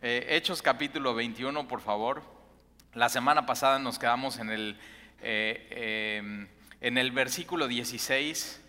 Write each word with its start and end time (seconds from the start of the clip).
Eh, 0.00 0.36
Hechos 0.36 0.62
capítulo 0.62 1.12
21, 1.12 1.66
por 1.66 1.80
favor. 1.80 2.22
La 2.94 3.08
semana 3.08 3.46
pasada 3.46 3.80
nos 3.80 3.98
quedamos 3.98 4.38
en 4.38 4.50
el, 4.50 4.78
eh, 5.20 6.18
em, 6.20 6.46
en 6.80 6.98
el 6.98 7.10
versículo 7.10 7.66
16 7.66 8.62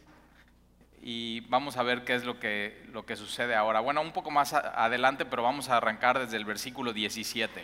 y 1.03 1.41
vamos 1.41 1.77
a 1.77 1.83
ver 1.83 2.03
qué 2.03 2.15
es 2.15 2.23
lo 2.23 2.39
que, 2.39 2.83
lo 2.91 3.05
que 3.05 3.15
sucede 3.15 3.53
ahora. 3.53 3.79
Bueno, 3.79 4.01
un 4.01 4.11
poco 4.11 4.31
más 4.31 4.53
adelante, 4.53 5.23
pero 5.23 5.43
vamos 5.43 5.69
a 5.69 5.77
arrancar 5.77 6.17
desde 6.17 6.35
el 6.35 6.45
versículo 6.45 6.93
17. 6.93 7.63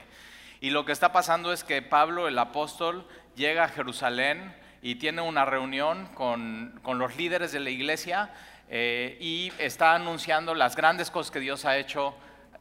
Y 0.62 0.70
lo 0.70 0.86
que 0.86 0.92
está 0.92 1.12
pasando 1.12 1.52
es 1.52 1.64
que 1.64 1.82
Pablo, 1.82 2.28
el 2.28 2.38
apóstol, 2.38 3.08
llega 3.36 3.64
a 3.64 3.70
Jerusalén 3.70 4.56
y 4.84 4.96
tiene 4.96 5.24
una 5.24 5.44
reunión 5.44 6.06
con, 6.14 6.80
con 6.84 7.00
los 7.00 7.18
líderes 7.18 7.52
de 7.52 7.62
la 7.62 7.72
iglesia 7.72 8.32
eh, 8.70 9.18
y 9.20 9.52
está 9.58 9.96
anunciando 9.96 10.54
las 10.54 10.76
grandes 10.76 11.10
cosas 11.10 11.32
que 11.32 11.40
Dios 11.40 11.66
ha 11.66 11.78
hecho 11.78 12.16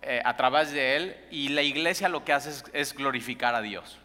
eh, 0.07 0.23
a 0.25 0.36
través 0.36 0.71
de 0.71 0.96
él 0.96 1.16
y 1.30 1.48
la 1.48 1.62
iglesia 1.62 2.09
lo 2.09 2.25
que 2.25 2.32
hace 2.32 2.62
es, 2.73 2.95
glorificar 2.95 3.54
a 3.54 3.62
Dios. 3.62 3.99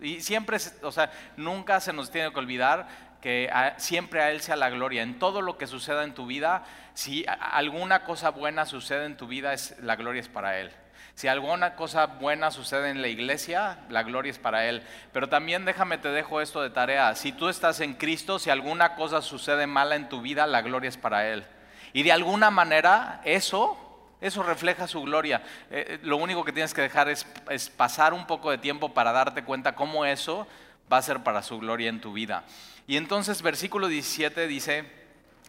Y 0.00 0.20
siempre, 0.20 0.58
o 0.82 0.92
sea, 0.92 1.10
nunca 1.36 1.80
se 1.80 1.92
nos 1.92 2.10
tiene 2.10 2.32
que 2.32 2.38
olvidar 2.38 2.88
que 3.22 3.50
siempre 3.78 4.20
a 4.20 4.30
Él 4.30 4.42
sea 4.42 4.56
la 4.56 4.68
gloria. 4.68 5.02
En 5.02 5.18
todo 5.18 5.40
lo 5.40 5.56
que 5.56 5.66
suceda 5.66 6.04
en 6.04 6.12
tu 6.12 6.26
vida, 6.26 6.64
si 6.92 7.24
alguna 7.40 8.04
cosa 8.04 8.30
buena 8.30 8.66
sucede 8.66 9.06
en 9.06 9.16
tu 9.16 9.26
vida, 9.26 9.54
es, 9.54 9.76
la 9.80 9.96
gloria 9.96 10.20
es 10.20 10.28
para 10.28 10.58
Él. 10.58 10.70
Si 11.14 11.28
alguna 11.28 11.76
cosa 11.76 12.06
buena 12.06 12.50
sucede 12.50 12.90
en 12.90 13.00
la 13.00 13.08
iglesia, 13.08 13.78
la 13.88 14.02
gloria 14.02 14.30
es 14.30 14.38
para 14.38 14.66
Él. 14.66 14.82
Pero 15.12 15.28
también 15.28 15.64
déjame, 15.64 15.96
te 15.96 16.08
dejo 16.08 16.40
esto 16.40 16.60
de 16.60 16.70
tarea. 16.70 17.14
Si 17.14 17.32
tú 17.32 17.48
estás 17.48 17.80
en 17.80 17.94
Cristo, 17.94 18.38
si 18.38 18.50
alguna 18.50 18.96
cosa 18.96 19.22
sucede 19.22 19.66
mala 19.66 19.94
en 19.94 20.08
tu 20.08 20.20
vida, 20.20 20.46
la 20.46 20.62
gloria 20.62 20.88
es 20.88 20.96
para 20.96 21.28
Él. 21.28 21.46
Y 21.92 22.02
de 22.02 22.12
alguna 22.12 22.50
manera 22.50 23.20
eso 23.24 23.83
eso 24.24 24.42
refleja 24.42 24.88
su 24.88 25.02
gloria. 25.02 25.42
Eh, 25.70 25.84
eh, 25.86 25.98
lo 26.02 26.16
único 26.16 26.44
que 26.44 26.52
tienes 26.52 26.72
que 26.72 26.80
dejar 26.80 27.10
es, 27.10 27.26
pasar 27.76 28.14
un 28.14 28.26
poco 28.26 28.50
de 28.50 28.56
tiempo 28.56 28.94
para 28.94 29.12
darte 29.12 29.44
cuenta 29.44 29.74
cómo 29.74 30.06
eso 30.06 30.46
va 30.90 30.96
a 30.96 31.02
ser 31.02 31.22
para 31.22 31.42
su 31.42 31.58
gloria 31.58 31.90
en 31.90 32.00
tu 32.00 32.14
vida. 32.14 32.44
Y 32.86 32.96
entonces 32.96 33.42
versículo 33.42 33.86
17 33.86 34.46
dice, 34.46 34.90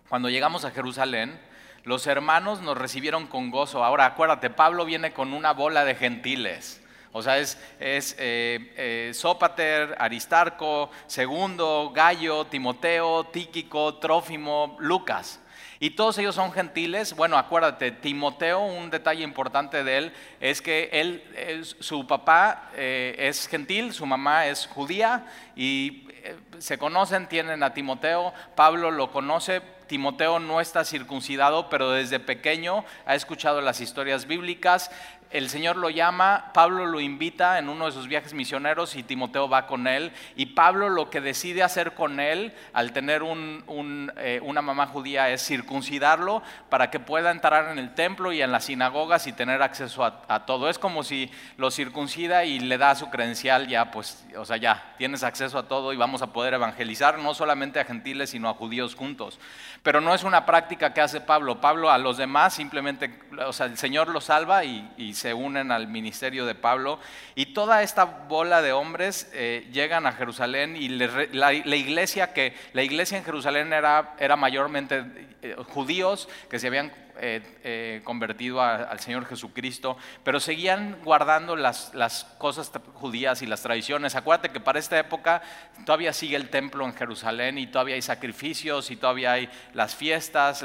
cuando 0.09 0.29
llegamos 0.29 0.65
a 0.65 0.71
Jerusalén, 0.71 1.39
los 1.85 2.05
hermanos 2.05 2.61
nos 2.61 2.77
recibieron 2.77 3.27
con 3.27 3.49
gozo. 3.49 3.81
Ahora 3.81 4.05
acuérdate, 4.07 4.49
Pablo 4.49 4.83
viene 4.83 5.13
con 5.13 5.33
una 5.33 5.53
bola 5.53 5.85
de 5.85 5.95
gentiles. 5.95 6.81
O 7.13 7.21
sea, 7.21 7.37
es, 7.37 7.57
es 7.79 8.13
eh, 8.19 9.11
Sópater, 9.13 9.95
Aristarco, 9.99 10.91
Segundo, 11.07 11.93
Gallo, 11.95 12.43
Timoteo, 12.47 13.23
Tíquico, 13.27 13.95
Trófimo, 13.99 14.75
Lucas. 14.81 15.39
Y 15.79 15.91
todos 15.91 16.17
ellos 16.17 16.35
son 16.35 16.51
gentiles. 16.51 17.15
Bueno, 17.15 17.37
acuérdate, 17.37 17.91
Timoteo, 17.91 18.61
un 18.61 18.89
detalle 18.89 19.23
importante 19.23 19.83
de 19.83 19.97
él 19.97 20.13
es 20.39 20.61
que 20.61 20.89
él, 20.91 21.65
su 21.79 22.07
papá 22.07 22.69
eh, 22.75 23.15
es 23.17 23.47
gentil, 23.47 23.93
su 23.93 24.05
mamá 24.05 24.47
es 24.47 24.67
judía 24.67 25.25
y 25.55 26.07
eh, 26.23 26.35
se 26.59 26.77
conocen, 26.77 27.27
tienen 27.27 27.61
a 27.61 27.73
Timoteo. 27.73 28.33
Pablo 28.55 28.91
lo 28.91 29.11
conoce. 29.11 29.61
Timoteo 29.87 30.39
no 30.39 30.61
está 30.61 30.83
circuncidado, 30.83 31.69
pero 31.69 31.91
desde 31.91 32.19
pequeño 32.19 32.83
ha 33.05 33.13
escuchado 33.13 33.61
las 33.61 33.81
historias 33.81 34.25
bíblicas 34.25 34.89
el 35.36 35.50
Señor 35.50 35.75
lo 35.75 35.89
llama, 35.89 36.52
Pablo 36.53 36.86
lo 36.86 37.02
invita 37.02 37.59
en 37.59 37.67
uno 37.67 37.88
de 37.88 37.91
sus 37.91 38.08
viajes 38.08 38.33
misioneros 38.33 38.95
y 38.95 39.03
Timoteo 39.03 39.50
va 39.50 39.67
con 39.67 39.86
él. 39.86 40.14
Y 40.38 40.47
Pablo 40.47 40.88
lo 40.88 41.09
que 41.09 41.19
decide 41.19 41.61
hacer 41.61 41.94
con 41.94 42.22
él 42.22 42.53
al 42.72 42.94
tener 42.94 43.22
eh, 43.22 44.39
una 44.41 44.61
mamá 44.61 44.88
judía 44.88 45.30
es 45.30 45.45
circuncidarlo 45.45 46.41
para 46.69 46.89
que 46.89 47.02
pueda 47.02 47.31
entrar 47.31 47.69
en 47.69 47.80
el 47.80 47.94
templo 47.94 48.31
y 48.31 48.41
en 48.41 48.53
las 48.53 48.66
sinagogas 48.66 49.28
y 49.28 49.33
tener 49.33 49.61
acceso 49.61 50.06
a, 50.06 50.45
todo. 50.45 50.69
Es 50.69 50.80
como 50.80 51.03
si 51.03 51.30
lo 51.58 51.69
circuncida 51.69 52.45
y 52.45 52.59
le 52.59 52.78
da 52.78 52.95
su 52.95 53.09
credencial 53.09 53.67
ya, 53.67 53.91
pues, 53.91 54.25
o 54.38 54.45
sea, 54.45 54.56
ya 54.56 54.95
tienes 54.97 55.23
acceso 55.23 55.59
a 55.59 55.67
todo 55.67 55.91
y 55.91 55.97
vamos 55.97 56.22
a 56.22 56.31
poder 56.31 56.53
evangelizar 56.53 57.19
no 57.19 57.33
solamente 57.33 57.81
a 57.81 57.86
gentiles, 57.86 58.30
sino 58.30 58.47
a 58.47 58.53
judíos 58.53 58.95
juntos. 58.95 59.38
Pero 59.84 60.00
no 60.00 60.16
es 60.16 60.24
una 60.24 60.45
práctica 60.45 60.94
que 60.94 61.01
hace 61.01 61.19
Pablo. 61.19 61.59
Pablo 61.59 61.91
a 61.91 61.97
los 61.97 62.16
demás 62.16 62.53
simplemente, 62.53 63.19
o 63.45 63.51
sea, 63.51 63.66
el 63.66 63.78
Señor 63.78 64.07
lo 64.07 64.22
salva 64.22 64.63
y, 64.63 64.90
y 64.95 65.13
se 65.13 65.25
unen 65.34 65.72
al 65.72 65.88
ministerio 65.88 66.46
de 66.46 66.56
Pablo 66.56 67.00
y 67.36 67.47
toda 67.47 67.84
esta 67.84 68.06
bola 68.06 68.62
de 68.62 68.74
hombres 68.74 69.30
eh, 69.34 69.68
llegan 69.72 70.06
a 70.06 70.12
Jerusalén 70.12 70.75
y 70.75 70.90
la, 70.90 71.53
iglesia 71.53 72.34
que 72.34 72.53
la 72.74 72.84
iglesia 72.84 73.18
en 73.18 73.24
Jerusalén 73.24 73.74
era, 73.74 74.16
era 74.19 74.36
mayormente 74.36 75.06
eh, 75.41 75.56
judíos 75.69 76.30
que 76.50 76.59
se 76.59 76.68
habían 76.68 76.91
eh, 77.19 77.41
eh, 77.63 78.01
convertido 78.03 78.61
al 78.61 78.99
Señor 78.99 79.25
Jesucristo, 79.25 79.97
pero 80.23 80.39
seguían 80.39 80.97
guardando 81.03 81.55
las, 81.55 81.93
las, 81.93 82.25
cosas 82.37 82.71
judías 82.93 83.41
y 83.41 83.45
las 83.45 83.61
tradiciones. 83.61 84.15
Acuérdate 84.15 84.49
que 84.49 84.59
para 84.59 84.79
esta 84.79 84.99
época 84.99 85.41
todavía 85.85 86.13
sigue 86.13 86.35
el 86.35 86.49
templo 86.49 86.85
en 86.85 86.93
Jerusalén 86.93 87.57
y 87.57 87.67
todavía 87.67 87.95
hay 87.95 88.01
sacrificios 88.01 88.91
y 88.91 88.97
todavía 88.97 89.33
hay 89.33 89.49
las 89.73 89.95
fiestas, 89.95 90.63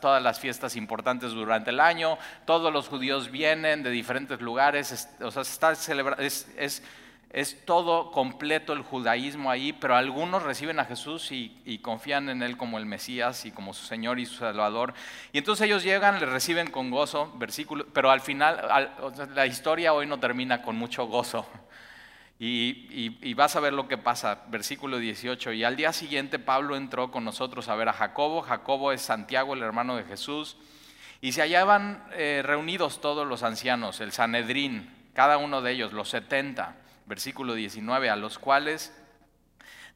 todas 0.00 0.22
las 0.22 0.40
fiestas 0.40 0.76
importantes 0.76 1.32
durante 1.32 1.70
el 1.70 1.80
año. 1.80 2.18
Todos 2.44 2.72
los 2.72 2.88
judíos 2.88 3.30
vienen 3.30 3.82
de 3.82 3.90
diferentes 3.90 4.40
lugares, 4.40 5.08
o 5.20 5.30
sea, 5.30 5.42
está 5.42 5.74
celebrando, 5.74 6.22
es, 6.22 6.48
es 6.56 6.82
es 7.32 7.64
todo 7.64 8.10
completo 8.10 8.72
el 8.72 8.82
judaísmo 8.82 9.52
ahí, 9.52 9.72
pero 9.72 9.94
algunos 9.94 10.42
reciben 10.42 10.80
a 10.80 10.84
Jesús 10.84 11.30
y, 11.30 11.78
confían 11.80 12.28
en 12.28 12.42
Él 12.42 12.56
como 12.56 12.76
el 12.76 12.86
Mesías 12.86 13.46
y 13.46 13.52
como 13.52 13.72
su 13.72 13.86
Señor 13.86 14.18
y 14.18 14.26
su 14.26 14.34
Salvador. 14.34 14.94
Y 15.32 15.38
entonces 15.38 15.66
ellos 15.66 15.84
llegan, 15.84 16.18
le 16.18 16.26
reciben 16.26 16.70
con 16.70 16.90
gozo, 16.90 17.32
versículo, 17.36 17.86
pero 17.92 18.10
al 18.10 18.20
final 18.20 18.90
la 19.32 19.46
historia 19.46 19.92
hoy 19.92 20.06
no 20.06 20.18
termina 20.18 20.62
con 20.62 20.74
mucho 20.74 21.06
gozo. 21.06 21.46
Y, 22.40 23.34
vas 23.34 23.54
a 23.54 23.60
ver 23.60 23.74
lo 23.74 23.86
que 23.86 23.98
pasa, 23.98 24.42
versículo 24.48 24.98
18. 24.98 25.52
Y 25.52 25.62
al 25.62 25.76
día 25.76 25.92
siguiente 25.92 26.38
Pablo 26.38 26.74
entró 26.74 27.12
con 27.12 27.24
nosotros 27.24 27.68
a 27.68 27.76
ver 27.76 27.88
a 27.88 27.92
Jacobo. 27.92 28.42
Jacobo 28.42 28.90
es 28.92 29.02
Santiago, 29.02 29.54
el 29.54 29.62
hermano 29.62 29.94
de 29.94 30.04
Jesús. 30.04 30.56
Y 31.20 31.32
se 31.32 31.42
hallaban 31.42 32.02
eh, 32.12 32.42
reunidos 32.44 33.00
todos 33.00 33.26
los 33.26 33.42
ancianos, 33.42 34.00
el 34.00 34.10
Sanedrín, 34.10 34.90
cada 35.12 35.36
uno 35.36 35.60
de 35.60 35.72
ellos, 35.72 35.92
los 35.92 36.08
70 36.08 36.74
versículo 37.10 37.54
19, 37.54 38.08
a 38.08 38.14
los 38.14 38.38
cuales, 38.38 38.92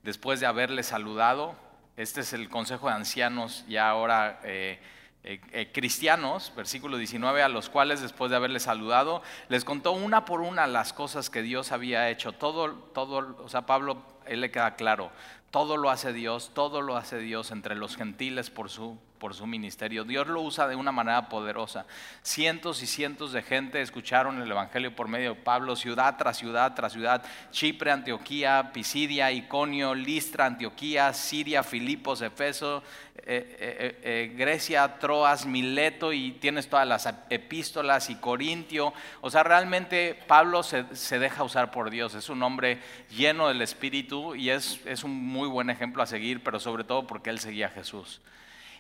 después 0.03 0.41
de 0.41 0.47
haberles 0.47 0.87
saludado, 0.87 1.55
este 1.97 2.23
es 2.23 2.33
el 2.33 2.49
consejo 2.49 2.89
de 2.89 2.95
ancianos 2.95 3.65
ya 3.69 3.89
ahora 3.89 4.41
eh, 4.43 4.81
eh, 5.23 5.41
eh, 5.53 5.71
cristianos, 5.73 6.53
versículo 6.57 6.97
19, 6.97 7.41
a 7.41 7.49
los 7.49 7.69
cuales 7.69 8.03
después 8.03 8.33
de 8.33 8.37
haberles 8.37 8.65
saludado, 8.65 9.23
les 9.49 9.65
contó 9.65 9.93
una 9.93 10.25
por 10.25 10.41
una 10.41 10.67
las 10.67 10.93
cosas 10.93 11.31
que 11.31 11.43
Dios 11.43 11.71
había 11.71 12.11
hecho. 12.11 12.33
Todo, 12.33 12.75
todo, 12.75 13.37
o 13.45 13.49
sea, 13.49 13.65
Pablo, 13.65 14.03
él 14.27 14.41
le 14.41 14.51
queda 14.51 14.75
claro, 14.75 15.13
todo 15.55 15.77
lo 15.77 15.89
hace 15.89 16.13
Dios, 16.13 16.51
todo 16.53 16.83
lo 16.83 16.97
hace 16.97 17.19
Dios 17.19 17.53
entre 17.53 17.77
los 17.77 17.97
gentiles 17.97 18.51
por 18.51 18.71
su 18.71 18.99
por 19.25 19.33
su 19.33 19.47
ministerio. 19.47 20.05
Dios 20.05 20.27
lo 20.27 20.43
usa 20.43 20.69
de 20.69 20.77
una 20.77 20.93
manera 20.93 21.31
poderosa. 21.31 21.87
Cientos 22.23 22.83
y 22.83 22.87
cientos 22.87 23.33
de 23.33 23.41
gente 23.41 23.81
escucharon 23.81 24.43
el 24.43 24.51
Evangelio 24.51 24.95
por 24.95 25.09
medio 25.09 25.31
de 25.31 25.41
Pablo, 25.41 25.77
ciudad 25.77 26.17
tras 26.19 26.37
ciudad 26.37 26.75
tras 26.75 26.93
ciudad. 26.93 27.25
Chipre, 27.51 27.91
Antioquía, 27.91 28.71
Pisidia, 28.75 29.33
Iconio, 29.33 29.95
Listra, 29.95 30.45
Antioquía, 30.45 31.11
Siria, 31.15 31.63
Filipos, 31.63 32.21
Efeso, 32.21 32.83
eh, 33.17 33.57
eh, 33.59 34.01
eh, 34.03 34.35
Grecia, 34.37 34.99
Troas, 34.99 35.47
Mileto 35.47 36.13
y 36.13 36.33
tienes 36.33 36.69
todas 36.69 36.87
las 36.87 37.09
epístolas 37.31 38.11
y 38.11 38.17
Corintio. 38.17 38.93
O 39.23 39.31
sea, 39.31 39.43
realmente 39.43 40.19
Pablo 40.27 40.63
se, 40.63 40.85
se 40.95 41.19
deja 41.19 41.45
usar 41.45 41.71
por 41.71 41.89
Dios. 41.89 42.15
Es 42.15 42.29
un 42.29 42.43
hombre 42.43 42.79
lleno 43.09 43.49
del 43.49 43.63
Espíritu 43.63 44.35
y 44.35 44.51
es, 44.51 44.81
es 44.85 45.03
un 45.03 45.13
muy 45.13 45.44
buen 45.47 45.71
ejemplo 45.71 46.03
a 46.03 46.07
seguir, 46.07 46.43
pero 46.43 46.61
sobre 46.61 46.85
todo 46.85 47.07
porque 47.07 47.31
él 47.31 47.39
seguía 47.39 47.67
a 47.67 47.71
Jesús. 47.71 48.21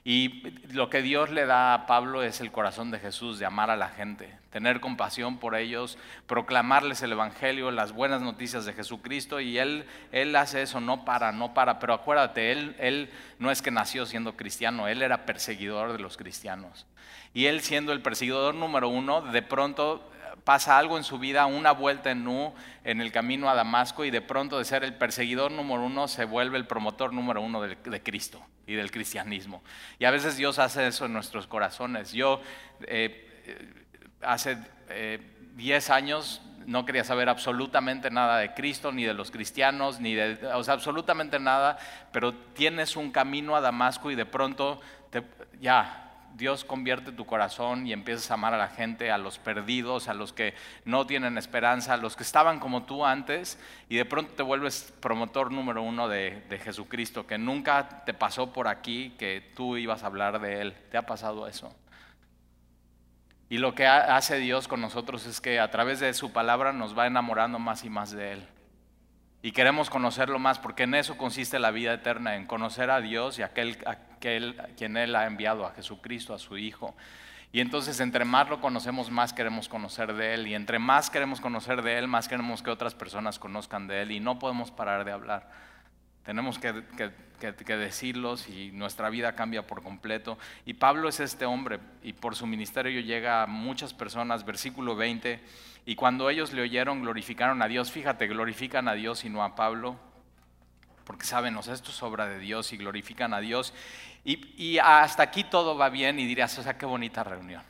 Y 0.06 0.42
lo 0.72 0.90
que 0.90 1.00
Dios 1.00 1.30
le 1.30 1.46
da 1.46 1.72
a 1.72 1.86
Pablo 1.86 2.22
es 2.22 2.42
el 2.42 2.52
corazón 2.52 2.90
de 2.90 2.98
Jesús, 2.98 3.38
de 3.38 3.46
amar 3.46 3.70
a 3.70 3.76
la 3.76 3.88
gente, 3.88 4.36
tener 4.50 4.80
compasión 4.80 5.38
por 5.38 5.56
ellos, 5.56 5.96
proclamarles 6.26 7.00
el 7.00 7.12
Evangelio, 7.12 7.70
las 7.70 7.92
buenas 7.92 8.20
noticias 8.20 8.66
de 8.66 8.74
Jesucristo. 8.74 9.40
Y 9.40 9.56
él, 9.56 9.86
él 10.12 10.36
hace 10.36 10.60
eso, 10.60 10.78
no 10.78 11.06
para, 11.06 11.32
no 11.32 11.54
para. 11.54 11.78
Pero 11.78 11.94
acuérdate, 11.94 12.52
él, 12.52 12.76
él 12.78 13.10
no 13.38 13.50
es 13.50 13.62
que 13.62 13.70
nació 13.70 14.04
siendo 14.04 14.36
cristiano, 14.36 14.88
él 14.88 15.00
era 15.00 15.24
perseguidor 15.24 15.92
de 15.92 15.98
los 16.00 16.18
cristianos. 16.18 16.84
Y 17.32 17.46
él 17.46 17.62
siendo 17.62 17.92
el 17.92 18.02
perseguidor 18.02 18.54
número 18.54 18.90
uno, 18.90 19.22
de 19.22 19.40
pronto 19.40 20.06
pasa 20.44 20.78
algo 20.78 20.98
en 20.98 21.04
su 21.04 21.18
vida, 21.18 21.46
una 21.46 21.72
vuelta 21.72 22.10
en 22.10 22.22
Nu 22.22 22.54
en 22.84 23.00
el 23.00 23.10
camino 23.10 23.48
a 23.48 23.54
Damasco 23.54 24.04
y 24.04 24.10
de 24.10 24.20
pronto 24.20 24.58
de 24.58 24.64
ser 24.64 24.84
el 24.84 24.94
perseguidor 24.94 25.50
número 25.50 25.82
uno 25.82 26.06
se 26.06 26.26
vuelve 26.26 26.58
el 26.58 26.66
promotor 26.66 27.12
número 27.12 27.40
uno 27.40 27.62
de, 27.62 28.02
Cristo 28.02 28.44
y 28.66 28.74
del 28.74 28.90
cristianismo. 28.90 29.62
Y 29.98 30.04
a 30.04 30.10
veces 30.10 30.36
Dios 30.36 30.58
hace 30.58 30.86
eso 30.86 31.06
en 31.06 31.14
nuestros 31.14 31.46
corazones. 31.46 32.12
Yo 32.12 32.40
eh, 32.86 33.42
eh, 33.46 33.74
hace 34.20 34.58
10 35.56 35.88
eh, 35.88 35.92
años 35.92 36.42
no 36.66 36.84
quería 36.84 37.04
saber 37.04 37.28
absolutamente 37.28 38.10
nada 38.10 38.38
de 38.38 38.54
Cristo, 38.54 38.92
ni 38.92 39.04
de 39.04 39.14
los 39.14 39.30
cristianos, 39.30 40.00
ni 40.00 40.14
de, 40.14 40.46
o 40.54 40.64
sea, 40.64 40.74
absolutamente 40.74 41.38
nada, 41.38 41.78
pero 42.12 42.32
tienes 42.34 42.96
un 42.96 43.10
camino 43.10 43.56
a 43.56 43.60
Damasco 43.60 44.10
y 44.10 44.14
de 44.14 44.24
pronto 44.24 44.80
ya 45.60 46.03
Dios 46.34 46.64
convierte 46.64 47.12
tu 47.12 47.26
corazón 47.26 47.86
y 47.86 47.92
empiezas 47.92 48.30
a 48.30 48.34
amar 48.34 48.54
a 48.54 48.58
la 48.58 48.68
gente, 48.68 49.10
a 49.12 49.18
los 49.18 49.38
perdidos, 49.38 50.08
a 50.08 50.14
los 50.14 50.32
que 50.32 50.54
no 50.84 51.06
tienen 51.06 51.38
esperanza, 51.38 51.94
a 51.94 51.96
los 51.96 52.16
que 52.16 52.24
estaban 52.24 52.58
como 52.58 52.84
tú 52.84 53.06
antes, 53.06 53.58
y 53.88 53.96
de 53.96 54.04
pronto 54.04 54.32
te 54.32 54.42
vuelves 54.42 54.92
promotor 55.00 55.52
número 55.52 55.82
uno 55.82 56.08
de, 56.08 56.42
Jesucristo, 56.62 57.26
que 57.26 57.38
nunca 57.38 58.04
te 58.04 58.14
pasó 58.14 58.52
por 58.52 58.68
aquí 58.68 59.14
que 59.18 59.52
tú 59.54 59.76
ibas 59.76 60.02
a 60.02 60.06
hablar 60.06 60.40
de 60.40 60.60
Él. 60.60 60.74
¿Te 60.90 60.96
ha 60.96 61.06
pasado 61.06 61.46
eso? 61.46 61.74
Y 63.48 63.58
lo 63.58 63.74
que 63.74 63.86
hace 63.86 64.38
Dios 64.38 64.66
con 64.66 64.80
nosotros 64.80 65.26
es 65.26 65.40
que 65.40 65.60
a 65.60 65.70
través 65.70 66.00
de 66.00 66.12
su 66.14 66.32
palabra 66.32 66.72
nos 66.72 66.98
va 66.98 67.06
enamorando 67.06 67.58
más 67.58 67.84
y 67.84 67.90
más 67.90 68.10
de 68.10 68.32
Él. 68.32 68.48
Y 69.44 69.52
queremos 69.52 69.90
conocerlo 69.90 70.38
más, 70.38 70.58
porque 70.58 70.84
en 70.84 70.94
eso 70.94 71.18
consiste 71.18 71.58
la 71.58 71.70
vida 71.70 71.92
eterna, 71.92 72.34
en 72.34 72.46
conocer 72.46 72.90
a 72.90 73.02
Dios 73.02 73.38
y 73.38 73.42
a 73.42 73.46
aquel, 73.46 73.76
aquel 73.84 74.56
quien 74.74 74.96
Él 74.96 75.14
ha 75.14 75.26
enviado, 75.26 75.66
a 75.66 75.72
Jesucristo, 75.72 76.32
a 76.32 76.38
su 76.38 76.56
Hijo. 76.56 76.96
Y 77.52 77.60
entonces 77.60 78.00
entre 78.00 78.24
más 78.24 78.48
lo 78.48 78.62
conocemos, 78.62 79.10
más 79.10 79.34
queremos 79.34 79.68
conocer 79.68 80.14
de 80.14 80.32
Él. 80.32 80.46
Y 80.46 80.54
entre 80.54 80.78
más 80.78 81.10
queremos 81.10 81.42
conocer 81.42 81.82
de 81.82 81.98
Él, 81.98 82.08
más 82.08 82.26
queremos 82.26 82.62
que 82.62 82.70
otras 82.70 82.94
personas 82.94 83.38
conozcan 83.38 83.86
de 83.86 84.00
Él. 84.00 84.12
Y 84.12 84.18
no 84.20 84.38
podemos 84.38 84.70
parar 84.70 85.04
de 85.04 85.12
hablar. 85.12 85.50
Tenemos 86.24 86.58
que, 86.58 86.82
que, 87.38 87.76
decirlos 87.76 88.48
y 88.48 88.72
nuestra 88.72 89.10
vida 89.10 89.34
cambia 89.34 89.66
por 89.66 89.82
completo. 89.82 90.38
Y 90.64 90.72
Pablo 90.72 91.06
es 91.06 91.20
este 91.20 91.44
hombre 91.44 91.80
y 92.02 92.14
por 92.14 92.34
su 92.34 92.46
ministerio 92.46 92.98
llega 93.02 93.42
a 93.42 93.46
muchas 93.46 93.92
personas, 93.92 94.46
versículo 94.46 94.96
20, 94.96 95.38
y 95.86 95.96
cuando 95.96 96.30
ellos 96.30 96.52
le 96.52 96.62
oyeron 96.62 97.02
glorificaron 97.02 97.60
a 97.62 97.68
Dios. 97.68 97.90
Fíjate, 97.90 98.26
glorifican 98.26 98.88
a 98.88 98.94
Dios 98.94 99.24
y 99.24 99.28
no 99.28 99.42
a 99.42 99.54
Pablo, 99.54 99.96
porque 101.04 101.26
saben, 101.26 101.56
esto 101.56 101.90
es 101.90 102.02
obra 102.02 102.26
de 102.26 102.38
Dios 102.38 102.72
y 102.72 102.76
glorifican 102.76 103.34
a 103.34 103.40
Dios. 103.40 103.74
Y, 104.24 104.54
y 104.56 104.78
hasta 104.78 105.22
aquí 105.22 105.44
todo 105.44 105.76
va 105.76 105.90
bien 105.90 106.18
y 106.18 106.26
dirías, 106.26 106.58
o 106.58 106.62
sea, 106.62 106.78
qué 106.78 106.86
bonita 106.86 107.22
reunión. 107.24 107.62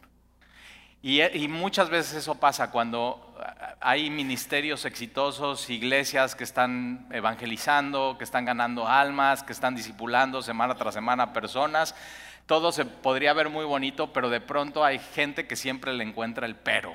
Y, 1.07 1.49
muchas 1.49 1.91
veces 1.91 2.15
eso 2.15 2.37
pasa 2.37 2.71
cuando 2.71 3.37
hay 3.83 4.09
ministerios 4.09 4.87
exitosos, 4.87 5.69
iglesias 5.69 6.35
que 6.35 6.45
están 6.45 7.07
evangelizando, 7.13 8.17
que 8.17 8.25
están 8.25 8.47
ganando 8.47 8.89
almas, 8.89 9.43
que 9.43 9.53
están 9.53 9.75
discipulando 9.75 10.41
semana 10.41 10.77
tras 10.77 10.95
semana 10.95 11.35
personas. 11.35 11.95
Todo 12.47 12.73
se 12.73 12.87
podría 12.87 13.35
ver 13.35 13.51
muy 13.51 13.67
bonito, 13.67 14.15
pero 14.15 14.31
de 14.31 14.41
pronto 14.41 14.83
hay 14.83 14.99
gente 14.99 15.47
que 15.47 15.57
siempre 15.57 15.93
le 15.93 16.05
encuentra 16.05 16.47
el 16.47 16.57
pero. 16.57 16.95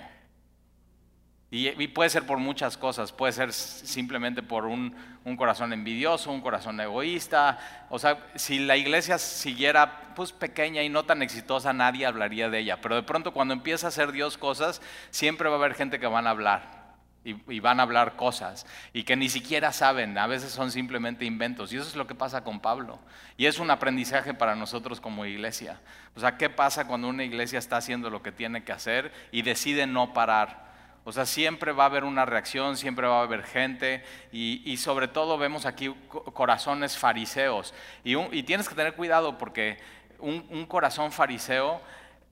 Y, 1.52 1.88
puede 1.88 2.12
ser 2.12 2.28
por 2.28 2.38
muchas 2.38 2.78
cosas, 2.78 3.12
puede 3.12 3.34
ser 3.34 3.54
simplemente 3.54 4.44
por 4.44 4.66
un, 4.66 4.96
corazón 5.36 5.74
envidioso, 5.74 6.32
un 6.32 6.42
corazón 6.42 6.80
egoísta. 6.80 7.58
O 7.90 7.98
sea, 7.98 8.24
si 8.36 8.60
la 8.60 8.78
iglesia 8.78 9.18
siguiera 9.18 10.14
pues 10.16 10.32
pequeña 10.32 10.84
y 10.84 10.90
no 10.90 11.06
tan 11.06 11.24
exitosa, 11.24 11.74
nadie 11.74 12.06
hablaría 12.06 12.50
de 12.50 12.60
ella. 12.60 12.80
Pero 12.82 12.96
de 12.96 13.04
pronto 13.04 13.34
cuando 13.34 13.56
empieza 13.56 13.88
a 13.88 13.90
hacer 13.90 14.12
Dios 14.12 14.38
cosas, 14.38 14.80
siempre 15.10 15.50
va 15.50 15.56
a 15.56 15.58
haber 15.58 15.74
gente 15.74 16.00
que 16.00 16.06
van 16.06 16.28
a 16.28 16.32
hablar. 16.32 16.78
Y, 17.26 17.36
y, 17.52 17.60
van 17.60 17.80
a 17.80 17.84
hablar 17.84 18.16
cosas 18.16 18.66
y 18.94 19.04
que 19.04 19.18
ni 19.18 19.28
siquiera 19.28 19.74
saben, 19.74 20.18
a 20.18 20.26
veces 20.26 20.52
son 20.52 20.72
simplemente 20.72 21.26
inventos. 21.26 21.74
Y 21.74 21.78
eso 21.78 21.88
es 21.88 21.96
lo 21.96 22.08
que 22.08 22.16
pasa 22.16 22.44
con 22.44 22.60
Pablo. 22.60 23.00
Y 23.38 23.48
es 23.48 23.60
un 23.60 23.72
aprendizaje 23.72 24.34
para 24.34 24.56
nosotros 24.56 25.02
como 25.02 25.26
iglesia. 25.26 25.82
O 26.16 26.20
sea, 26.20 26.38
¿qué 26.38 26.50
pasa 26.50 26.86
cuando 26.88 27.10
una 27.10 27.24
iglesia 27.24 27.60
está 27.60 27.78
haciendo 27.78 28.10
lo 28.10 28.22
que 28.22 28.32
tiene 28.32 28.64
que 28.64 28.72
hacer 28.72 29.12
y 29.32 29.42
decide 29.42 29.88
no 29.88 30.14
parar? 30.14 30.69
O 31.10 31.12
sea, 31.12 31.26
siempre 31.26 31.72
va 31.72 31.86
a 31.86 31.88
haber 31.88 32.04
una 32.04 32.24
reacción, 32.24 32.78
siempre 32.78 33.08
va 33.08 33.22
a 33.22 33.24
haber 33.24 33.44
gente 33.44 34.04
y, 34.32 34.78
sobre 34.78 35.08
todo 35.08 35.40
vemos 35.40 35.66
aquí 35.66 35.92
corazones 36.08 37.00
fariseos. 37.00 37.74
Y, 38.04 38.44
tienes 38.44 38.70
que 38.70 38.76
tener 38.76 38.94
cuidado 38.94 39.40
porque 39.40 39.80
un, 40.20 40.68
corazón 40.68 41.12
fariseo, 41.12 41.82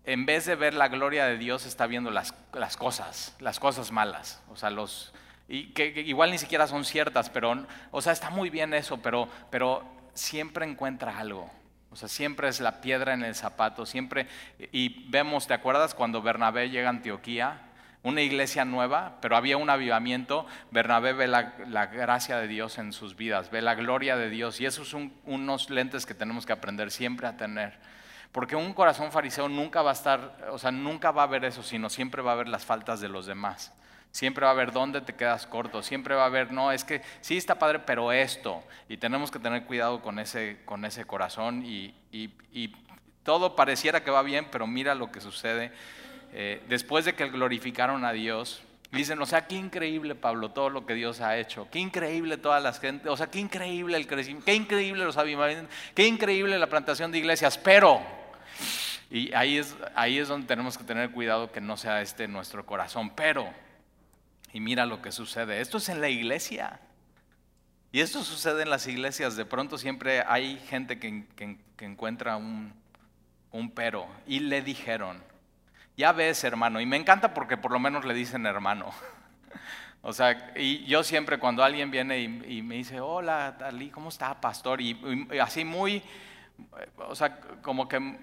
en 0.04 0.28
vez 0.28 0.46
de 0.46 0.54
ver 0.54 0.76
la 0.76 0.90
gloria 0.90 1.26
de 1.26 1.40
Dios, 1.40 1.66
está 1.66 1.88
viendo 1.88 2.12
las, 2.12 2.34
cosas, 2.78 3.36
las 3.40 3.60
cosas 3.60 3.92
malas. 3.92 4.44
O 4.52 4.56
sea, 4.56 4.70
los, 4.70 5.12
y 5.48 5.74
que, 5.74 5.88
igual 6.02 6.30
ni 6.30 6.38
siquiera 6.38 6.68
son 6.68 6.86
ciertas, 6.86 7.32
pero, 7.32 7.66
o 7.90 8.02
sea, 8.04 8.14
está 8.14 8.30
muy 8.30 8.52
bien 8.52 8.76
eso, 8.76 8.98
pero, 8.98 9.28
pero 9.50 9.84
siempre 10.14 10.68
encuentra 10.68 11.18
algo. 11.18 11.50
O 11.90 11.96
sea, 11.96 12.08
siempre 12.08 12.48
es 12.48 12.60
la 12.60 12.80
piedra 12.80 13.16
en 13.16 13.24
el 13.24 13.34
zapato, 13.34 13.88
siempre. 13.88 14.28
Y 14.72 15.10
vemos, 15.10 15.48
¿te 15.48 15.56
acuerdas 15.56 15.96
cuando 15.96 16.22
Bernabé 16.22 16.70
llega 16.70 16.90
a 16.90 16.92
Antioquía? 16.92 17.64
Una 18.04 18.22
iglesia 18.22 18.66
nueva, 18.66 19.18
pero 19.22 19.36
había 19.36 19.58
un 19.58 19.70
avivamiento. 19.70 20.46
Bernabé 20.72 21.14
ve 21.14 21.28
la, 21.28 21.42
gracia 21.88 22.38
de 22.38 22.48
Dios 22.48 22.78
en 22.78 22.94
sus 22.94 23.16
vidas, 23.16 23.52
ve 23.52 23.62
la 23.62 23.76
gloria 23.76 24.16
de 24.16 24.30
Dios 24.30 24.62
y 24.62 24.66
esos 24.66 24.88
son 24.88 25.14
unos 25.26 25.70
lentes 25.70 26.06
que 26.06 26.14
tenemos 26.14 26.46
que 26.46 26.54
aprender 26.54 26.92
siempre 26.92 27.28
a 27.28 27.38
tener. 27.38 27.78
Porque 28.32 28.56
un 28.56 28.74
corazón 28.74 29.12
fariseo 29.12 29.50
nunca 29.50 29.82
va 29.82 29.92
a 29.92 29.94
estar, 29.94 30.50
o 30.52 30.58
sea, 30.58 30.72
nunca 30.72 31.12
va 31.12 31.24
a 31.24 31.28
ver 31.28 31.46
eso, 31.46 31.64
sino 31.64 31.90
siempre 31.90 32.22
va 32.22 32.34
a 32.34 32.36
ver 32.36 32.48
las 32.48 32.66
faltas 32.66 33.00
de 33.00 33.10
los 33.10 33.26
demás. 33.26 33.74
Siempre 34.12 34.46
va 34.46 34.52
a 34.52 34.56
ver 34.56 34.72
dónde 34.72 35.02
te 35.02 35.16
quedas 35.16 35.46
corto, 35.46 35.84
siempre 35.84 36.16
va 36.16 36.26
a 36.26 36.30
ver, 36.30 36.52
no, 36.52 36.72
es 36.72 36.84
que 36.84 37.02
sí 37.22 37.38
está 37.38 37.60
padre, 37.60 37.80
pero 37.80 38.12
esto. 38.12 38.64
Y 38.88 38.98
tenemos 38.98 39.32
que 39.32 39.40
tener 39.40 39.66
cuidado 39.66 40.02
con 40.02 40.20
ese, 40.20 40.62
con 40.66 40.86
ese 40.86 41.06
corazón 41.06 41.64
y, 41.66 41.94
y 42.12 42.74
todo 43.24 43.56
pareciera 43.56 44.04
que 44.04 44.12
va 44.12 44.22
bien, 44.22 44.48
pero 44.50 44.66
mira 44.66 44.96
lo 44.96 45.12
que 45.12 45.20
sucede 45.20 45.74
eh, 46.40 46.62
después 46.70 47.04
de 47.04 47.16
que 47.16 47.28
glorificaron 47.30 48.06
a 48.06 48.12
Dios, 48.12 48.62
dicen, 48.92 49.20
o 49.20 49.26
sea, 49.26 49.48
qué 49.48 49.56
increíble 49.56 50.14
Pablo, 50.14 50.52
todo 50.52 50.70
lo 50.70 50.86
que 50.86 50.94
Dios 50.94 51.20
ha 51.20 51.36
hecho, 51.36 51.68
qué 51.72 51.80
increíble 51.80 52.38
todas 52.38 52.62
las 52.62 52.80
gente, 52.80 53.10
o 53.10 53.18
sea, 53.18 53.26
qué 53.26 53.40
increíble 53.40 53.98
el 53.98 54.06
crecimiento, 54.06 54.46
qué 54.46 54.54
increíble 54.54 55.04
los 55.04 55.18
avivamientos, 55.18 55.76
qué 55.96 56.06
increíble 56.06 56.60
la 56.60 56.68
plantación 56.68 57.12
de 57.12 57.18
iglesias, 57.18 57.58
pero, 57.58 58.04
y 59.10 59.34
ahí 59.34 59.58
es, 59.58 59.76
ahí 59.96 60.20
es 60.20 60.28
donde 60.28 60.46
tenemos 60.46 60.78
que 60.78 60.84
tener 60.84 61.10
cuidado 61.10 61.52
que 61.52 61.60
no 61.60 61.76
sea 61.76 62.04
este 62.04 62.28
nuestro 62.28 62.68
corazón, 62.68 63.16
pero, 63.16 63.52
y 64.54 64.60
mira 64.60 64.86
lo 64.86 65.02
que 65.02 65.12
sucede, 65.12 65.60
esto 65.60 65.80
es 65.80 65.90
en 65.90 66.02
la 66.02 66.10
iglesia. 66.10 66.80
Y 67.92 68.02
esto 68.02 68.24
sucede 68.24 68.62
en 68.62 68.70
las 68.70 68.86
iglesias, 68.86 69.36
de 69.38 69.46
pronto 69.46 69.80
siempre 69.80 70.22
hay 70.28 70.60
gente 70.70 71.00
que, 71.00 71.26
encuentra 71.80 72.38
un, 72.38 72.76
un 73.52 73.72
pero. 73.72 74.06
Y 74.28 74.42
le 74.42 74.62
dijeron, 74.62 75.24
ya 75.98 76.12
ves, 76.12 76.44
hermano. 76.44 76.80
Y 76.80 76.86
me 76.86 76.96
encanta 76.96 77.34
porque 77.34 77.58
por 77.58 77.72
lo 77.72 77.80
menos 77.80 78.06
le 78.06 78.14
dicen 78.14 78.46
hermano. 78.46 78.92
O 80.04 80.14
sea, 80.14 80.54
y 80.56 80.86
yo 80.86 81.04
siempre 81.04 81.38
cuando 81.38 81.64
alguien 81.64 81.92
viene 81.92 82.20
y, 82.20 82.62
me 82.62 82.76
dice, 82.76 83.02
hola, 83.02 83.58
Dalí, 83.60 83.90
¿cómo 83.90 84.08
está, 84.08 84.40
pastor? 84.40 84.80
Y, 84.80 85.28
así 85.42 85.66
muy, 85.66 86.02
o 86.98 87.14
sea, 87.14 87.42
como 87.62 87.90
que 87.90 88.18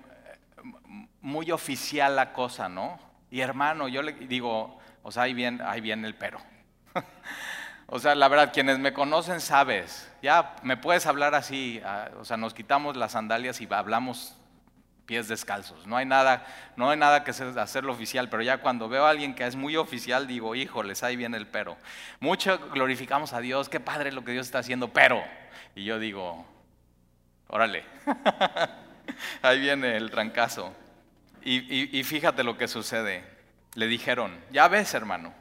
muy 1.21 1.51
oficial 1.51 2.17
la 2.17 2.33
cosa, 2.33 2.71
¿no? 2.71 2.99
Y 3.31 3.41
hermano, 3.41 3.89
yo 3.89 4.01
le 4.01 4.13
digo, 4.13 4.79
o 5.03 5.13
sea, 5.13 5.25
ahí 5.25 5.35
viene, 5.35 5.63
ahí 5.63 5.83
viene 5.83 6.07
el 6.07 6.15
pero. 6.15 6.39
o 7.87 7.99
sea, 7.99 8.15
la 8.15 8.29
verdad, 8.29 8.53
quienes 8.55 8.79
me 8.79 8.95
conocen 8.95 9.43
sabes, 9.43 10.11
ya 10.23 10.57
me 10.63 10.79
puedes 10.79 11.05
hablar 11.05 11.35
así, 11.35 11.83
ah, 11.85 12.09
o 12.19 12.25
sea, 12.25 12.39
nos 12.39 12.55
quitamos 12.55 12.97
las 12.97 13.13
sandalias 13.13 13.61
y 13.61 13.69
hablamos 13.71 14.39
pies 15.07 15.29
descalzos. 15.29 15.87
No 15.87 15.97
hay 15.97 16.07
nada, 16.07 16.47
no 16.77 16.91
hay 16.91 16.99
nada 16.99 17.25
que 17.25 17.31
hacerlo 17.31 17.93
oficial, 17.93 18.29
pero 18.29 18.43
ya 18.43 18.59
cuando 18.59 18.89
veo 18.89 19.07
a 19.07 19.11
alguien 19.11 19.35
que 19.35 19.47
es 19.47 19.57
muy 19.57 19.77
oficial, 19.77 20.27
digo, 20.27 20.55
híjoles, 20.55 21.03
ahí 21.03 21.17
viene 21.17 21.37
el 21.37 21.47
pero. 21.47 21.77
Mucho 22.21 22.59
glorificamos 22.71 23.33
a 23.33 23.41
Dios, 23.41 23.69
qué 23.69 23.81
padre 23.81 24.13
lo 24.13 24.25
que 24.25 24.33
Dios 24.33 24.47
está 24.47 24.59
haciendo, 24.59 24.89
pero. 24.89 25.23
Y 25.75 25.85
yo 25.85 25.99
digo, 25.99 26.47
órale, 27.49 27.85
ahí 29.43 29.61
viene 29.61 29.97
el 29.97 30.11
trancazo. 30.11 30.75
y 31.43 32.03
fíjate 32.05 32.43
lo 32.43 32.57
que 32.57 32.69
sucede. 32.69 33.25
Le 33.75 33.87
dijeron, 33.87 34.39
ya 34.53 34.69
ves, 34.69 34.95
hermano, 34.95 35.35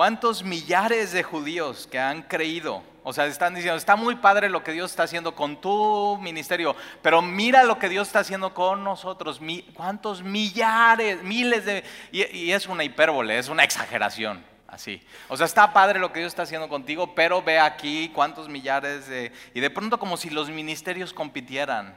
¿cuántos 0.00 0.42
millares 0.42 1.12
de 1.12 1.22
judíos 1.22 1.86
que 1.86 1.98
han 1.98 2.22
creído? 2.22 2.82
O 3.02 3.12
sea, 3.12 3.26
están 3.26 3.54
diciendo, 3.54 3.76
está 3.76 3.96
muy 3.96 4.14
padre 4.14 4.48
lo 4.48 4.64
que 4.64 4.72
Dios 4.72 4.92
está 4.92 5.02
haciendo 5.02 5.34
con 5.34 5.60
tu 5.60 6.16
ministerio, 6.22 6.74
pero 7.02 7.20
mira 7.20 7.64
lo 7.64 7.78
que 7.78 7.90
Dios 7.90 8.06
está 8.06 8.20
haciendo 8.20 8.54
con 8.54 8.82
nosotros. 8.82 9.42
¿Cuántos 9.74 10.22
millares, 10.22 11.22
miles 11.22 11.66
de... 11.66 11.84
Y, 12.12 12.50
es 12.50 12.66
una 12.66 12.82
hipérbole, 12.82 13.38
es 13.38 13.50
una 13.50 13.62
exageración, 13.62 14.42
así. 14.68 15.02
O 15.28 15.36
sea, 15.36 15.44
está 15.44 15.70
padre 15.74 15.98
lo 15.98 16.14
que 16.14 16.20
Dios 16.20 16.32
está 16.32 16.44
haciendo 16.44 16.70
contigo, 16.70 17.14
pero 17.14 17.42
ve 17.42 17.58
aquí 17.58 18.10
cuántos 18.14 18.48
millares 18.48 19.06
de... 19.06 19.32
Y 19.52 19.60
de 19.60 19.68
pronto 19.68 19.98
como 19.98 20.16
si 20.16 20.30
los 20.30 20.48
ministerios 20.48 21.12
compitieran. 21.12 21.94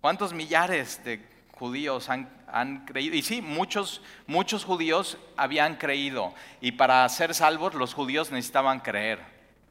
¿Cuántos 0.00 0.32
millares 0.32 1.00
de 1.04 1.29
judíos 1.60 2.08
han, 2.08 2.28
han, 2.50 2.86
creído. 2.86 3.14
Y 3.14 3.22
sí, 3.22 3.42
muchos, 3.42 4.00
muchos 4.26 4.64
judíos 4.64 5.18
habían 5.36 5.76
creído. 5.76 6.34
Y 6.62 6.72
para 6.72 7.06
ser 7.10 7.34
salvos 7.34 7.74
los 7.74 7.92
judíos 7.92 8.30
necesitaban 8.30 8.80
creer 8.80 9.20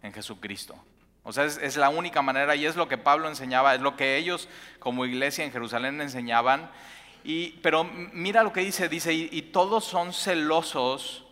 en 0.04 0.14
Jesucristo. 0.14 0.76
O 1.24 1.34
sea, 1.34 1.46
es, 1.46 1.78
la 1.78 1.90
única 1.90 2.22
manera 2.22 2.56
y 2.56 2.68
es 2.68 2.76
lo 2.76 2.88
que 2.88 3.00
Pablo 3.00 3.28
enseñaba, 3.28 3.74
es 3.74 3.82
lo 3.82 3.98
que 3.98 4.18
ellos 4.18 4.48
como 4.78 5.04
iglesia 5.04 5.44
en 5.44 5.52
Jerusalén 5.52 6.00
enseñaban. 6.00 6.70
Y, 7.24 7.54
pero 7.64 7.84
mira 7.84 8.44
lo 8.44 8.54
que 8.54 8.62
dice, 8.62 8.88
dice, 8.88 9.12
y, 9.12 9.42
todos 9.52 9.84
son 9.84 10.14
celosos 10.14 11.26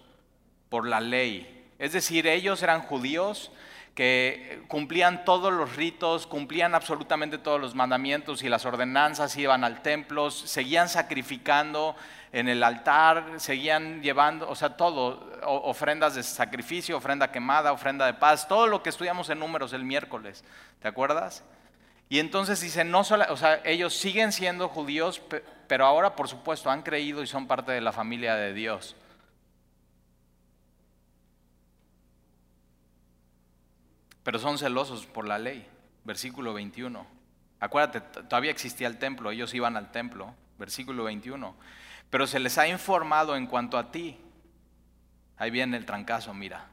por 0.69 0.87
la 0.87 1.01
ley. 1.01 1.67
Es 1.77 1.93
decir, 1.93 2.25
ellos 2.25 2.63
eran 2.63 2.81
judíos 2.81 3.51
que 3.97 4.61
cumplían 4.67 5.25
todos 5.25 5.51
los 5.51 5.75
ritos, 5.75 6.27
cumplían 6.27 6.75
absolutamente 6.75 7.39
todos 7.39 7.59
los 7.59 7.73
mandamientos 7.73 8.43
y 8.43 8.47
las 8.47 8.63
ordenanzas, 8.63 9.35
iban 9.37 9.63
al 9.63 9.81
templo, 9.81 10.29
seguían 10.29 10.87
sacrificando 10.87 11.95
en 12.31 12.47
el 12.47 12.61
altar, 12.61 13.25
seguían 13.37 14.03
llevando, 14.03 14.47
o 14.47 14.53
sea, 14.53 14.77
todo, 14.77 15.31
ofrendas 15.41 16.13
de 16.13 16.21
sacrificio, 16.21 16.95
ofrenda 16.95 17.31
quemada, 17.31 17.71
ofrenda 17.71 18.05
de 18.05 18.13
paz, 18.13 18.47
todo 18.47 18.67
lo 18.67 18.83
que 18.83 18.89
estudiamos 18.89 19.31
en 19.31 19.39
números 19.39 19.73
el 19.73 19.83
miércoles, 19.83 20.43
¿te 20.79 20.87
acuerdas? 20.87 21.43
Y 22.07 22.19
entonces 22.19 22.61
dice, 22.61 22.83
no 22.83 23.03
solo, 23.03 23.25
o 23.29 23.35
sea, 23.35 23.61
ellos 23.65 23.95
siguen 23.95 24.31
siendo 24.31 24.69
judíos, 24.69 25.23
pero 25.67 25.87
ahora 25.87 26.15
por 26.15 26.27
supuesto 26.27 26.69
han 26.69 26.83
creído 26.83 27.23
y 27.23 27.27
son 27.27 27.47
parte 27.47 27.71
de 27.71 27.81
la 27.81 27.91
familia 27.91 28.35
de 28.35 28.53
Dios. 28.53 28.95
Pero 34.27 34.39
son 34.39 34.57
celosos 34.57 35.05
por 35.05 35.25
la 35.25 35.39
ley. 35.39 35.65
Versículo 36.03 36.53
21. 36.53 37.07
Acuérdate, 37.61 38.01
todavía 38.23 38.51
existía 38.51 38.89
el 38.89 38.97
templo, 38.97 39.31
ellos 39.31 39.53
iban 39.53 39.77
al 39.77 39.89
templo. 39.93 40.35
Versículo 40.59 41.05
21. 41.05 41.55
Pero 42.09 42.27
se 42.27 42.41
les 42.41 42.57
ha 42.57 42.67
informado 42.67 43.37
en 43.37 43.47
cuanto 43.47 43.77
a 43.77 43.89
ti. 43.89 44.17
Ahí 45.37 45.49
viene 45.49 45.77
el 45.77 45.85
trancazo, 45.85 46.33
mira. 46.33 46.65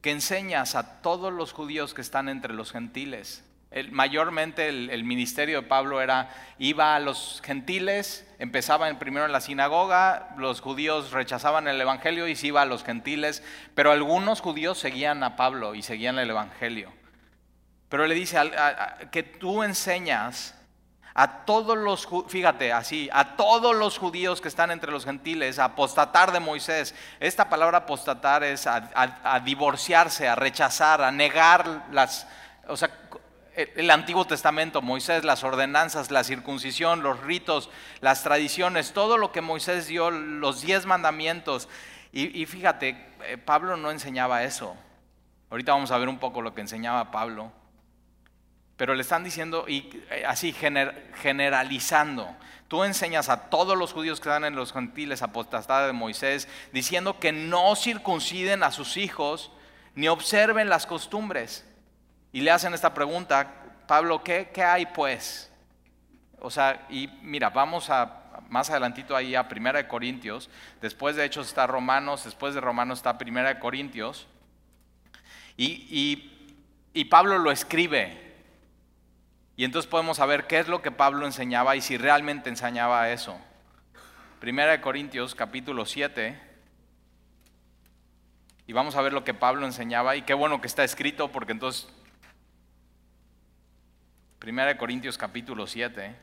Que 0.00 0.10
enseñas 0.10 0.74
a 0.74 1.02
todos 1.02 1.30
los 1.30 1.52
judíos 1.52 1.92
que 1.92 2.00
están 2.00 2.30
entre 2.30 2.54
los 2.54 2.72
gentiles 2.72 3.44
mayormente 3.90 4.68
el, 4.68 5.04
ministerio 5.04 5.62
de 5.62 5.66
Pablo 5.66 6.00
era, 6.00 6.28
iba 6.58 6.94
a 6.94 7.00
los 7.00 7.42
gentiles, 7.44 8.26
empezaba 8.38 8.92
primero 8.98 9.26
en 9.26 9.32
la 9.32 9.40
sinagoga, 9.40 10.34
los 10.36 10.60
judíos 10.60 11.10
rechazaban 11.10 11.66
el 11.66 11.80
Evangelio 11.80 12.28
y 12.28 12.36
se 12.36 12.48
iba 12.48 12.62
a 12.62 12.66
los 12.66 12.84
gentiles, 12.84 13.42
pero 13.74 13.90
algunos 13.90 14.40
judíos 14.40 14.78
seguían 14.78 15.22
a 15.24 15.36
Pablo 15.36 15.74
y 15.74 15.82
seguían 15.82 16.18
el 16.18 16.30
Evangelio. 16.30 16.92
Pero 17.88 18.06
le 18.06 18.14
dice 18.14 18.38
que 19.10 19.22
tú 19.22 19.62
enseñas 19.62 20.54
a 21.14 21.44
todos 21.44 21.76
los, 21.76 22.08
fíjate 22.28 22.72
así, 22.72 23.08
a 23.12 23.36
todos 23.36 23.74
los 23.74 23.98
judíos 23.98 24.40
que 24.40 24.48
están 24.48 24.70
entre 24.70 24.90
los 24.90 25.04
gentiles 25.04 25.58
a 25.58 25.66
apostatar 25.66 26.32
de 26.32 26.40
Moisés. 26.40 26.94
Esta 27.20 27.48
palabra 27.48 27.78
apostatar 27.78 28.42
es 28.42 28.66
a, 28.66 28.90
a 28.94 29.40
divorciarse, 29.40 30.28
a 30.28 30.34
rechazar, 30.34 31.02
a 31.02 31.12
negar 31.12 31.86
las, 31.92 32.26
o 32.66 32.76
sea, 32.76 32.90
el 33.56 33.90
Antiguo 33.90 34.26
Testamento, 34.26 34.82
Moisés, 34.82 35.24
las 35.24 35.44
ordenanzas, 35.44 36.10
la 36.10 36.24
circuncisión, 36.24 37.02
los 37.02 37.20
ritos, 37.20 37.70
las 38.00 38.22
tradiciones, 38.22 38.92
todo 38.92 39.16
lo 39.16 39.32
que 39.32 39.40
Moisés 39.40 39.86
dio, 39.86 40.10
los 40.10 40.62
diez 40.62 40.86
mandamientos. 40.86 41.68
Y, 42.12 42.46
fíjate, 42.46 42.96
eh, 43.24 43.38
Pablo 43.38 43.76
no 43.76 43.90
enseñaba 43.90 44.44
eso. 44.44 44.76
Ahorita 45.50 45.72
vamos 45.72 45.90
a 45.90 45.98
ver 45.98 46.08
un 46.08 46.18
poco 46.18 46.42
lo 46.42 46.54
que 46.54 46.60
enseñaba 46.60 47.10
Pablo. 47.10 47.52
Pero 48.76 48.94
le 48.94 49.02
están 49.02 49.24
diciendo, 49.24 49.64
y 49.68 49.90
eh, 50.10 50.24
así 50.26 50.52
generalizando, 50.52 52.28
tú 52.68 52.84
enseñas 52.84 53.28
a 53.28 53.50
todos 53.50 53.76
los 53.76 53.92
judíos 53.92 54.20
que 54.20 54.28
están 54.28 54.44
en 54.44 54.54
los 54.54 54.72
gentiles 54.72 55.22
apostatada 55.22 55.88
de 55.88 55.92
Moisés, 55.92 56.48
diciendo 56.72 57.18
que 57.18 57.32
no 57.32 57.74
circunciden 57.74 58.62
a 58.62 58.70
sus 58.70 58.96
hijos 58.96 59.50
ni 59.96 60.06
observen 60.06 60.68
las 60.68 60.86
costumbres 60.86 61.64
y 62.34 62.40
le 62.40 62.50
hacen 62.50 62.74
esta 62.74 62.92
pregunta, 62.92 63.48
Pablo, 63.86 64.24
¿qué, 64.24 64.50
qué 64.52 64.64
hay 64.64 64.86
pues? 64.86 65.52
O 66.40 66.50
sea, 66.50 66.84
y 66.90 67.06
mira, 67.22 67.50
vamos 67.50 67.90
a 67.90 68.40
más 68.48 68.70
adelantito 68.70 69.14
ahí 69.14 69.36
a 69.36 69.48
Primera 69.48 69.78
de 69.78 69.86
Corintios, 69.86 70.50
después 70.80 71.14
de 71.14 71.24
Hechos 71.24 71.46
está 71.46 71.68
Romanos, 71.68 72.24
después 72.24 72.52
de 72.52 72.60
Romanos 72.60 72.98
está 72.98 73.18
Primera 73.18 73.54
de 73.54 73.60
Corintios, 73.60 74.26
y, 75.56 76.32
y 76.92 77.04
Pablo 77.04 77.38
lo 77.38 77.52
escribe. 77.52 78.34
Y 79.54 79.64
entonces 79.64 79.88
podemos 79.88 80.16
saber 80.16 80.48
qué 80.48 80.58
es 80.58 80.66
lo 80.66 80.82
que 80.82 80.90
Pablo 80.90 81.26
enseñaba 81.26 81.76
y 81.76 81.82
si 81.82 81.96
realmente 81.96 82.48
enseñaba 82.48 83.10
eso. 83.10 83.38
Primera 84.40 84.72
de 84.72 84.80
Corintios 84.80 85.36
capítulo 85.36 85.86
7. 85.86 86.36
Y 88.66 88.72
vamos 88.72 88.96
a 88.96 89.02
ver 89.02 89.12
lo 89.12 89.22
que 89.22 89.34
Pablo 89.34 89.66
enseñaba 89.66 90.16
y 90.16 90.22
qué 90.22 90.34
bueno 90.34 90.60
que 90.60 90.66
está 90.66 90.82
escrito 90.82 91.30
porque 91.30 91.52
entonces 91.52 91.86
Primera 94.44 94.68
de 94.68 94.76
Corintios 94.76 95.16
capítulo 95.16 95.66
7. 95.66 96.14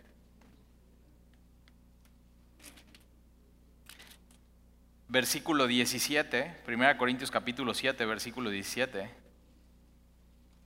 Versículo 5.08 5.66
17, 5.66 6.62
Primera 6.64 6.94
de 6.94 7.00
Corintios 7.00 7.32
capítulo 7.32 7.74
7, 7.74 8.06
versículo 8.06 8.52
17. 8.52 9.10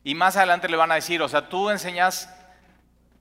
Y 0.04 0.16
más 0.16 0.36
adelante 0.36 0.68
le 0.68 0.76
van 0.76 0.92
a 0.92 0.96
decir, 0.96 1.22
o 1.22 1.30
sea, 1.30 1.48
tú 1.48 1.70
enseñas, 1.70 2.30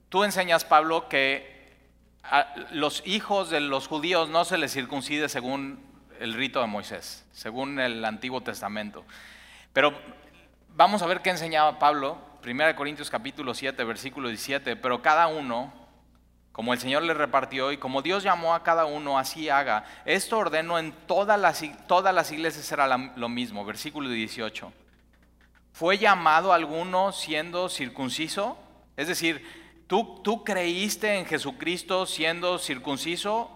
tú 0.09 0.25
enseñas, 0.25 0.65
Pablo, 0.65 1.07
que 1.07 1.73
a 2.21 2.53
los 2.71 3.03
hijos 3.05 3.49
de 3.49 3.61
los 3.61 3.87
judíos 3.87 4.27
no 4.27 4.43
se 4.43 4.57
les 4.57 4.73
circuncide 4.73 5.29
según 5.29 5.79
el 6.19 6.33
rito 6.33 6.59
de 6.59 6.67
Moisés, 6.67 7.25
según 7.31 7.79
el 7.79 8.03
Antiguo 8.03 8.41
Testamento. 8.41 9.05
Pero 9.71 9.97
vamos 10.75 11.01
a 11.01 11.05
ver 11.05 11.21
qué 11.21 11.29
enseñaba 11.29 11.79
Pablo 11.79 12.34
1 12.45 12.75
Corintios 12.75 13.09
capítulo 13.09 13.55
7, 13.55 13.83
versículo 13.85 14.27
17, 14.27 14.75
pero 14.75 15.01
cada 15.01 15.25
uno, 15.25 15.73
como 16.51 16.73
el 16.73 16.79
Señor 16.79 17.01
le 17.01 17.15
repartió 17.15 17.71
y 17.71 17.77
como 17.77 18.03
Dios 18.03 18.21
llamó 18.21 18.53
a 18.53 18.61
cada 18.61 18.85
uno, 18.85 19.17
así 19.17 19.49
haga. 19.49 19.83
Esto 20.05 20.37
ordeno 20.37 20.77
en 20.77 20.91
todas 21.07 21.39
las, 21.39 22.31
iglesias 22.31 22.71
era 22.71 22.87
lo 22.97 23.29
mismo, 23.29 23.65
versículo 23.65 24.09
18. 24.09 24.71
¿Fue 25.73 25.97
llamado 25.97 26.53
alguno 26.53 27.11
siendo 27.13 27.67
circunciso? 27.67 28.59
Es 28.95 29.07
decir, 29.07 29.43
¿tú, 29.87 30.43
creíste 30.43 31.17
en 31.17 31.25
Jesucristo 31.25 32.05
siendo 32.05 32.59
circunciso? 32.59 33.51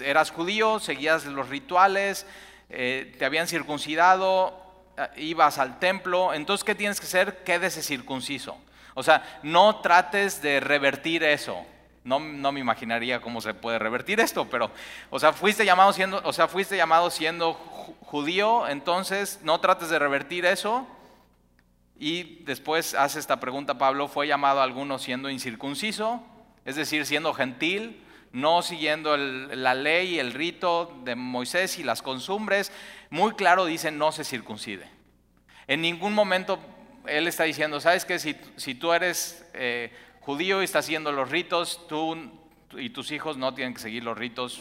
eras 0.00 0.30
judío, 0.30 0.80
seguías 0.80 1.24
los 1.24 1.48
rituales, 1.48 2.26
eh, 2.68 3.14
te 3.18 3.24
habían 3.24 3.46
circuncidado, 3.46 4.67
ibas 5.16 5.58
al 5.58 5.78
templo, 5.78 6.34
entonces 6.34 6.64
¿qué 6.64 6.74
tienes 6.74 7.00
que 7.00 7.06
hacer? 7.06 7.42
Quédese 7.44 7.82
circunciso. 7.82 8.58
O 8.94 9.02
sea, 9.02 9.40
no 9.42 9.80
trates 9.80 10.42
de 10.42 10.60
revertir 10.60 11.22
eso. 11.22 11.64
No, 12.04 12.18
no, 12.18 12.52
me 12.52 12.60
imaginaría 12.60 13.20
cómo 13.20 13.40
se 13.40 13.54
puede 13.54 13.78
revertir 13.78 14.18
esto, 14.18 14.48
pero, 14.48 14.70
o 15.10 15.18
sea, 15.18 15.32
fuiste 15.32 15.64
llamado 15.64 15.92
siendo, 15.92 16.20
o 16.24 16.32
sea, 16.32 16.48
fuiste 16.48 16.76
llamado 16.76 17.10
siendo 17.10 17.52
judío, 18.00 18.66
entonces 18.66 19.40
no 19.42 19.60
trates 19.60 19.90
de 19.90 19.98
revertir 19.98 20.46
eso. 20.46 20.86
Y 21.98 22.44
después 22.44 22.94
hace 22.94 23.18
esta 23.18 23.40
pregunta 23.40 23.76
Pablo, 23.76 24.08
¿fue 24.08 24.26
llamado 24.26 24.62
alguno 24.62 24.98
siendo 24.98 25.28
incircunciso? 25.28 26.22
Es 26.64 26.76
decir, 26.76 27.04
siendo 27.06 27.34
gentil, 27.34 28.02
no 28.32 28.62
siguiendo 28.62 29.16
la 29.16 29.74
ley, 29.74 30.18
el 30.18 30.32
rito 30.32 30.92
de 31.04 31.14
Moisés 31.14 31.78
y 31.78 31.82
las 31.82 32.02
costumbres, 32.02 32.72
muy 33.10 33.32
claro 33.32 33.64
dice 33.64 33.90
no 33.90 34.12
se 34.12 34.24
circuncide. 34.24 34.88
En 35.66 35.82
ningún 35.82 36.14
momento 36.14 36.58
él 37.06 37.26
está 37.26 37.44
diciendo, 37.44 37.80
¿sabes 37.80 38.04
qué? 38.04 38.18
Si, 38.18 38.36
si 38.56 38.74
tú 38.74 38.92
eres 38.92 39.46
eh, 39.54 39.92
judío 40.20 40.60
y 40.60 40.64
estás 40.64 40.84
siguiendo 40.84 41.12
los 41.12 41.30
ritos, 41.30 41.86
tú 41.88 42.16
y 42.76 42.90
tus 42.90 43.10
hijos 43.12 43.36
no 43.36 43.54
tienen 43.54 43.74
que 43.74 43.80
seguir 43.80 44.04
los 44.04 44.16
ritos. 44.16 44.60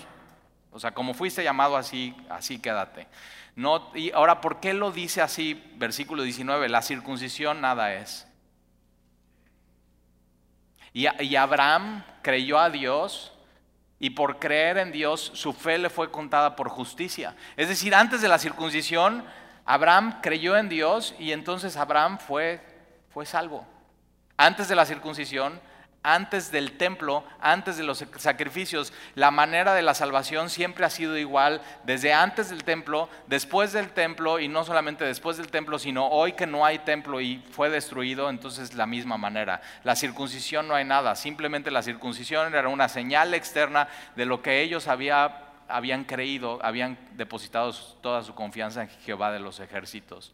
O 0.72 0.80
sea, 0.80 0.92
como 0.92 1.14
fuiste 1.14 1.44
llamado 1.44 1.78
así, 1.78 2.16
así 2.30 2.60
quédate. 2.60 3.08
No, 3.56 3.92
y 3.96 4.12
ahora, 4.12 4.40
¿por 4.40 4.60
qué 4.60 4.74
lo 4.74 4.92
dice 4.92 5.22
así? 5.22 5.62
Versículo 5.76 6.24
19, 6.24 6.70
la 6.70 6.82
circuncisión 6.82 7.62
nada 7.62 7.94
es. 7.96 8.28
Y 10.94 11.36
Abraham 11.36 12.04
creyó 12.24 12.60
a 12.60 12.70
Dios 12.70 13.34
y 14.00 14.12
por 14.12 14.40
creer 14.40 14.78
en 14.78 14.92
Dios 14.92 15.32
su 15.34 15.54
fe 15.54 15.78
le 15.78 15.90
fue 15.90 16.12
contada 16.12 16.56
por 16.56 16.70
justicia. 16.70 17.36
Es 17.56 17.68
decir, 17.68 17.96
antes 17.96 18.22
de 18.22 18.28
la 18.28 18.38
circuncisión, 18.38 19.26
Abraham 19.66 20.20
creyó 20.22 20.56
en 20.56 20.70
Dios 20.70 21.16
y 21.20 21.32
entonces 21.32 21.78
Abraham 21.78 22.20
fue, 22.20 22.62
fue 23.14 23.26
salvo. 23.26 23.66
Antes 24.38 24.68
de 24.68 24.76
la 24.76 24.86
circuncisión, 24.86 25.60
antes 26.08 26.52
del 26.52 26.78
templo, 26.78 27.26
antes 27.42 27.76
de 27.76 27.84
los 27.84 28.06
sacrificios, 28.16 28.94
la 29.16 29.30
manera 29.30 29.74
de 29.74 29.82
la 29.82 29.94
salvación 29.94 30.50
siempre 30.50 30.86
ha 30.86 30.90
sido 30.90 31.18
igual, 31.18 31.62
desde 31.84 32.14
antes 32.14 32.50
del 32.50 32.64
templo, 32.64 33.10
después 33.28 33.74
del 33.74 33.90
templo, 33.90 34.40
y 34.40 34.48
no 34.48 34.64
solamente 34.64 35.04
después 35.04 35.36
del 35.36 35.52
templo, 35.52 35.78
sino 35.78 36.08
hoy 36.08 36.32
que 36.32 36.48
no 36.48 36.66
hay 36.66 36.80
templo 36.80 37.20
y 37.20 37.44
fue 37.52 37.70
destruido, 37.70 38.30
entonces 38.30 38.74
la 38.74 38.86
misma 38.86 39.18
manera. 39.18 39.62
La 39.84 39.98
circuncisión 39.98 40.70
no 40.70 40.76
hay 40.76 40.86
nada, 40.86 41.14
simplemente 41.16 41.72
la 41.72 41.84
circuncisión 41.84 42.56
era 42.56 42.70
una 42.70 42.88
señal 42.88 43.34
externa 43.34 43.90
de 44.16 44.26
lo 44.26 44.42
que 44.42 44.62
ellos 44.62 44.88
habían 44.88 46.06
creído, 46.06 46.60
habían 46.64 46.98
depositado 47.18 47.74
toda 48.02 48.24
su 48.24 48.34
confianza 48.34 48.84
en 48.84 48.90
Jehová 49.04 49.34
de 49.34 49.40
los 49.40 49.60
ejércitos. 49.60 50.32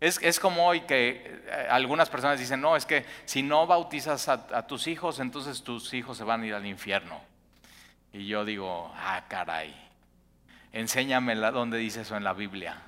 Es, 0.00 0.40
como 0.40 0.66
hoy 0.66 0.80
que 0.80 1.42
eh, 1.46 1.66
algunas 1.68 2.08
personas 2.08 2.38
dicen, 2.38 2.58
no, 2.62 2.74
es 2.74 2.86
que 2.86 3.04
si 3.26 3.42
no 3.42 3.66
bautizas 3.66 4.28
a, 4.28 4.66
tus 4.66 4.86
hijos, 4.86 5.20
entonces 5.20 5.62
tus 5.62 5.92
hijos 5.92 6.16
se 6.16 6.24
van 6.24 6.42
a 6.42 6.46
ir 6.46 6.54
al 6.54 6.64
infierno. 6.64 7.20
Y 8.10 8.26
yo 8.26 8.46
digo, 8.46 8.90
ah, 8.96 9.24
caray, 9.28 9.74
enséñame 10.72 11.34
dónde 11.36 11.76
dice 11.76 12.00
eso 12.00 12.16
en 12.16 12.24
la 12.24 12.32
Biblia. 12.32 12.80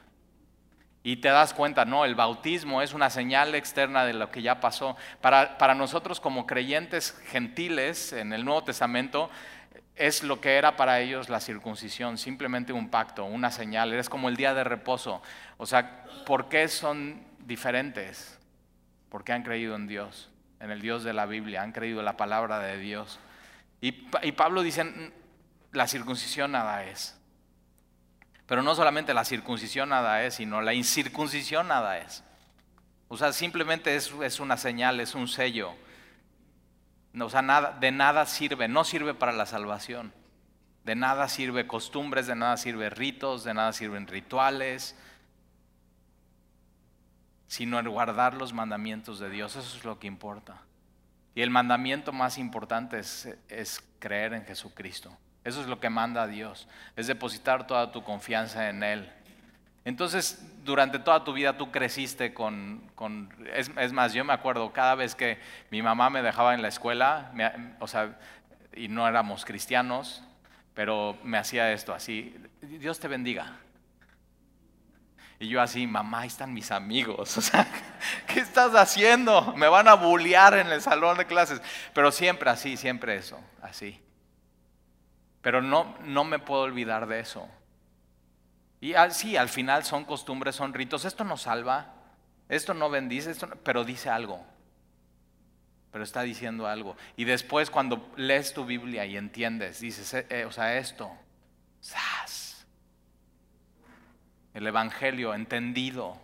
Y 1.04 1.16
te 1.16 1.28
das 1.28 1.52
cuenta, 1.52 1.85
no, 1.85 2.07
el 2.07 2.14
bautismo 2.14 2.81
es 2.81 2.95
una 2.95 3.11
señal 3.11 3.54
externa 3.54 4.07
de 4.07 4.14
lo 4.14 4.31
que 4.31 4.40
ya 4.40 4.61
pasó. 4.61 4.97
Para, 5.21 5.59
para 5.59 5.75
nosotros 5.75 6.19
como 6.19 6.47
creyentes 6.47 7.21
gentiles 7.26 8.14
en 8.14 8.33
el 8.33 8.45
Nuevo 8.45 8.64
Testamento, 8.64 9.28
es 9.97 10.23
lo 10.23 10.41
que 10.41 10.57
era 10.57 10.77
para 10.77 11.01
ellos 11.01 11.29
la 11.29 11.41
circuncisión, 11.41 12.19
simplemente 12.19 12.73
un 12.73 12.91
pacto, 12.91 13.25
una 13.25 13.51
señal, 13.51 13.93
es 13.93 14.09
como 14.09 14.29
el 14.29 14.37
día 14.37 14.55
de 14.55 14.65
reposo. 14.65 15.23
O 15.59 15.67
sea, 15.67 16.05
¿por 16.27 16.49
qué 16.49 16.69
son 16.69 17.23
diferentes? 17.41 18.39
Porque 19.09 19.33
han 19.33 19.43
creído 19.43 19.77
en 19.77 19.87
Dios, 19.87 20.31
en 20.61 20.71
el 20.71 20.81
Dios 20.81 21.05
de 21.05 21.13
la 21.13 21.27
Biblia, 21.27 21.63
han 21.63 21.73
creído 21.73 21.99
en 22.01 22.07
la 22.07 22.17
palabra 22.17 22.59
de 22.59 22.79
Dios. 22.79 23.21
Y, 23.81 24.07
y 24.23 24.33
Pablo 24.33 24.63
dice, 24.63 25.13
la 25.73 25.87
circuncisión 25.87 26.53
nada 26.53 26.85
es. 26.85 27.19
Pero 28.47 28.63
no 28.63 28.75
solamente 28.75 29.15
la 29.15 29.25
circuncisión 29.25 29.91
nada 29.91 30.25
es, 30.25 30.35
sino 30.35 30.61
la 30.63 30.75
incircuncisión 30.75 31.69
nada 31.69 31.99
es. 31.99 32.25
O 33.09 33.17
sea, 33.17 33.33
simplemente 33.33 33.95
es, 33.95 34.13
es 34.23 34.41
una 34.41 34.57
señal, 34.57 35.01
es 35.01 35.15
un 35.15 35.29
sello. 35.29 35.75
O 37.21 37.28
sea, 37.28 37.42
nada, 37.42 37.76
de 37.78 37.92
nada 37.92 38.26
sirve, 38.26 38.69
no 38.69 38.85
sirve 38.85 39.14
para 39.14 39.33
la 39.33 39.47
salvación. 39.47 40.12
De 40.85 40.95
nada 40.95 41.28
sirve 41.28 41.66
costumbres, 41.66 42.26
de 42.26 42.35
nada 42.35 42.57
sirve 42.57 42.90
ritos, 42.90 43.45
de 43.45 43.54
nada 43.54 43.73
sirven 43.73 44.07
rituales, 44.07 44.97
sino 47.47 47.78
el 47.78 47.88
guardar 47.88 48.35
los 48.35 48.52
mandamientos 48.52 49.19
de 49.19 49.31
Dios. 49.31 49.57
Eso 49.57 49.76
es 49.76 49.85
lo 49.85 49.99
que 49.99 50.07
importa. 50.07 50.62
Y 51.35 51.42
el 51.42 51.50
mandamiento 51.50 52.12
más 52.12 52.38
importante 52.38 52.99
es, 52.99 53.28
es 53.49 53.85
creer 53.99 54.33
en 54.33 54.45
Jesucristo. 54.45 55.16
Eso 55.45 55.61
es 55.61 55.66
lo 55.66 55.81
que 55.81 55.90
manda 55.90 56.26
Dios, 56.26 56.69
es 56.95 57.09
depositar 57.09 57.66
toda 57.66 57.90
tu 57.90 58.04
confianza 58.04 58.69
en 58.69 58.83
Él. 58.83 59.12
Entonces, 59.85 60.41
durante 60.65 60.99
toda 60.99 61.25
tu 61.25 61.33
vida 61.33 61.57
tú 61.57 61.71
creciste 61.71 62.33
con... 62.33 62.83
es, 63.55 63.93
más, 63.93 64.12
yo 64.12 64.25
me 64.25 64.33
acuerdo 64.33 64.73
cada 64.73 64.95
vez 64.95 65.15
que 65.15 65.39
mi 65.71 65.83
mamá 65.83 66.09
me 66.09 66.23
dejaba 66.23 66.55
en 66.55 66.62
la 66.62 66.69
escuela, 66.69 67.33
o 67.81 67.89
sea, 67.89 68.17
y 68.75 68.89
no 68.89 69.07
éramos 69.09 69.45
cristianos, 69.45 70.23
pero 70.75 71.19
me 71.25 71.37
hacía 71.37 71.73
esto 71.73 71.93
así, 71.93 72.35
Dios 72.61 73.01
te 73.01 73.09
bendiga. 73.09 73.59
Y 75.43 75.49
yo 75.49 75.61
así, 75.61 75.89
mamá, 75.89 76.21
ahí 76.21 76.29
están 76.29 76.55
mis 76.55 76.71
amigos. 76.71 77.37
O 77.39 77.41
sea, 77.41 77.67
¿qué 78.29 78.39
estás 78.39 78.75
haciendo? 78.77 79.55
Me 79.57 79.67
van 79.67 79.89
a 79.89 79.95
bullear 79.95 80.55
en 80.55 80.69
el 80.69 80.81
salón 80.81 81.19
de 81.19 81.27
clases. 81.27 81.61
Pero 81.93 82.12
siempre 82.12 82.49
así, 82.49 82.77
siempre 82.77 83.17
eso, 83.17 83.41
así. 83.61 84.01
Pero 85.41 85.61
no, 85.61 85.97
no 86.05 86.23
me 86.23 86.39
puedo 86.39 86.62
olvidar 86.62 87.09
de 87.09 87.19
eso. 87.19 87.49
Y 88.83 88.95
sí, 89.11 89.37
al 89.37 89.49
final 89.49 89.85
son 89.85 90.05
costumbres, 90.05 90.57
son 90.57 90.75
ritos. 90.75 91.05
Esto 91.05 91.23
no 91.23 91.37
salva, 91.37 91.95
esto 92.49 92.75
no 92.75 92.91
bendice, 92.91 93.33
pero 93.62 93.85
dice 93.85 94.11
algo. 94.11 94.45
Pero 95.93 96.03
está 96.03 96.23
diciendo 96.23 96.67
algo. 96.67 96.97
Y 97.17 97.23
después 97.23 97.71
cuando 97.71 98.11
lees 98.17 98.53
tu 98.53 98.65
Biblia 98.65 99.07
y 99.07 99.17
entiendes, 99.17 99.79
dices, 99.79 100.12
eh, 100.15 100.27
eh, 100.31 100.45
o 100.47 100.51
sea, 100.51 100.79
esto, 100.79 101.12
¡zas! 101.81 102.67
El 104.53 104.67
Evangelio 104.67 105.33
entendido, 105.33 106.21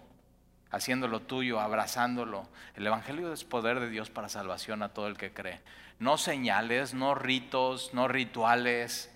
haciéndolo 0.72 1.20
tuyo, 1.20 1.60
abrazándolo. 1.60 2.48
El 2.74 2.88
Evangelio 2.88 3.32
es 3.32 3.44
poder 3.44 3.78
de 3.78 3.88
Dios 3.88 4.10
para 4.10 4.28
salvación 4.28 4.82
a 4.82 4.88
todo 4.88 5.06
el 5.06 5.16
que 5.16 5.32
cree. 5.32 5.60
No 6.00 6.18
señales, 6.18 6.92
no 6.92 7.14
ritos, 7.14 7.94
no 7.94 8.08
rituales. 8.08 9.14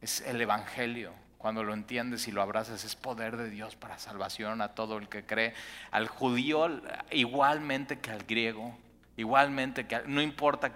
Es 0.00 0.20
el 0.22 0.40
Evangelio. 0.40 1.12
Cuando 1.38 1.62
lo 1.62 1.74
entiendes 1.74 2.28
y 2.28 2.32
lo 2.32 2.42
abrazas, 2.42 2.84
es 2.84 2.96
poder 2.96 3.36
de 3.36 3.50
Dios 3.50 3.76
para 3.76 3.98
salvación 3.98 4.60
a 4.62 4.74
todo 4.74 4.98
el 4.98 5.08
que 5.08 5.24
cree. 5.24 5.54
Al 5.90 6.08
judío 6.08 6.80
igualmente 7.10 7.98
que 7.98 8.10
al 8.10 8.24
griego, 8.24 8.76
igualmente 9.16 9.86
que 9.86 10.00
no 10.06 10.22
importa 10.22 10.72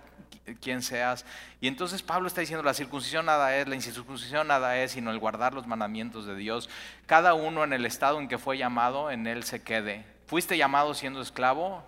quién 0.60 0.82
seas. 0.82 1.24
Y 1.60 1.68
entonces 1.68 2.02
Pablo 2.02 2.26
está 2.26 2.40
diciendo, 2.40 2.62
la 2.62 2.74
circuncisión 2.74 3.26
nada 3.26 3.56
es, 3.56 3.68
la 3.68 3.74
incircuncisión 3.74 4.48
nada 4.48 4.76
es, 4.78 4.92
sino 4.92 5.10
el 5.10 5.18
guardar 5.18 5.54
los 5.54 5.66
mandamientos 5.66 6.26
de 6.26 6.36
Dios. 6.36 6.68
Cada 7.06 7.34
uno 7.34 7.64
en 7.64 7.72
el 7.72 7.86
estado 7.86 8.20
en 8.20 8.28
que 8.28 8.38
fue 8.38 8.58
llamado, 8.58 9.10
en 9.10 9.26
él 9.26 9.44
se 9.44 9.62
quede. 9.62 10.04
¿Fuiste 10.26 10.56
llamado 10.56 10.94
siendo 10.94 11.20
esclavo? 11.20 11.82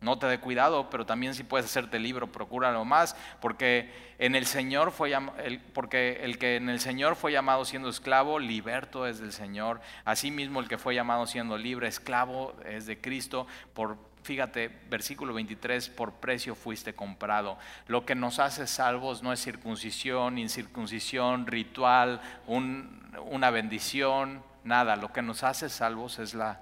No 0.00 0.18
te 0.18 0.26
dé 0.26 0.40
cuidado, 0.40 0.88
pero 0.88 1.04
también 1.04 1.34
si 1.34 1.44
puedes 1.44 1.66
hacerte 1.66 1.98
libro, 1.98 2.32
procúralo 2.32 2.86
más, 2.86 3.14
porque 3.40 3.92
en 4.18 4.34
el 4.34 4.46
Señor 4.46 4.92
fue 4.92 5.12
el, 5.44 5.60
porque 5.60 6.20
el 6.22 6.38
que 6.38 6.56
en 6.56 6.70
el 6.70 6.80
Señor 6.80 7.16
fue 7.16 7.32
llamado 7.32 7.66
siendo 7.66 7.90
esclavo, 7.90 8.38
liberto 8.38 9.06
es 9.06 9.18
del 9.18 9.32
Señor. 9.32 9.82
Asimismo 10.06 10.60
el 10.60 10.68
que 10.68 10.78
fue 10.78 10.94
llamado 10.94 11.26
siendo 11.26 11.58
libre, 11.58 11.86
esclavo 11.86 12.54
es 12.64 12.86
de 12.86 12.98
Cristo. 12.98 13.46
Por 13.74 13.98
fíjate, 14.22 14.68
versículo 14.88 15.34
23, 15.34 15.90
por 15.90 16.14
precio 16.14 16.54
fuiste 16.54 16.94
comprado. 16.94 17.58
Lo 17.86 18.06
que 18.06 18.14
nos 18.14 18.38
hace 18.38 18.66
salvos 18.66 19.22
no 19.22 19.32
es 19.32 19.42
circuncisión, 19.42 20.38
incircuncisión, 20.38 21.46
ritual, 21.46 22.20
una 22.46 23.50
bendición, 23.50 24.42
nada. 24.64 24.96
Lo 24.96 25.12
que 25.12 25.22
nos 25.22 25.42
hace 25.42 25.68
salvos 25.68 26.18
es 26.18 26.34
la 26.34 26.60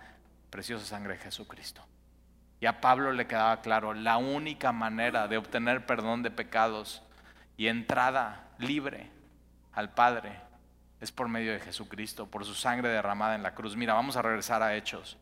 preciosa 0.50 0.84
sangre 0.86 1.14
de 1.14 1.20
Jesucristo. 1.20 1.84
Y 2.60 2.66
a 2.66 2.80
Pablo 2.80 3.12
le 3.12 3.26
quedaba 3.26 3.60
claro, 3.60 3.94
la 3.94 4.16
única 4.16 4.72
manera 4.72 5.28
de 5.28 5.36
obtener 5.36 5.86
perdón 5.86 6.22
de 6.22 6.30
pecados 6.30 7.02
y 7.56 7.68
entrada 7.68 8.48
libre 8.58 9.10
al 9.72 9.90
Padre 9.94 10.40
es 11.00 11.12
por 11.12 11.28
medio 11.28 11.52
de 11.52 11.60
Jesucristo, 11.60 12.26
por 12.26 12.44
su 12.44 12.54
sangre 12.54 12.88
derramada 12.88 13.36
en 13.36 13.44
la 13.44 13.54
cruz. 13.54 13.76
Mira, 13.76 13.94
vamos 13.94 14.16
a 14.16 14.22
regresar 14.22 14.62
a 14.62 14.74
Hechos. 14.74 15.16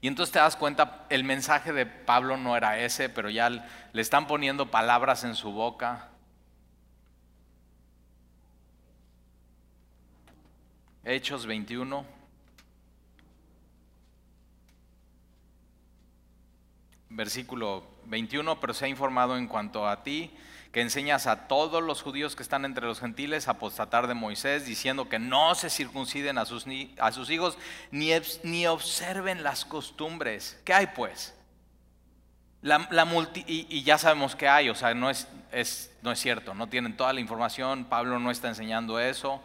Y 0.00 0.06
entonces 0.06 0.32
te 0.32 0.38
das 0.38 0.56
cuenta, 0.56 1.04
el 1.10 1.24
mensaje 1.24 1.72
de 1.72 1.84
Pablo 1.84 2.36
no 2.36 2.56
era 2.56 2.78
ese, 2.78 3.08
pero 3.08 3.28
ya 3.28 3.50
le 3.50 4.00
están 4.00 4.26
poniendo 4.26 4.70
palabras 4.70 5.24
en 5.24 5.34
su 5.34 5.52
boca. 5.52 6.08
Hechos 11.04 11.46
21. 11.46 12.19
Versículo 17.10 17.84
21, 18.06 18.60
pero 18.60 18.72
se 18.72 18.86
ha 18.86 18.88
informado 18.88 19.36
en 19.36 19.46
cuanto 19.46 19.88
a 19.88 20.02
ti, 20.02 20.30
que 20.72 20.80
enseñas 20.80 21.26
a 21.26 21.48
todos 21.48 21.82
los 21.82 22.00
judíos 22.00 22.36
que 22.36 22.44
están 22.44 22.64
entre 22.64 22.86
los 22.86 23.00
gentiles 23.00 23.48
a 23.48 23.52
apostatar 23.52 24.06
de 24.06 24.14
Moisés, 24.14 24.66
diciendo 24.66 25.08
que 25.08 25.18
no 25.18 25.54
se 25.56 25.68
circunciden 25.68 26.38
a 26.38 26.44
sus, 26.44 26.64
a 26.98 27.10
sus 27.12 27.28
hijos 27.30 27.58
ni, 27.90 28.10
ni, 28.44 28.66
observen 28.68 29.42
las 29.42 29.64
costumbres. 29.64 30.60
¿Qué 30.64 30.72
hay 30.72 30.86
pues? 30.88 31.34
La, 32.62 32.88
y, 33.46 33.82
ya 33.82 33.98
sabemos 33.98 34.36
que 34.36 34.48
hay, 34.48 34.68
o 34.68 34.74
sea, 34.74 34.94
no 34.94 35.10
es, 35.10 35.26
es, 35.50 35.92
no 36.02 36.12
es 36.12 36.20
cierto, 36.20 36.54
no 36.54 36.68
tienen 36.68 36.96
toda 36.96 37.12
la 37.12 37.20
información, 37.20 37.86
Pablo 37.86 38.20
no 38.20 38.30
está 38.30 38.48
enseñando 38.48 39.00
eso. 39.00 39.42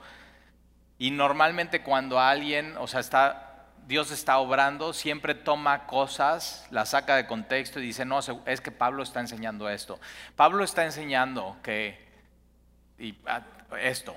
Y 0.99 1.11
normalmente 1.11 1.81
cuando 1.81 2.19
alguien, 2.19 2.75
o 2.77 2.87
sea, 2.87 2.99
está 2.99 3.44
Dios 3.87 4.09
está 4.09 4.39
obrando, 4.39 4.93
siempre 4.93 5.35
toma 5.35 5.85
cosas, 5.85 6.65
las 6.71 6.89
saca 6.89 7.15
de 7.15 7.27
contexto 7.27 7.79
y 7.79 7.83
dice, 7.83 8.03
no, 8.03 8.19
es 8.45 8.61
que 8.61 8.71
Pablo 8.71 9.03
está 9.03 9.19
enseñando 9.19 9.69
esto. 9.69 9.99
Pablo 10.35 10.63
está 10.63 10.85
enseñando 10.85 11.57
que 11.61 12.03
y, 12.97 13.15
ah, 13.27 13.43
esto, 13.79 14.15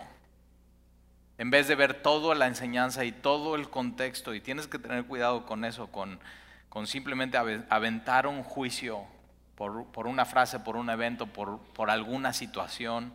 en 1.36 1.50
vez 1.50 1.68
de 1.68 1.74
ver 1.74 2.02
toda 2.02 2.34
la 2.34 2.46
enseñanza 2.46 3.04
y 3.04 3.12
todo 3.12 3.56
el 3.56 3.68
contexto, 3.68 4.34
y 4.34 4.40
tienes 4.40 4.66
que 4.66 4.78
tener 4.78 5.04
cuidado 5.04 5.44
con 5.44 5.64
eso, 5.64 5.88
con, 5.88 6.18
con 6.68 6.86
simplemente 6.86 7.36
aventar 7.36 8.26
un 8.26 8.42
juicio 8.42 9.04
por, 9.54 9.86
por, 9.86 10.06
una 10.06 10.24
frase, 10.24 10.60
por 10.60 10.76
un 10.76 10.88
evento, 10.88 11.26
por, 11.26 11.58
por 11.74 11.90
alguna 11.90 12.32
situación. 12.32 13.12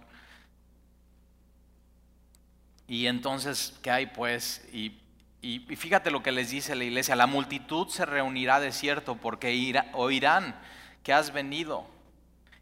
Y 2.87 3.07
entonces, 3.07 3.79
¿qué 3.81 3.89
hay 3.91 4.05
pues? 4.07 4.67
Y 4.71 4.99
y, 5.43 5.59
fíjate 5.75 6.09
lo 6.09 6.23
que 6.23 6.31
les 6.31 6.51
dice 6.51 6.73
la 6.73 6.85
iglesia, 6.85 7.17
la 7.17 7.27
multitud 7.27 7.89
se 7.89 8.05
reunirá 8.05 8.61
de 8.61 8.71
cierto 8.71 9.15
porque 9.15 9.75
oirán 9.91 10.55
que 11.03 11.11
has 11.11 11.33
venido. 11.33 11.85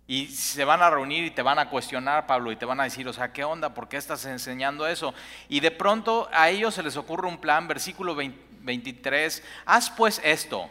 Y 0.07 0.29
se 0.29 0.65
van 0.65 0.81
a 0.81 0.89
reunir 0.89 1.23
y 1.23 1.29
te 1.29 1.43
van 1.43 1.59
a 1.59 1.69
cuestionar, 1.69 2.25
Pablo, 2.25 2.51
y 2.51 2.55
te 2.55 2.65
van 2.65 2.79
a 2.79 2.85
decir, 2.85 3.07
o 3.07 3.13
sea, 3.13 3.31
¿qué 3.31 3.43
onda? 3.43 3.75
¿Por 3.75 3.87
qué 3.87 3.97
estás 3.97 4.25
enseñando 4.25 4.87
eso? 4.87 5.13
Y 5.47 5.59
de 5.59 5.69
pronto 5.69 6.27
a 6.33 6.49
ellos 6.49 6.73
se 6.73 6.81
les 6.81 6.97
ocurre 6.97 7.27
un 7.27 7.37
plan, 7.37 7.67
versículo 7.67 8.15
23, 8.15 9.43
haz 9.67 9.91
pues 9.91 10.19
esto. 10.23 10.67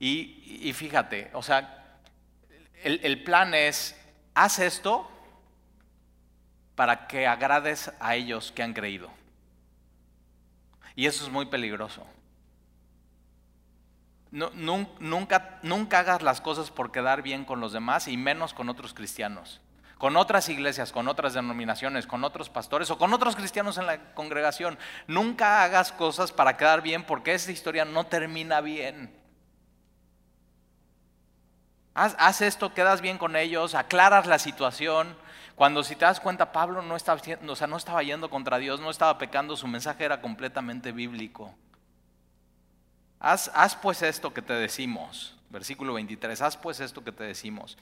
Y, 0.00 0.72
fíjate, 0.74 1.30
o 1.32 1.44
sea, 1.44 2.00
el, 2.82 2.98
el 3.04 3.22
plan 3.22 3.54
es, 3.54 3.96
haz 4.34 4.58
esto 4.58 5.08
para 6.74 7.06
que 7.06 7.28
agrades 7.28 7.92
a 8.00 8.16
ellos 8.16 8.50
que 8.50 8.64
han 8.64 8.74
creído. 8.74 9.21
Y 10.94 11.06
eso 11.06 11.24
es 11.24 11.30
muy 11.30 11.46
peligroso. 11.46 12.06
nunca, 14.30 15.58
hagas 15.98 16.22
las 16.22 16.40
cosas 16.40 16.70
por 16.70 16.92
quedar 16.92 17.22
bien 17.22 17.44
con 17.44 17.60
los 17.60 17.72
demás 17.72 18.08
y 18.08 18.16
menos 18.16 18.54
con 18.54 18.68
otros 18.68 18.94
cristianos. 18.94 19.60
con 19.98 20.16
otras 20.16 20.48
iglesias, 20.48 20.90
con 20.90 21.06
otras 21.06 21.32
denominaciones, 21.32 22.08
con 22.08 22.24
otros 22.24 22.50
pastores 22.50 22.90
o 22.90 22.98
con 22.98 23.14
otros 23.14 23.36
cristianos 23.36 23.78
en 23.78 23.86
la 23.86 24.14
congregación. 24.14 24.76
Nunca 25.06 25.62
hagas 25.62 25.92
cosas 25.92 26.32
para 26.32 26.56
quedar 26.56 26.82
bien 26.82 27.04
porque 27.04 27.34
esta 27.34 27.52
historia 27.52 27.84
no 27.84 28.04
termina 28.06 28.60
bien. 28.60 29.16
Haz, 31.94 32.40
esto, 32.40 32.72
quedas 32.72 33.02
bien 33.02 33.18
con 33.18 33.36
ellos, 33.36 33.74
aclaras 33.74 34.26
la 34.26 34.38
situación. 34.38 35.14
Cuando 35.54 35.84
si 35.84 35.96
te 35.96 36.04
das 36.04 36.20
cuenta, 36.20 36.52
Pablo 36.52 36.82
no 36.82 36.96
estaba, 36.96 37.20
o 37.48 37.56
sea, 37.56 37.66
no 37.66 37.76
estaba 37.76 38.02
yendo 38.02 38.30
contra 38.30 38.58
Dios, 38.58 38.80
no 38.80 38.90
estaba 38.90 39.18
pecando, 39.18 39.56
su 39.56 39.66
mensaje 39.66 40.04
era 40.04 40.20
completamente 40.20 40.92
bíblico. 40.92 41.54
Haz, 43.20 43.50
haz 43.54 43.76
pues 43.76 44.02
esto 44.02 44.34
que 44.34 44.42
te 44.42 44.54
decimos, 44.54 45.36
versículo 45.50 45.94
23, 45.94 46.40
haz 46.42 46.56
pues 46.56 46.80
esto 46.80 47.04
que 47.04 47.12
te 47.12 47.24
decimos. 47.24 47.78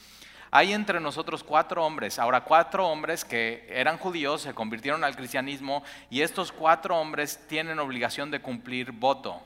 Hay 0.53 0.73
entre 0.73 0.99
nosotros 0.99 1.45
cuatro 1.45 1.85
hombres, 1.85 2.19
ahora 2.19 2.43
cuatro 2.43 2.89
hombres 2.89 3.25
que 3.25 3.69
eran 3.71 3.99
judíos, 3.99 4.43
se 4.43 4.53
convirtieron 4.53 5.05
al 5.05 5.15
cristianismo 5.15 5.85
y 6.11 6.23
estos 6.23 6.51
cuatro 6.51 6.99
hombres 6.99 7.47
tienen 7.47 7.79
obligación 7.79 8.33
de 8.33 8.43
cumplir 8.43 8.91
voto. 8.91 9.41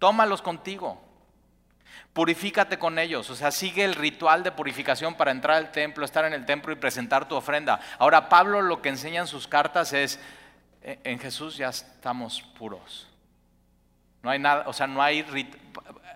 Tómalos 0.00 0.42
contigo, 0.42 1.00
purifícate 2.12 2.78
con 2.78 2.98
ellos, 2.98 3.28
o 3.30 3.36
sea, 3.36 3.50
sigue 3.50 3.84
el 3.84 3.94
ritual 3.94 4.42
de 4.42 4.52
purificación 4.52 5.14
para 5.14 5.30
entrar 5.30 5.56
al 5.56 5.72
templo, 5.72 6.04
estar 6.04 6.24
en 6.24 6.32
el 6.32 6.46
templo 6.46 6.72
y 6.72 6.76
presentar 6.76 7.26
tu 7.28 7.34
ofrenda. 7.34 7.80
Ahora 7.98 8.28
Pablo 8.28 8.62
lo 8.62 8.80
que 8.80 8.88
enseña 8.88 9.20
en 9.20 9.26
sus 9.26 9.48
cartas 9.48 9.92
es, 9.92 10.20
en 10.82 11.18
Jesús 11.18 11.56
ya 11.56 11.68
estamos 11.68 12.42
puros. 12.42 13.08
No 14.22 14.30
hay 14.30 14.38
nada, 14.38 14.64
o 14.66 14.72
sea, 14.72 14.86
no 14.86 15.02
hay 15.02 15.24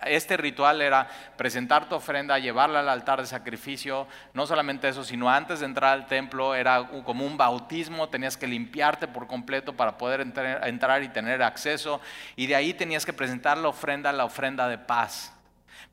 este 0.05 0.37
ritual 0.37 0.81
era 0.81 1.07
presentar 1.37 1.89
tu 1.89 1.95
ofrenda, 1.95 2.39
llevarla 2.39 2.79
al 2.79 2.89
altar 2.89 3.21
de 3.21 3.27
sacrificio, 3.27 4.07
no 4.33 4.47
solamente 4.47 4.87
eso, 4.87 5.03
sino 5.03 5.29
antes 5.29 5.59
de 5.59 5.65
entrar 5.65 5.93
al 5.93 6.07
templo 6.07 6.55
era 6.55 6.87
como 7.05 7.25
un 7.25 7.37
bautismo, 7.37 8.09
tenías 8.09 8.37
que 8.37 8.47
limpiarte 8.47 9.07
por 9.07 9.27
completo 9.27 9.73
para 9.73 9.97
poder 9.97 10.21
entrar 10.21 11.03
y 11.03 11.09
tener 11.09 11.43
acceso, 11.43 11.99
y 12.35 12.47
de 12.47 12.55
ahí 12.55 12.73
tenías 12.73 13.05
que 13.05 13.13
presentar 13.13 13.57
la 13.57 13.67
ofrenda, 13.67 14.11
la 14.11 14.25
ofrenda 14.25 14.67
de 14.67 14.77
paz. 14.77 15.33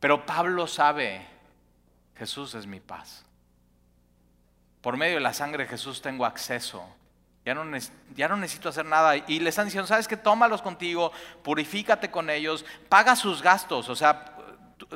Pero 0.01 0.27
Pablo 0.27 0.67
sabe, 0.67 1.27
Jesús 2.17 2.55
es 2.55 2.67
mi 2.67 2.81
paz. 2.81 3.25
Por 4.81 4.97
medio 4.97 5.15
de 5.15 5.21
la 5.21 5.33
sangre 5.33 5.65
de 5.65 5.71
Jesús 5.71 6.01
tengo 6.03 6.25
acceso 6.25 6.87
ya 7.47 7.55
no, 7.55 7.65
ya 8.17 8.27
no, 8.27 8.37
necesito 8.37 8.69
hacer 8.69 8.85
nada. 8.85 9.17
Y 9.17 9.39
le 9.39 9.51
están 9.51 9.67
diciendo, 9.67 9.87
¿sabes 9.87 10.09
qué? 10.09 10.17
Tómalos 10.17 10.63
contigo, 10.63 11.13
purifícate 11.45 12.11
con 12.11 12.29
ellos, 12.29 12.67
paga 12.89 13.15
sus 13.15 13.41
gastos, 13.41 13.89
o 13.89 13.95
sea, 13.95 14.35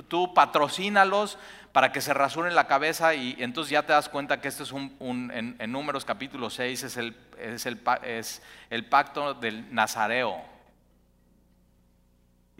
tú 0.08 0.34
patrocínalos 0.34 1.38
para 1.70 1.92
que 1.92 2.00
se 2.00 2.12
rasuren 2.12 2.56
la 2.56 2.66
cabeza 2.66 3.14
y 3.14 3.36
entonces 3.38 3.70
ya 3.70 3.86
te 3.86 3.92
das 3.92 4.08
cuenta 4.08 4.40
que 4.40 4.48
este 4.48 4.64
es 4.64 4.72
un, 4.72 5.30
en, 5.32 5.70
Números 5.70 6.04
capítulo 6.04 6.50
6, 6.50 6.82
es 6.82 6.96
el, 6.96 7.16
es 7.38 7.66
el, 7.66 7.80
es 8.02 8.42
el 8.68 8.84
pacto 8.84 9.34
del 9.34 9.72
Nazareo. 9.72 10.42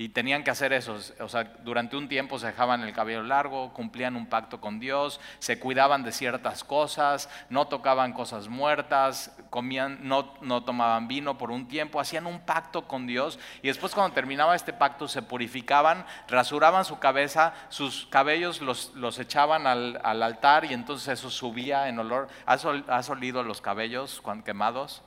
Y 0.00 0.08
tenían 0.08 0.44
que 0.44 0.50
hacer 0.50 0.72
eso, 0.72 0.98
o 1.18 1.28
sea, 1.28 1.44
durante 1.62 1.94
un 1.94 2.08
tiempo 2.08 2.38
se 2.38 2.46
dejaban 2.46 2.80
el 2.80 2.94
cabello 2.94 3.22
largo, 3.22 3.74
cumplían 3.74 4.16
un 4.16 4.28
pacto 4.30 4.58
con 4.58 4.80
Dios, 4.80 5.20
se 5.40 5.58
cuidaban 5.58 6.04
de 6.04 6.10
ciertas 6.10 6.64
cosas, 6.64 7.28
no 7.50 7.66
tocaban 7.66 8.14
cosas 8.14 8.48
muertas, 8.48 9.36
comían, 9.50 9.98
no, 10.08 10.32
no 10.40 10.64
tomaban 10.64 11.06
vino 11.06 11.36
por 11.36 11.50
un 11.50 11.68
tiempo, 11.68 12.00
hacían 12.00 12.24
un 12.24 12.40
pacto 12.40 12.88
con 12.88 13.06
Dios 13.06 13.38
y 13.60 13.68
después 13.68 13.94
cuando 13.94 14.14
terminaba 14.14 14.56
este 14.56 14.72
pacto 14.72 15.06
se 15.06 15.20
purificaban, 15.20 16.06
rasuraban 16.28 16.86
su 16.86 16.98
cabeza, 16.98 17.52
sus 17.68 18.06
cabellos 18.06 18.62
los, 18.62 18.94
los 18.94 19.18
echaban 19.18 19.66
al, 19.66 20.00
al, 20.02 20.22
altar 20.22 20.64
y 20.64 20.72
entonces 20.72 21.08
eso 21.08 21.28
subía 21.28 21.88
en 21.88 21.98
olor. 21.98 22.28
¿Has, 22.46 22.64
has 22.64 23.10
olido 23.10 23.42
los 23.42 23.60
cabellos 23.60 24.22
quemados? 24.46 25.02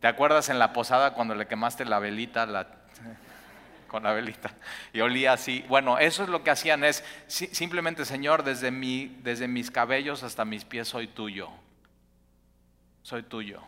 ¿Te 0.00 0.06
acuerdas 0.06 0.48
en 0.48 0.58
la 0.58 0.72
posada 0.72 1.12
cuando 1.12 1.34
le 1.34 1.46
quemaste 1.46 1.84
la 1.84 1.98
velita 1.98 2.46
con 3.86 4.02
la 4.02 4.12
velita 4.12 4.50
y 4.92 5.00
olía 5.00 5.34
así? 5.34 5.64
Bueno, 5.68 5.98
eso 5.98 6.22
es 6.22 6.30
lo 6.30 6.42
que 6.42 6.50
hacían, 6.50 6.84
es 6.84 7.04
simplemente, 7.26 8.04
Señor, 8.06 8.42
desde, 8.42 8.70
mi, 8.70 9.18
desde 9.22 9.46
mis 9.46 9.70
cabellos 9.70 10.22
hasta 10.22 10.44
mis 10.44 10.64
pies 10.64 10.88
soy 10.88 11.06
tuyo. 11.06 11.50
Soy 13.02 13.22
tuyo. 13.22 13.62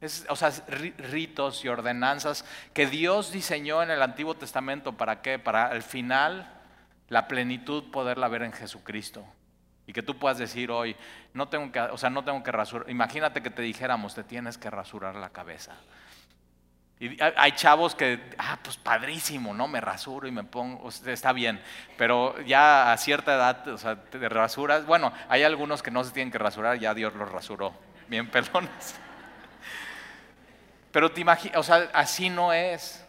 Es, 0.00 0.26
o 0.28 0.36
sea, 0.36 0.50
ritos 0.98 1.64
y 1.64 1.68
ordenanzas 1.68 2.44
que 2.74 2.86
Dios 2.86 3.32
diseñó 3.32 3.82
en 3.82 3.90
el 3.90 4.02
Antiguo 4.02 4.34
Testamento. 4.34 4.92
¿Para 4.92 5.22
qué? 5.22 5.38
Para 5.38 5.66
al 5.68 5.82
final 5.82 6.52
la 7.08 7.26
plenitud 7.26 7.90
poderla 7.90 8.28
ver 8.28 8.42
en 8.42 8.52
Jesucristo. 8.52 9.24
Y 9.88 9.94
que 9.94 10.02
tú 10.02 10.18
puedas 10.18 10.36
decir 10.36 10.70
hoy, 10.70 10.94
no 11.32 11.48
tengo 11.48 11.72
que, 11.72 11.80
o 11.80 11.96
sea, 11.96 12.10
no 12.10 12.22
tengo 12.22 12.42
que 12.42 12.52
rasurar. 12.52 12.90
Imagínate 12.90 13.42
que 13.42 13.48
te 13.48 13.62
dijéramos, 13.62 14.14
te 14.14 14.22
tienes 14.22 14.58
que 14.58 14.68
rasurar 14.68 15.14
la 15.14 15.30
cabeza. 15.30 15.76
Y 17.00 17.16
hay 17.22 17.52
chavos 17.52 17.94
que, 17.94 18.20
ah, 18.36 18.58
pues 18.62 18.76
padrísimo, 18.76 19.54
¿no? 19.54 19.66
Me 19.66 19.80
rasuro 19.80 20.28
y 20.28 20.30
me 20.30 20.44
pongo, 20.44 20.90
está 21.06 21.32
bien, 21.32 21.58
pero 21.96 22.38
ya 22.42 22.92
a 22.92 22.98
cierta 22.98 23.34
edad, 23.34 23.66
o 23.68 23.78
sea, 23.78 23.96
te 23.96 24.28
rasuras. 24.28 24.84
Bueno, 24.84 25.10
hay 25.30 25.42
algunos 25.42 25.82
que 25.82 25.90
no 25.90 26.04
se 26.04 26.12
tienen 26.12 26.30
que 26.30 26.38
rasurar, 26.38 26.78
ya 26.78 26.92
Dios 26.92 27.14
los 27.14 27.32
rasuró. 27.32 27.72
Bien, 28.08 28.28
pelones. 28.30 28.94
Pero 30.92 31.10
te 31.10 31.22
imaginas, 31.22 31.56
o 31.56 31.62
sea, 31.62 31.88
así 31.94 32.28
no 32.28 32.52
es. 32.52 33.07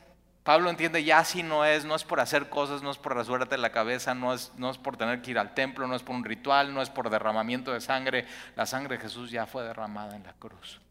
Pablo 0.50 0.72
entiende, 0.72 1.04
ya 1.04 1.20
así 1.20 1.44
no 1.44 1.64
es, 1.64 1.86
no 1.86 1.94
es 1.94 2.04
por 2.04 2.20
hacer 2.20 2.50
cosas, 2.50 2.82
no 2.82 2.90
es 2.90 2.98
por 2.98 3.14
rasurarte 3.14 3.56
la 3.56 3.72
cabeza, 3.72 4.16
no 4.16 4.34
es, 4.34 4.52
no 4.58 4.72
es 4.72 4.80
por 4.80 4.98
tener 4.98 5.22
que 5.22 5.30
ir 5.30 5.38
al 5.38 5.54
templo, 5.54 5.88
no 5.88 5.96
es 5.96 6.02
por 6.02 6.16
un 6.16 6.24
ritual, 6.24 6.74
no 6.74 6.82
es 6.82 6.90
por 6.90 7.12
derramamiento 7.12 7.72
de 7.72 7.80
sangre. 7.80 8.26
La 8.56 8.66
sangre 8.66 8.98
de 8.98 9.04
Jesús 9.04 9.30
ya 9.30 9.46
fue 9.46 9.64
derramada 9.64 10.16
en 10.16 10.24
la 10.24 10.34
cruz. 10.34 10.82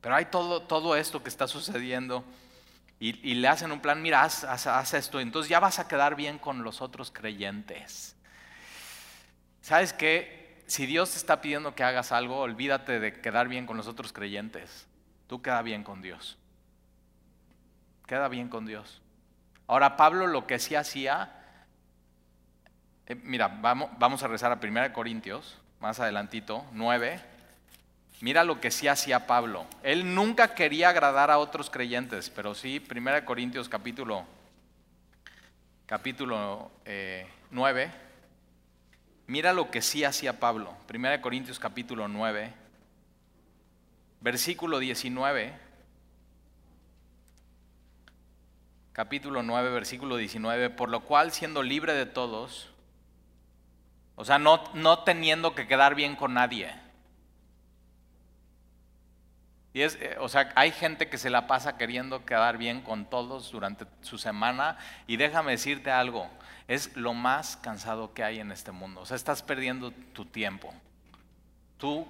Pero 0.00 0.14
hay 0.14 0.24
todo, 0.24 0.62
todo 0.62 0.96
esto 0.96 1.22
que 1.22 1.28
está 1.28 1.46
sucediendo 1.46 2.24
y, 3.00 3.34
le 3.34 3.48
hacen 3.48 3.70
un 3.70 3.80
plan, 3.80 4.00
mira, 4.00 4.22
haz, 4.22 4.44
haz, 4.44 4.94
esto, 4.94 5.20
entonces 5.20 5.50
ya 5.50 5.60
vas 5.60 5.78
a 5.78 5.88
quedar 5.88 6.14
bien 6.14 6.38
con 6.38 6.62
los 6.62 6.80
otros 6.80 7.10
creyentes. 7.10 8.16
¿Sabes 9.60 9.92
qué? 9.92 10.64
Si 10.66 10.86
Dios 10.86 11.10
te 11.10 11.18
está 11.18 11.42
pidiendo 11.42 11.74
que 11.74 11.84
hagas 11.84 12.12
algo, 12.12 12.38
olvídate 12.38 12.98
de 12.98 13.20
quedar 13.20 13.46
bien 13.46 13.66
con 13.66 13.76
los 13.76 13.88
otros 13.88 14.14
creyentes. 14.14 14.86
Tú 15.26 15.42
queda 15.42 15.60
bien 15.60 15.84
con 15.84 16.00
Dios 16.00 16.38
queda 18.08 18.26
bien 18.26 18.48
con 18.48 18.66
Dios. 18.66 19.00
Ahora 19.68 19.96
Pablo 19.96 20.26
lo 20.26 20.46
que 20.46 20.58
sí 20.58 20.74
hacía, 20.74 21.30
eh, 23.06 23.14
mira, 23.14 23.46
vamos, 23.46 23.90
vamos 23.98 24.22
a 24.22 24.28
rezar 24.28 24.50
a 24.50 24.58
1 24.60 24.92
Corintios, 24.92 25.58
más 25.78 26.00
adelantito, 26.00 26.64
9. 26.72 27.20
Mira 28.22 28.42
lo 28.42 28.60
que 28.60 28.72
sí 28.72 28.88
hacía 28.88 29.26
Pablo. 29.28 29.66
Él 29.82 30.14
nunca 30.14 30.54
quería 30.54 30.88
agradar 30.88 31.30
a 31.30 31.38
otros 31.38 31.70
creyentes, 31.70 32.30
pero 32.30 32.54
sí, 32.54 32.84
1 32.90 33.24
Corintios 33.26 33.68
capítulo, 33.68 34.24
capítulo 35.86 36.72
9. 37.50 37.82
Eh, 37.84 37.90
Mira 39.26 39.52
lo 39.52 39.70
que 39.70 39.82
sí 39.82 40.04
hacía 40.04 40.40
Pablo. 40.40 40.74
1 40.92 41.20
Corintios 41.20 41.58
capítulo 41.58 42.08
9, 42.08 42.54
versículo 44.22 44.78
19. 44.78 45.67
Capítulo 48.98 49.44
9, 49.44 49.70
versículo 49.70 50.16
19, 50.16 50.70
por 50.70 50.88
lo 50.88 51.04
cual 51.04 51.30
siendo 51.30 51.62
libre 51.62 51.92
de 51.92 52.04
todos, 52.04 52.68
o 54.16 54.24
sea, 54.24 54.40
no, 54.40 54.64
no 54.74 55.04
teniendo 55.04 55.54
que 55.54 55.68
quedar 55.68 55.94
bien 55.94 56.16
con 56.16 56.34
nadie. 56.34 56.74
Y 59.72 59.82
es, 59.82 59.94
eh, 60.00 60.16
o 60.18 60.28
sea, 60.28 60.50
hay 60.56 60.72
gente 60.72 61.08
que 61.08 61.16
se 61.16 61.30
la 61.30 61.46
pasa 61.46 61.78
queriendo 61.78 62.26
quedar 62.26 62.58
bien 62.58 62.80
con 62.82 63.08
todos 63.08 63.52
durante 63.52 63.86
su 64.00 64.18
semana 64.18 64.78
y 65.06 65.16
déjame 65.16 65.52
decirte 65.52 65.92
algo, 65.92 66.28
es 66.66 66.96
lo 66.96 67.14
más 67.14 67.56
cansado 67.56 68.12
que 68.14 68.24
hay 68.24 68.40
en 68.40 68.50
este 68.50 68.72
mundo. 68.72 69.02
O 69.02 69.06
sea, 69.06 69.16
estás 69.16 69.44
perdiendo 69.44 69.92
tu 70.12 70.24
tiempo. 70.24 70.74
Tú 71.76 72.04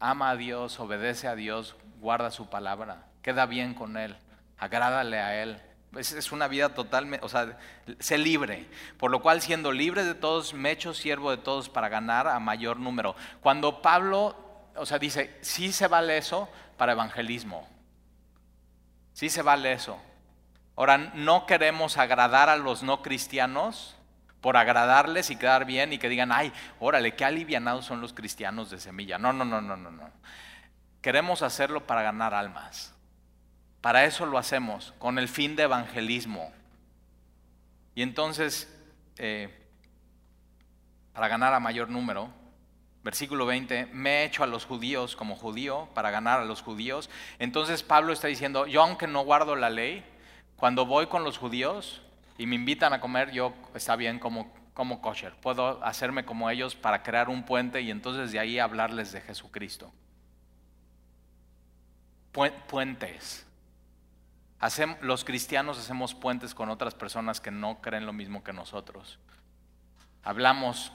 ama 0.00 0.30
a 0.30 0.36
Dios, 0.36 0.80
obedece 0.80 1.28
a 1.28 1.36
Dios, 1.36 1.76
guarda 2.00 2.32
su 2.32 2.50
palabra, 2.50 3.06
queda 3.22 3.46
bien 3.46 3.72
con 3.72 3.96
Él, 3.96 4.16
agrádale 4.58 5.20
a 5.20 5.40
Él. 5.40 5.62
Es, 5.98 6.32
una 6.32 6.48
vida 6.48 6.74
totalmente, 6.74 7.24
o 7.24 7.28
sea, 7.28 7.58
sé 7.98 8.18
libre. 8.18 8.68
Por 8.98 9.10
lo 9.10 9.20
cual, 9.22 9.40
siendo 9.40 9.72
libre 9.72 10.04
de 10.04 10.14
todos, 10.14 10.54
me 10.54 10.70
echo 10.70 10.94
siervo 10.94 11.30
de 11.30 11.36
todos 11.36 11.68
para 11.68 11.88
ganar 11.88 12.26
a 12.26 12.38
mayor 12.40 12.78
número. 12.78 13.14
Cuando 13.40 13.82
Pablo, 13.82 14.36
o 14.76 14.86
sea, 14.86 14.98
dice, 14.98 15.36
sí 15.40 15.72
se 15.72 15.88
vale 15.88 16.18
eso 16.18 16.48
para 16.76 16.92
evangelismo. 16.92 17.68
Sí 19.12 19.28
se 19.28 19.42
vale 19.42 19.72
eso. 19.72 20.00
Ahora, 20.76 20.98
no 20.98 21.46
queremos 21.46 21.98
agradar 21.98 22.48
a 22.48 22.56
los 22.56 22.82
no 22.82 23.02
cristianos 23.02 23.96
por 24.40 24.56
agradarles 24.56 25.30
y 25.30 25.36
quedar 25.36 25.64
bien 25.64 25.92
y 25.92 25.98
que 25.98 26.08
digan, 26.08 26.32
ay, 26.32 26.52
órale, 26.80 27.14
qué 27.14 27.24
alivianados 27.24 27.84
son 27.84 28.00
los 28.00 28.12
cristianos 28.12 28.70
de 28.70 28.80
semilla. 28.80 29.18
No, 29.18 29.32
no, 29.32 29.44
no, 29.44 29.60
no, 29.60 29.76
no, 29.76 29.90
no. 29.90 30.10
Queremos 31.00 31.42
hacerlo 31.42 31.86
para 31.86 32.02
ganar 32.02 32.34
almas. 32.34 32.93
Para 33.84 34.06
eso 34.06 34.24
lo 34.24 34.38
hacemos, 34.38 34.94
con 34.98 35.18
el 35.18 35.28
fin 35.28 35.56
de 35.56 35.64
evangelismo. 35.64 36.50
Y 37.94 38.00
entonces, 38.00 38.74
eh, 39.18 39.50
para 41.12 41.28
ganar 41.28 41.52
a 41.52 41.60
mayor 41.60 41.90
número. 41.90 42.30
Versículo 43.02 43.44
20, 43.44 43.84
me 43.92 44.22
he 44.22 44.24
hecho 44.24 44.42
a 44.42 44.46
los 44.46 44.64
judíos 44.64 45.16
como 45.16 45.36
judío 45.36 45.90
para 45.92 46.10
ganar 46.10 46.40
a 46.40 46.46
los 46.46 46.62
judíos. 46.62 47.10
Entonces 47.38 47.82
Pablo 47.82 48.14
está 48.14 48.26
diciendo, 48.26 48.66
yo 48.66 48.80
aunque 48.80 49.06
no 49.06 49.22
guardo 49.22 49.54
la 49.54 49.68
ley, 49.68 50.02
cuando 50.56 50.86
voy 50.86 51.08
con 51.08 51.22
los 51.22 51.36
judíos 51.36 52.00
y 52.38 52.46
me 52.46 52.54
invitan 52.54 52.94
a 52.94 53.02
comer, 53.02 53.32
yo 53.32 53.52
está 53.74 53.96
bien 53.96 54.18
como, 54.18 54.50
como 54.72 55.02
kosher. 55.02 55.34
Puedo 55.42 55.84
hacerme 55.84 56.24
como 56.24 56.48
ellos 56.48 56.74
para 56.74 57.02
crear 57.02 57.28
un 57.28 57.44
puente 57.44 57.82
y 57.82 57.90
entonces 57.90 58.32
de 58.32 58.38
ahí 58.38 58.58
hablarles 58.58 59.12
de 59.12 59.20
Jesucristo. 59.20 59.92
Puentes. 62.32 63.46
Los 65.02 65.24
cristianos 65.24 65.78
hacemos 65.78 66.14
puentes 66.14 66.54
con 66.54 66.70
otras 66.70 66.94
personas 66.94 67.40
que 67.40 67.50
no 67.50 67.80
creen 67.80 68.06
lo 68.06 68.12
mismo 68.12 68.42
que 68.42 68.52
nosotros. 68.52 69.18
Hablamos 70.22 70.92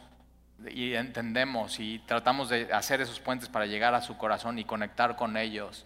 y 0.71 0.93
entendemos 0.95 1.79
y 1.79 1.99
tratamos 1.99 2.49
de 2.49 2.73
hacer 2.73 3.01
esos 3.01 3.19
puentes 3.19 3.47
para 3.47 3.65
llegar 3.65 3.93
a 3.93 4.01
su 4.01 4.17
corazón 4.17 4.60
y 4.60 4.65
conectar 4.65 5.15
con 5.15 5.38
ellos. 5.38 5.86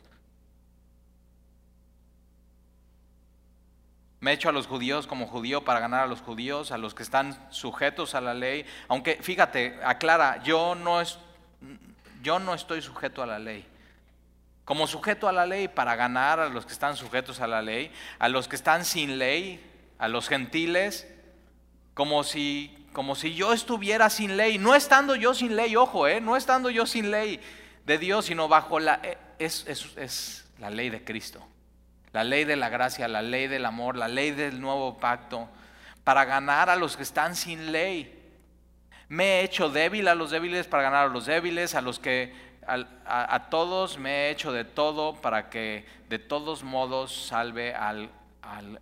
Me 4.21 4.31
he 4.31 4.33
hecho 4.35 4.47
a 4.47 4.53
los 4.53 4.67
judíos 4.67 5.05
como 5.05 5.27
judío 5.27 5.65
para 5.65 5.81
ganar 5.81 6.03
a 6.03 6.07
los 6.07 6.21
judíos, 6.21 6.71
a 6.71 6.77
los 6.77 6.95
que 6.95 7.03
están 7.03 7.37
sujetos 7.51 8.15
a 8.15 8.21
la 8.21 8.33
ley. 8.33 8.65
Aunque, 8.87 9.17
fíjate, 9.21 9.77
aclara, 9.83 10.41
yo 10.43 10.75
no, 10.75 11.01
es, 11.01 11.19
yo 12.21 12.39
no 12.39 12.53
estoy 12.53 12.81
sujeto 12.81 13.21
a 13.21 13.25
la 13.25 13.39
ley. 13.39 13.67
Como 14.65 14.87
sujeto 14.87 15.27
a 15.27 15.31
la 15.31 15.45
ley 15.45 15.67
para 15.67 15.95
ganar 15.95 16.39
a 16.39 16.49
los 16.49 16.65
que 16.65 16.73
están 16.73 16.95
sujetos 16.95 17.41
a 17.41 17.47
la 17.47 17.61
ley, 17.61 17.91
a 18.19 18.29
los 18.29 18.47
que 18.47 18.55
están 18.55 18.85
sin 18.85 19.17
ley, 19.17 19.63
a 19.97 20.07
los 20.07 20.29
gentiles, 20.29 21.07
como 21.93 22.23
si, 22.23 22.87
como 22.93 23.15
si 23.15 23.35
yo 23.35 23.53
estuviera 23.53 24.09
sin 24.09 24.37
ley, 24.37 24.57
no 24.57 24.75
estando 24.75 25.15
yo 25.15 25.33
sin 25.33 25.55
ley, 25.55 25.75
ojo, 25.75 26.07
eh, 26.07 26.21
no 26.21 26.37
estando 26.37 26.69
yo 26.69 26.85
sin 26.85 27.11
ley 27.11 27.39
de 27.85 27.97
Dios, 27.97 28.25
sino 28.25 28.47
bajo 28.47 28.79
la, 28.79 28.99
eh, 29.03 29.17
es, 29.39 29.65
es 29.67 30.45
la 30.59 30.69
ley 30.69 30.89
de 30.89 31.03
Cristo 31.03 31.45
la 32.13 32.23
ley 32.23 32.45
de 32.45 32.55
la 32.55 32.69
gracia, 32.69 33.07
la 33.07 33.23
ley 33.23 33.47
del 33.47 33.65
amor, 33.65 33.97
la 33.97 34.07
ley 34.07 34.31
del 34.31 34.61
nuevo 34.61 34.97
pacto, 34.99 35.49
para 36.03 36.25
ganar 36.25 36.69
a 36.69 36.75
los 36.75 36.95
que 36.95 37.03
están 37.03 37.35
sin 37.35 37.71
ley. 37.71 38.19
Me 39.09 39.39
he 39.39 39.43
hecho 39.43 39.69
débil 39.69 40.07
a 40.07 40.15
los 40.15 40.29
débiles 40.29 40.67
para 40.67 40.83
ganar 40.83 41.07
a 41.07 41.09
los 41.09 41.25
débiles, 41.25 41.73
a 41.73 41.81
los 41.81 41.99
que 41.99 42.52
a, 42.67 43.49
todos 43.49 43.97
me 43.97 44.27
he 44.27 44.29
hecho 44.31 44.51
de 44.51 44.65
todo 44.65 45.15
para 45.15 45.49
que 45.49 45.85
de 46.09 46.19
todos 46.19 46.63
modos 46.63 47.27
salve 47.27 47.73
al, 47.73 48.09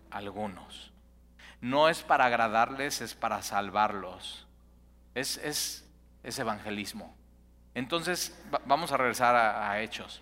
algunos. 0.09 0.91
No 1.59 1.89
es 1.89 2.01
para 2.03 2.25
agradarles, 2.25 3.01
es 3.01 3.13
para 3.13 3.41
salvarlos. 3.41 4.47
Es, 5.13 5.37
es, 5.37 5.87
evangelismo. 6.39 7.15
Entonces, 7.73 8.37
vamos 8.65 8.91
a 8.91 8.97
regresar 8.97 9.35
a 9.35 9.81
Hechos. 9.81 10.21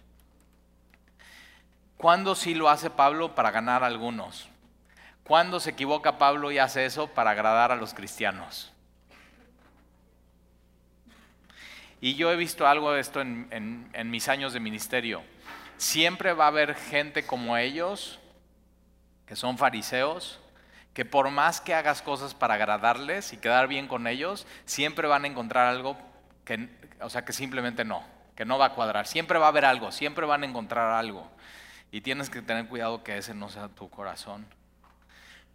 ¿Cuándo 2.00 2.34
sí 2.34 2.56
lo 2.56 2.70
hace 2.70 2.90
Pablo 2.90 3.36
para 3.36 3.52
ganar 3.52 3.84
a 3.84 3.88
algunos? 3.88 4.48
¿Cuándo 5.26 5.60
se 5.60 5.72
equivoca 5.72 6.18
Pablo 6.18 6.50
y 6.50 6.58
hace 6.58 6.86
eso 6.86 7.08
para 7.08 7.32
agradar 7.32 7.74
a 7.74 7.76
los 7.76 7.94
cristianos? 7.94 8.72
Y 12.02 12.16
yo 12.16 12.32
he 12.32 12.36
visto 12.36 12.66
algo 12.68 12.92
de 12.92 13.02
esto 13.02 13.22
en, 13.22 13.90
mis 14.06 14.30
años 14.30 14.54
de 14.54 14.60
ministerio. 14.60 15.22
Siempre 15.78 16.34
va 16.34 16.46
a 16.46 16.48
haber 16.48 16.76
gente 16.76 17.26
como 17.26 17.58
ellos, 17.58 18.20
que 19.26 19.36
son 19.36 19.58
fariseos, 19.58 20.40
que 20.94 21.06
por 21.06 21.30
más 21.30 21.62
que 21.62 21.74
hagas 21.74 22.02
cosas 22.02 22.34
para 22.34 22.56
agradarles 22.56 23.34
y 23.34 23.38
quedar 23.38 23.68
bien 23.68 23.88
con 23.88 24.08
ellos, 24.08 24.48
siempre 24.66 25.08
van 25.08 25.26
a 25.26 25.28
encontrar 25.28 25.68
algo 25.68 25.98
que, 26.46 26.70
o 27.02 27.10
sea, 27.10 27.26
que 27.26 27.34
simplemente 27.34 27.84
no, 27.84 28.04
que 28.36 28.46
no 28.46 28.58
va 28.58 28.68
a 28.68 28.74
cuadrar. 28.74 29.06
Siempre 29.06 29.38
va 29.38 29.46
a 29.46 29.50
haber 29.50 29.66
algo, 29.66 29.92
siempre 29.92 30.26
van 30.26 30.44
a 30.44 30.46
encontrar 30.46 30.92
algo. 30.92 31.30
Y 31.92 32.02
tienes 32.02 32.30
que 32.30 32.42
tener 32.42 32.68
cuidado 32.68 33.04
que 33.04 33.18
ese 33.18 33.34
no 33.34 33.50
sea 33.50 33.68
tu 33.68 33.90
corazón. 33.90 34.46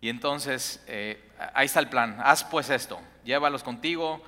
Y 0.01 0.11
entonces, 0.11 0.85
eh, 0.87 1.31
ahí 1.55 1.65
está 1.67 1.81
el 1.81 1.89
plan. 1.89 2.19
Haz 2.23 2.45
pues 2.45 2.69
esto, 2.69 3.01
llévalos 3.25 3.63
contigo. 3.63 4.23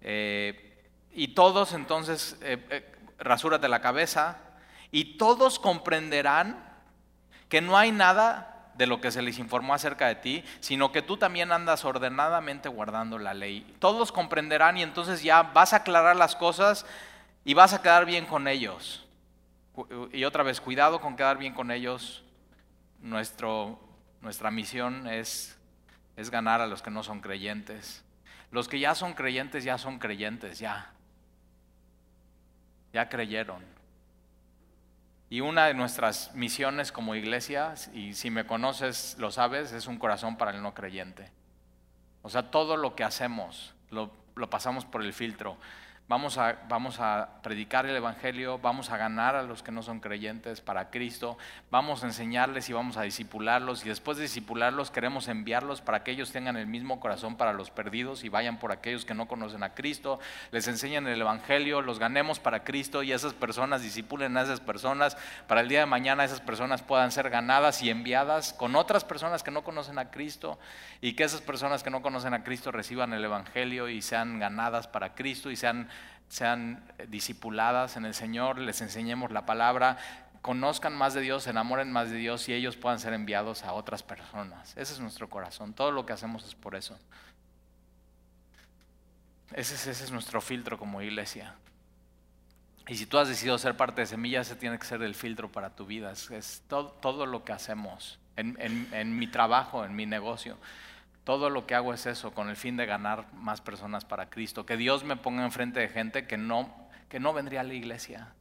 Eh, 0.00 0.71
y 1.12 1.28
todos 1.28 1.72
entonces, 1.72 2.36
eh, 2.40 2.92
rasúrate 3.18 3.68
la 3.68 3.80
cabeza. 3.80 4.38
Y 4.90 5.16
todos 5.16 5.58
comprenderán 5.58 6.62
que 7.48 7.60
no 7.60 7.76
hay 7.76 7.92
nada 7.92 8.70
de 8.74 8.86
lo 8.86 9.00
que 9.00 9.10
se 9.10 9.22
les 9.22 9.38
informó 9.38 9.74
acerca 9.74 10.06
de 10.06 10.14
ti, 10.16 10.44
sino 10.60 10.92
que 10.92 11.02
tú 11.02 11.16
también 11.16 11.52
andas 11.52 11.84
ordenadamente 11.84 12.68
guardando 12.68 13.18
la 13.18 13.34
ley. 13.34 13.76
Todos 13.78 14.12
comprenderán 14.12 14.78
y 14.78 14.82
entonces 14.82 15.22
ya 15.22 15.42
vas 15.42 15.72
a 15.72 15.76
aclarar 15.76 16.16
las 16.16 16.36
cosas 16.36 16.86
y 17.44 17.54
vas 17.54 17.74
a 17.74 17.82
quedar 17.82 18.06
bien 18.06 18.26
con 18.26 18.48
ellos. 18.48 19.06
Y 20.12 20.24
otra 20.24 20.42
vez, 20.42 20.60
cuidado 20.60 21.00
con 21.00 21.16
quedar 21.16 21.38
bien 21.38 21.54
con 21.54 21.70
ellos. 21.70 22.22
Nuestra 23.00 24.50
misión 24.50 25.06
es, 25.06 25.58
es 26.16 26.30
ganar 26.30 26.60
a 26.60 26.66
los 26.66 26.82
que 26.82 26.90
no 26.90 27.02
son 27.02 27.20
creyentes. 27.20 28.04
Los 28.50 28.68
que 28.68 28.78
ya 28.78 28.94
son 28.94 29.14
creyentes, 29.14 29.64
ya 29.64 29.78
son 29.78 29.98
creyentes, 29.98 30.58
ya. 30.58 30.92
Ya 32.92 33.08
creyeron. 33.08 33.64
Y 35.30 35.40
una 35.40 35.66
de 35.66 35.74
nuestras 35.74 36.34
misiones 36.34 36.92
como 36.92 37.14
iglesia, 37.14 37.74
y 37.94 38.12
si 38.14 38.30
me 38.30 38.44
conoces 38.44 39.16
lo 39.18 39.30
sabes, 39.30 39.72
es 39.72 39.86
un 39.86 39.98
corazón 39.98 40.36
para 40.36 40.50
el 40.50 40.62
no 40.62 40.74
creyente. 40.74 41.30
O 42.20 42.28
sea, 42.28 42.50
todo 42.50 42.76
lo 42.76 42.94
que 42.94 43.02
hacemos 43.02 43.74
lo, 43.90 44.10
lo 44.34 44.50
pasamos 44.50 44.84
por 44.84 45.02
el 45.02 45.12
filtro. 45.12 45.56
Vamos 46.12 46.36
a, 46.36 46.58
vamos 46.68 47.00
a 47.00 47.40
predicar 47.42 47.86
el 47.86 47.96
Evangelio, 47.96 48.58
vamos 48.58 48.90
a 48.90 48.98
ganar 48.98 49.34
a 49.34 49.42
los 49.42 49.62
que 49.62 49.72
no 49.72 49.82
son 49.82 49.98
creyentes 49.98 50.60
para 50.60 50.90
Cristo, 50.90 51.38
vamos 51.70 52.04
a 52.04 52.06
enseñarles 52.06 52.68
y 52.68 52.74
vamos 52.74 52.98
a 52.98 53.02
disipularlos 53.02 53.86
y 53.86 53.88
después 53.88 54.18
de 54.18 54.24
disipularlos 54.24 54.90
queremos 54.90 55.28
enviarlos 55.28 55.80
para 55.80 56.04
que 56.04 56.10
ellos 56.10 56.30
tengan 56.30 56.58
el 56.58 56.66
mismo 56.66 57.00
corazón 57.00 57.38
para 57.38 57.54
los 57.54 57.70
perdidos 57.70 58.24
y 58.24 58.28
vayan 58.28 58.58
por 58.58 58.72
aquellos 58.72 59.06
que 59.06 59.14
no 59.14 59.26
conocen 59.26 59.62
a 59.62 59.72
Cristo, 59.72 60.20
les 60.50 60.68
enseñen 60.68 61.06
el 61.06 61.18
Evangelio, 61.18 61.80
los 61.80 61.98
ganemos 61.98 62.38
para 62.38 62.62
Cristo 62.62 63.02
y 63.02 63.12
esas 63.12 63.32
personas 63.32 63.80
disipulen 63.80 64.36
a 64.36 64.42
esas 64.42 64.60
personas 64.60 65.16
para 65.46 65.62
el 65.62 65.68
día 65.68 65.80
de 65.80 65.86
mañana 65.86 66.24
esas 66.24 66.42
personas 66.42 66.82
puedan 66.82 67.10
ser 67.10 67.30
ganadas 67.30 67.80
y 67.80 67.88
enviadas 67.88 68.52
con 68.52 68.76
otras 68.76 69.04
personas 69.04 69.42
que 69.42 69.50
no 69.50 69.64
conocen 69.64 69.98
a 69.98 70.10
Cristo 70.10 70.58
y 71.00 71.14
que 71.14 71.24
esas 71.24 71.40
personas 71.40 71.82
que 71.82 71.88
no 71.88 72.02
conocen 72.02 72.34
a 72.34 72.44
Cristo 72.44 72.70
reciban 72.70 73.14
el 73.14 73.24
Evangelio 73.24 73.88
y 73.88 74.02
sean 74.02 74.38
ganadas 74.38 74.88
para 74.88 75.14
Cristo 75.14 75.50
y 75.50 75.56
sean 75.56 75.88
sean 76.32 76.82
discipuladas 77.08 77.98
en 77.98 78.06
el 78.06 78.14
Señor, 78.14 78.56
les 78.56 78.80
enseñemos 78.80 79.32
la 79.32 79.44
palabra, 79.44 79.98
conozcan 80.40 80.96
más 80.96 81.12
de 81.12 81.20
Dios, 81.20 81.42
se 81.42 81.50
enamoren 81.50 81.92
más 81.92 82.08
de 82.08 82.16
Dios 82.16 82.48
y 82.48 82.54
ellos 82.54 82.74
puedan 82.78 82.98
ser 82.98 83.12
enviados 83.12 83.64
a 83.64 83.74
otras 83.74 84.02
personas. 84.02 84.70
Ese 84.78 84.94
es 84.94 85.00
nuestro 85.00 85.28
corazón. 85.28 85.74
Todo 85.74 85.90
lo 85.90 86.06
que 86.06 86.14
hacemos 86.14 86.46
es 86.46 86.54
por 86.54 86.74
eso. 86.74 86.98
Ese 89.52 89.74
es, 89.74 90.00
es 90.00 90.10
nuestro 90.10 90.40
filtro 90.40 90.78
como 90.78 91.02
iglesia. 91.02 91.54
Y 92.88 92.96
si 92.96 93.04
tú 93.04 93.18
has 93.18 93.28
decidido 93.28 93.58
ser 93.58 93.76
parte 93.76 94.00
de 94.00 94.06
Semilla, 94.06 94.40
ese 94.40 94.56
tiene 94.56 94.78
que 94.78 94.86
ser 94.86 95.02
el 95.02 95.14
filtro 95.14 95.52
para 95.52 95.76
tu 95.76 95.84
vida. 95.84 96.12
Es, 96.12 96.62
todo, 96.66 96.92
todo, 96.92 97.26
lo 97.26 97.44
que 97.44 97.52
hacemos 97.52 98.18
en, 98.36 98.56
en 98.58 99.18
mi 99.18 99.26
trabajo, 99.26 99.84
en 99.84 99.94
mi 99.94 100.06
negocio. 100.06 100.56
Todo 101.24 101.50
lo 101.50 101.66
que 101.66 101.74
hago 101.74 101.94
es 101.94 102.06
eso, 102.06 102.32
con 102.32 102.48
el 102.48 102.56
fin 102.56 102.76
de 102.76 102.86
ganar 102.86 103.32
más 103.34 103.60
personas 103.60 104.04
para 104.04 104.28
Cristo. 104.28 104.66
Que 104.66 104.76
Dios 104.76 105.04
me 105.04 105.16
ponga 105.16 105.44
enfrente 105.44 105.78
de 105.78 105.88
gente 105.88 106.26
que 106.26 106.36
no, 106.36 106.74
que 107.08 107.20
no 107.20 107.32
vendría 107.32 107.60
a 107.60 107.64
la 107.64 107.74
iglesia. 107.74 108.34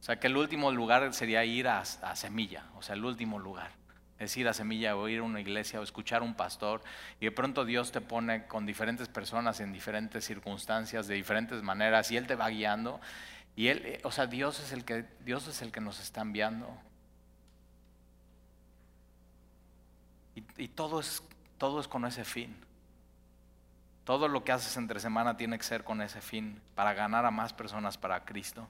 O 0.00 0.04
sea, 0.04 0.18
que 0.18 0.26
el 0.26 0.36
último 0.36 0.72
lugar 0.72 1.14
sería 1.14 1.44
ir 1.44 1.68
a, 1.68 1.84
Semilla, 1.84 2.64
o 2.76 2.82
sea, 2.82 2.96
el 2.96 3.04
último 3.04 3.38
lugar. 3.38 3.70
Es 4.18 4.36
ir 4.36 4.48
a 4.48 4.52
Semilla 4.52 4.96
o 4.96 5.08
ir 5.08 5.20
a 5.20 5.22
una 5.22 5.40
iglesia 5.40 5.78
o 5.78 5.84
escuchar 5.84 6.22
a 6.22 6.24
un 6.24 6.34
pastor 6.34 6.82
y 7.20 7.26
de 7.26 7.30
pronto 7.30 7.64
Dios 7.64 7.92
te 7.92 8.00
pone 8.00 8.46
con 8.46 8.66
diferentes 8.66 9.08
personas 9.08 9.60
en 9.60 9.72
diferentes 9.72 10.24
circunstancias, 10.24 11.06
de 11.06 11.14
diferentes 11.14 11.62
maneras 11.62 12.10
y 12.10 12.16
Él 12.16 12.26
te 12.26 12.34
va 12.34 12.48
guiando. 12.48 13.00
Y 13.54 13.68
Él, 13.68 14.00
o 14.02 14.10
sea, 14.10 14.26
Dios 14.26 14.58
es 14.58 14.72
el 14.72 14.84
que, 14.84 15.04
Dios 15.24 15.46
es 15.46 15.62
el 15.62 15.70
que 15.70 15.80
nos 15.80 16.00
está 16.00 16.22
enviando. 16.22 16.68
Y 20.56 20.68
todo 20.68 20.98
es 20.98 21.22
todo 21.62 21.78
es 21.78 21.86
con 21.86 22.04
ese 22.04 22.24
fin. 22.24 22.56
Todo 24.02 24.26
lo 24.26 24.42
que 24.42 24.50
haces 24.50 24.76
entre 24.76 24.98
semana 24.98 25.36
tiene 25.36 25.56
que 25.56 25.62
ser 25.62 25.84
con 25.84 26.02
ese 26.02 26.20
fin, 26.20 26.60
para 26.74 26.92
ganar 26.92 27.24
a 27.24 27.30
más 27.30 27.52
personas 27.52 27.96
para 27.96 28.24
Cristo. 28.24 28.66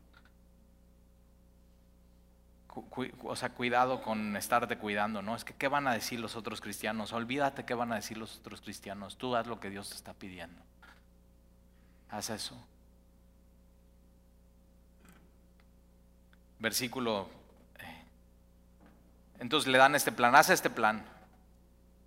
O 3.24 3.34
sea, 3.34 3.48
cuidado 3.48 4.02
con 4.02 4.36
estarte 4.36 4.76
cuidando, 4.76 5.22
¿no? 5.22 5.34
Es 5.34 5.42
que, 5.42 5.54
¿qué 5.54 5.68
van 5.68 5.88
a 5.88 5.94
decir 5.94 6.20
los 6.20 6.36
otros 6.36 6.60
cristianos? 6.60 7.14
Olvídate 7.14 7.64
qué 7.64 7.72
van 7.72 7.92
a 7.92 7.94
decir 7.94 8.18
los 8.18 8.36
otros 8.36 8.60
cristianos. 8.60 9.16
Tú 9.16 9.34
haz 9.36 9.46
lo 9.46 9.58
que 9.58 9.70
Dios 9.70 9.88
te 9.88 9.94
está 9.94 10.12
pidiendo. 10.12 10.60
Haz 12.10 12.28
eso. 12.28 12.62
Versículo. 16.58 17.30
Eh, 17.78 18.02
entonces 19.38 19.72
le 19.72 19.78
dan 19.78 19.94
este 19.94 20.12
plan, 20.12 20.34
haz 20.34 20.50
este 20.50 20.68
plan. 20.68 21.11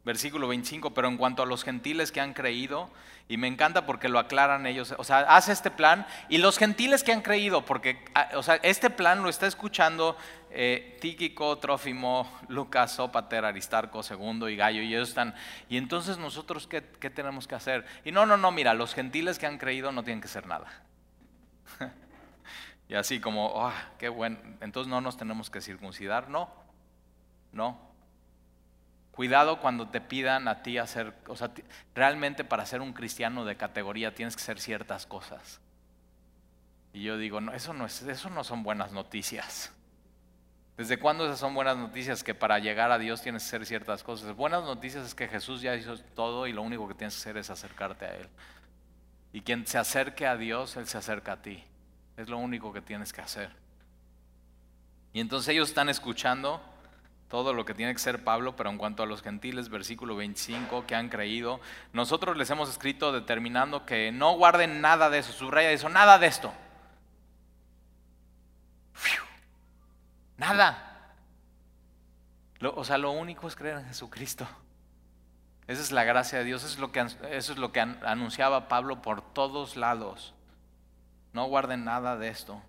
Versículo 0.06 0.48
25, 0.48 0.94
pero 0.94 1.08
en 1.08 1.18
cuanto 1.18 1.42
a 1.44 1.46
los 1.46 1.64
gentiles 1.64 2.12
que 2.12 2.22
han 2.22 2.34
creído, 2.34 2.90
y 3.28 3.38
me 3.38 3.48
encanta 3.48 3.88
porque 3.88 4.08
lo 4.08 4.20
aclaran 4.20 4.68
ellos, 4.68 4.94
o 5.00 5.04
sea, 5.04 5.20
hace 5.22 5.52
este 5.52 5.72
plan, 5.72 6.06
y 6.30 6.38
los 6.38 6.60
gentiles 6.60 7.04
que 7.04 7.12
han 7.12 7.22
creído, 7.22 7.66
porque, 7.66 8.06
ah, 8.14 8.30
o 8.36 8.44
sea, 8.44 8.56
este 8.62 8.92
plan 8.92 9.24
lo 9.24 9.30
está 9.30 9.48
escuchando 9.48 10.16
eh, 10.52 10.98
Tíquico, 11.02 11.58
Trófimo, 11.58 12.32
Lucas, 12.48 12.94
Sópater, 12.94 13.46
Aristarco, 13.46 14.04
Segundo 14.04 14.48
y 14.48 14.56
Gallo, 14.56 14.84
y 14.84 14.94
ellos 14.94 15.10
están, 15.10 15.34
y 15.70 15.78
entonces 15.78 16.20
nosotros, 16.20 16.68
¿qué, 16.68 16.84
¿qué 17.00 17.10
tenemos 17.10 17.48
que 17.48 17.56
hacer? 17.56 17.84
Y 18.06 18.12
no, 18.12 18.28
no, 18.28 18.38
no, 18.38 18.52
mira, 18.52 18.76
los 18.76 18.94
gentiles 18.94 19.40
que 19.40 19.48
han 19.48 19.58
creído 19.58 19.92
no 19.92 20.04
tienen 20.04 20.22
que 20.22 20.28
hacer 20.28 20.46
nada. 20.46 20.68
y 22.88 22.94
así 22.94 23.20
como, 23.20 23.66
ah, 23.66 23.90
qué 23.98 24.10
bueno, 24.10 24.38
entonces 24.62 24.88
no 24.88 25.02
nos 25.02 25.18
tenemos 25.18 25.50
que 25.50 25.62
circuncidar, 25.62 26.30
no, 26.30 26.48
no, 27.52 27.95
Cuidado 29.16 29.62
cuando 29.62 29.88
te 29.88 30.02
pidan 30.02 30.50
a 30.50 30.62
ti 30.62 30.78
hacer, 30.78 31.14
o 31.28 31.38
sea, 31.38 31.50
realmente 31.94 32.44
para 32.44 32.66
ser 32.66 32.82
un 32.82 32.92
cristiano 32.92 33.46
de 33.46 33.56
categoría 33.56 34.14
tienes 34.14 34.36
que 34.36 34.42
hacer 34.42 34.60
ciertas 34.60 35.06
cosas. 35.06 35.62
Y 36.92 37.04
yo 37.04 37.18
digo, 37.18 37.40
no, 37.40 37.54
eso 37.54 37.74
no, 37.74 37.86
es, 37.86 38.02
eso 38.02 38.30
no 38.30 38.44
son 38.44 38.62
buenas 38.62 38.92
noticias. 38.92 39.72
¿Desde 40.76 41.00
cuándo 41.00 41.24
esas 41.26 41.40
son 41.40 41.54
buenas 41.54 41.78
noticias? 41.78 42.26
Que 42.26 42.36
para 42.36 42.60
llegar 42.60 42.92
a 42.92 42.98
Dios 42.98 43.22
tienes 43.22 43.44
que 43.44 43.48
hacer 43.48 43.66
ciertas 43.66 44.04
cosas. 44.04 44.36
Buenas 44.36 44.66
noticias 44.66 45.06
es 45.06 45.16
que 45.16 45.30
Jesús 45.30 45.62
ya 45.62 45.74
hizo 45.76 45.98
todo 45.98 46.46
y 46.46 46.52
lo 46.52 46.62
único 46.62 46.86
que 46.86 46.94
tienes 46.94 47.16
que 47.16 47.22
hacer 47.22 47.38
es 47.38 47.50
acercarte 47.50 48.06
a 48.06 48.16
Él. 48.16 48.28
Y 49.32 49.42
quien 49.44 49.66
se 49.66 49.78
acerque 49.78 50.28
a 50.28 50.36
Dios, 50.36 50.76
Él 50.76 50.88
se 50.88 50.98
acerca 50.98 51.32
a 51.34 51.42
ti. 51.42 51.64
Es 52.18 52.28
lo 52.28 52.38
único 52.38 52.74
que 52.74 52.82
tienes 52.82 53.14
que 53.14 53.22
hacer. 53.22 53.50
Y 55.14 55.22
entonces 55.22 55.54
ellos 55.54 55.70
están 55.70 55.88
escuchando 55.88 56.62
todo 57.30 57.54
lo 57.54 57.66
que 57.66 57.74
tiene 57.74 57.94
que 57.94 58.00
ser 58.00 58.24
Pablo, 58.24 58.56
pero 58.56 58.70
en 58.70 58.78
cuanto 58.78 59.04
a 59.04 59.06
los 59.06 59.22
gentiles, 59.22 59.70
versículo 59.70 60.16
25, 60.16 60.86
que 60.86 60.96
han 60.96 61.10
creído, 61.10 61.60
nosotros 61.92 62.38
les 62.38 62.50
hemos 62.50 62.70
escrito 62.70 63.12
determinando 63.12 63.86
que 63.86 64.12
no 64.12 64.38
guarden 64.38 64.82
nada 64.82 65.10
de 65.10 65.20
eso, 65.20 65.34
subraya 65.34 65.72
eso, 65.72 65.90
nada 65.90 66.20
de 66.20 66.28
esto. 66.28 66.54
nada. 70.38 71.14
o 72.62 72.84
sea, 72.84 72.98
lo 72.98 73.12
único 73.12 73.48
es 73.48 73.56
creer 73.56 73.80
en 73.80 73.86
Jesucristo. 73.86 74.48
Esa 75.68 75.82
es 75.82 75.92
la 75.92 76.04
gracia 76.04 76.40
de 76.40 76.46
Dios, 76.46 76.64
eso 76.64 76.74
es 76.74 76.80
lo 76.80 76.92
que, 76.92 77.00
eso 77.00 77.52
es 77.52 77.58
lo 77.58 77.72
que 77.72 77.80
anunciaba 77.80 78.68
Pablo 78.68 79.02
por 79.02 79.22
todos 79.22 79.78
lados. 79.78 80.36
No 81.34 81.46
guarden 81.46 81.84
nada 81.86 82.18
de 82.18 82.28
esto. 82.28 82.62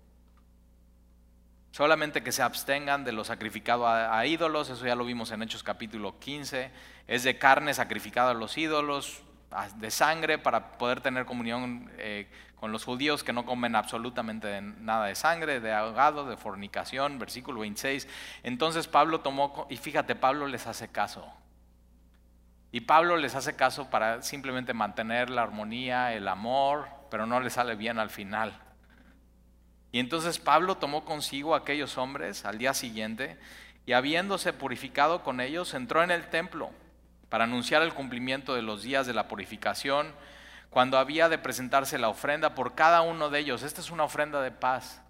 Solamente 1.71 2.23
que 2.23 2.31
se 2.31 2.41
abstengan 2.41 3.03
de 3.03 3.11
lo 3.11 3.23
sacrificado 3.23 3.87
a, 3.87 4.25
ídolos, 4.25 4.69
eso 4.69 4.85
ya 4.85 4.95
lo 4.95 5.05
vimos 5.05 5.31
en 5.31 5.43
Hechos 5.43 5.63
capítulo 5.63 6.17
15, 6.19 6.71
es 7.07 7.23
de 7.23 7.37
carne 7.37 7.73
sacrificada 7.73 8.31
a 8.31 8.33
los 8.33 8.57
ídolos, 8.57 9.21
de 9.75 9.91
sangre 9.91 10.37
para 10.37 10.77
poder 10.77 11.01
tener 11.01 11.25
comunión 11.25 11.89
eh, 11.97 12.27
con 12.59 12.71
los 12.71 12.83
judíos 12.83 13.23
que 13.23 13.33
no 13.33 13.45
comen 13.45 13.75
absolutamente 13.75 14.61
nada 14.61 15.05
de 15.05 15.15
sangre, 15.15 15.59
de 15.59 15.73
ahogado, 15.73 16.27
de 16.27 16.37
fornicación, 16.37 17.19
versículo 17.19 17.61
26. 17.61 18.07
Entonces 18.43 18.87
Pablo 18.87 19.21
tomó, 19.21 19.67
y 19.69 19.77
fíjate, 19.77 20.15
Pablo 20.15 20.47
les 20.47 20.65
hace 20.67 20.89
caso. 20.89 21.31
Y 22.71 22.81
Pablo 22.81 23.15
les 23.17 23.35
hace 23.35 23.55
caso 23.55 23.89
para 23.89 24.21
simplemente 24.21 24.73
mantener 24.73 25.29
la 25.29 25.43
armonía, 25.43 26.13
el 26.13 26.27
amor, 26.27 26.87
pero 27.09 27.25
no 27.25 27.39
le 27.39 27.49
sale 27.49 27.75
bien 27.75 27.99
al 27.99 28.09
final. 28.09 28.59
Y 29.91 29.99
entonces 29.99 30.39
Pablo 30.39 30.75
tomó 30.75 31.05
consigo 31.05 31.55
a 31.55 31.59
aquellos 31.59 31.97
hombres 31.97 32.45
al 32.45 32.57
día 32.57 32.73
siguiente 32.73 33.37
y 33.85 33.93
habiéndose 33.93 34.51
purificado 34.53 35.23
con 35.23 35.39
ellos, 35.39 35.73
entró 35.73 36.03
en 36.03 36.11
el 36.11 36.29
templo 36.29 36.71
para 37.29 37.45
anunciar 37.45 37.81
el 37.81 37.93
cumplimiento 37.93 38.53
de 38.53 38.61
los 38.61 38.83
días 38.83 39.07
de 39.07 39.13
la 39.13 39.27
purificación, 39.27 40.13
cuando 40.69 40.97
había 40.97 41.29
de 41.29 41.37
presentarse 41.37 41.97
la 41.97 42.09
ofrenda 42.09 42.53
por 42.53 42.75
cada 42.75 43.01
uno 43.01 43.29
de 43.29 43.39
ellos. 43.39 43.63
Esta 43.63 43.81
es 43.81 43.89
una 43.89 44.03
ofrenda 44.03 44.41
de 44.41 44.51
paz. 44.51 45.01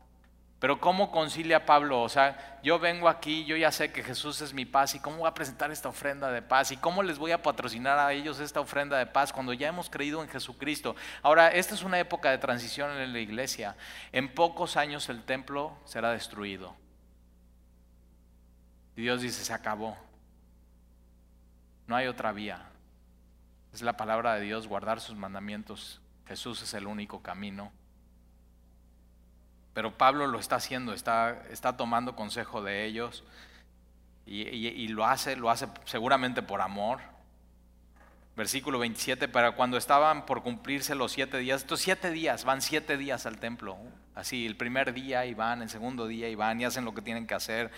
Pero 0.60 0.80
¿cómo 0.80 1.12
concilia 1.12 1.67
Pablo? 1.67 2.02
O 2.02 2.10
sea, 2.10 2.60
yo 2.63 2.80
vengo 2.80 3.08
aquí, 3.08 3.46
yo 3.46 3.56
ya 3.56 3.72
sé 3.72 3.91
que 3.91 4.04
Jesús 4.04 4.41
es 4.41 4.54
mi 4.54 4.65
paz 4.65 4.96
y 4.96 5.00
cómo 5.00 5.17
voy 5.17 5.28
a 5.28 5.34
presentar 5.34 5.70
esta 5.72 5.89
ofrenda 5.89 6.32
de 6.32 6.41
paz 6.41 6.72
y 6.72 6.78
cómo 6.78 7.04
les 7.04 7.20
voy 7.20 7.32
a 7.32 7.43
patrocinar 7.43 8.00
a 8.00 8.12
ellos 8.12 8.39
esta 8.39 8.60
ofrenda 8.60 8.98
de 8.98 9.06
paz 9.06 9.32
cuando 9.32 9.54
ya 9.54 9.67
hemos 9.67 9.89
creído 9.89 10.24
en 10.24 10.30
Jesucristo. 10.30 10.96
Ahora, 11.22 11.50
esta 11.50 11.76
es 11.76 11.84
una 11.84 12.00
época 12.00 12.32
de 12.32 12.39
transición 12.39 12.89
en 12.98 13.13
la 13.13 13.20
iglesia. 13.20 13.76
En 14.12 14.34
pocos 14.34 14.78
años 14.78 15.10
el 15.10 15.24
templo 15.24 15.78
será 15.86 16.12
destruido. 16.12 16.76
Y 18.96 19.04
Dios 19.04 19.22
dice, 19.22 19.46
se 19.46 19.54
acabó. 19.54 19.96
No 21.86 21.96
hay 21.96 22.08
otra 22.08 22.32
vía. 22.32 22.65
Es 23.74 23.84
la 23.84 23.96
palabra 23.96 24.34
de 24.34 24.41
Dios, 24.41 24.67
guardar 24.67 25.02
sus 25.02 25.15
mandamientos. 25.15 26.02
Jesús 26.26 26.63
es 26.63 26.74
el 26.74 26.88
único 26.88 27.22
camino. 27.22 27.72
Pero 29.78 29.96
Pablo 29.96 30.26
lo 30.26 30.40
está 30.40 30.56
haciendo, 30.56 30.92
está, 30.92 31.44
está 31.52 31.78
tomando 31.78 32.16
consejo 32.16 32.63
de 32.63 32.86
ellos 32.86 33.24
y, 34.26 34.88
lo 34.88 35.06
hace, 35.06 35.36
lo 35.36 35.52
hace 35.52 35.68
seguramente 35.86 36.42
por 36.42 36.62
amor. 36.62 37.00
Versículo 38.36 38.80
27, 38.80 39.28
para 39.28 39.52
cuando 39.52 39.78
estaban 39.78 40.26
por 40.26 40.42
cumplirse 40.42 40.96
los 40.96 41.12
siete 41.12 41.38
días, 41.38 41.62
estos 41.62 41.80
siete 41.80 42.10
días, 42.10 42.44
van 42.44 42.63
siete 42.63 42.98
días 42.98 43.28
al 43.28 43.38
templo, 43.38 43.78
así, 44.16 44.48
el 44.48 44.58
primer 44.58 44.96
día 44.96 45.28
y 45.28 45.36
van, 45.36 45.62
el 45.62 45.70
segundo 45.70 46.08
día 46.08 46.28
y 46.28 46.34
van 46.34 46.60
y 46.60 46.66
hacen 46.66 46.84
lo 46.84 46.96
que 46.96 47.04
tienen 47.04 47.28
que 47.28 47.36
hacer. 47.36 47.70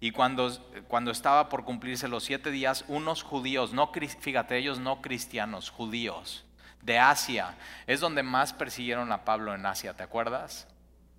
Y 0.00 0.10
cuando, 0.10 0.58
cuando 0.88 1.10
estaba 1.10 1.50
por 1.50 1.66
cumplirse 1.66 2.08
los 2.08 2.24
siete 2.24 2.50
días, 2.50 2.86
unos 2.88 3.22
judíos, 3.22 3.74
no, 3.74 3.92
fíjate, 3.92 4.56
ellos 4.56 4.78
no 4.78 5.02
cristianos, 5.02 5.68
judíos, 5.68 6.46
de 6.80 6.98
Asia, 6.98 7.58
es 7.86 8.00
donde 8.00 8.22
más 8.22 8.54
persiguieron 8.54 9.12
a 9.12 9.26
Pablo 9.26 9.54
en 9.54 9.66
Asia, 9.66 9.92
¿te 9.92 10.02
acuerdas? 10.02 10.66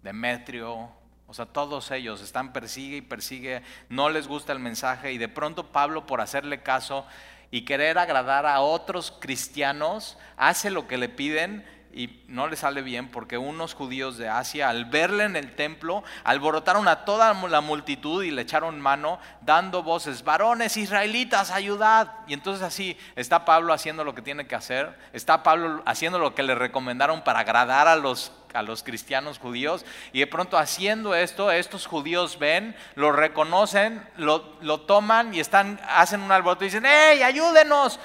Demetrio, 0.03 0.91
o 1.27 1.33
sea, 1.33 1.45
todos 1.45 1.89
ellos 1.91 2.21
están 2.21 2.53
persigue 2.53 2.97
y 2.97 3.01
persigue, 3.01 3.63
no 3.89 4.09
les 4.09 4.27
gusta 4.27 4.53
el 4.53 4.59
mensaje 4.59 5.13
y 5.13 5.17
de 5.17 5.29
pronto 5.29 5.71
Pablo 5.71 6.05
por 6.05 6.21
hacerle 6.21 6.61
caso 6.61 7.05
y 7.49 7.65
querer 7.65 7.97
agradar 7.97 8.45
a 8.45 8.61
otros 8.61 9.11
cristianos, 9.19 10.17
hace 10.37 10.69
lo 10.69 10.87
que 10.87 10.97
le 10.97 11.09
piden 11.09 11.65
y 11.93 12.23
no 12.27 12.47
le 12.47 12.55
sale 12.55 12.81
bien 12.81 13.09
porque 13.09 13.37
unos 13.37 13.73
judíos 13.73 14.17
de 14.17 14.27
Asia 14.27 14.69
al 14.69 14.85
verle 14.85 15.25
en 15.25 15.35
el 15.35 15.55
templo 15.55 16.03
alborotaron 16.23 16.87
a 16.87 17.05
toda 17.05 17.33
la 17.33 17.61
multitud 17.61 18.23
y 18.23 18.31
le 18.31 18.41
echaron 18.41 18.81
mano 18.81 19.19
dando 19.41 19.83
voces, 19.83 20.23
varones 20.23 20.77
israelitas, 20.77 21.51
ayudad. 21.51 22.11
Y 22.27 22.33
entonces 22.33 22.63
así 22.63 22.97
está 23.15 23.45
Pablo 23.45 23.73
haciendo 23.73 24.03
lo 24.03 24.15
que 24.15 24.21
tiene 24.21 24.47
que 24.47 24.55
hacer, 24.55 24.97
está 25.13 25.43
Pablo 25.43 25.83
haciendo 25.85 26.19
lo 26.19 26.33
que 26.35 26.43
le 26.43 26.55
recomendaron 26.55 27.23
para 27.23 27.39
agradar 27.39 27.87
a 27.87 27.95
los 27.95 28.31
a 28.53 28.61
los 28.61 28.83
cristianos 28.83 29.39
judíos 29.39 29.83
y 30.11 30.19
de 30.19 30.27
pronto 30.27 30.59
haciendo 30.59 31.15
esto, 31.15 31.51
estos 31.51 31.87
judíos 31.87 32.37
ven, 32.37 32.75
lo 32.93 33.11
reconocen, 33.11 34.07
lo, 34.15 34.57
lo 34.61 34.81
toman 34.81 35.33
y 35.33 35.39
están, 35.39 35.79
hacen 35.89 36.21
un 36.21 36.31
alboroto 36.31 36.63
y 36.63 36.67
dicen, 36.67 36.85
¡hey, 36.85 37.23
ayúdenos! 37.23 37.99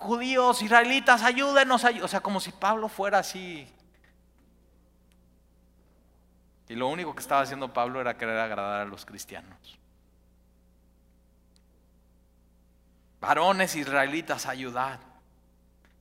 Judíos, 0.00 0.62
israelitas, 0.62 1.22
ayúdenos. 1.22 1.84
O 1.84 2.08
sea, 2.08 2.20
como 2.20 2.40
si 2.40 2.52
Pablo 2.52 2.88
fuera 2.88 3.18
así. 3.18 3.70
Y 6.70 6.74
lo 6.74 6.88
único 6.88 7.14
que 7.14 7.20
estaba 7.20 7.42
haciendo 7.42 7.70
Pablo 7.74 8.00
era 8.00 8.16
querer 8.16 8.38
agradar 8.38 8.80
a 8.80 8.84
los 8.86 9.04
cristianos. 9.04 9.78
Varones 13.20 13.76
israelitas, 13.76 14.46
ayudad. 14.46 15.00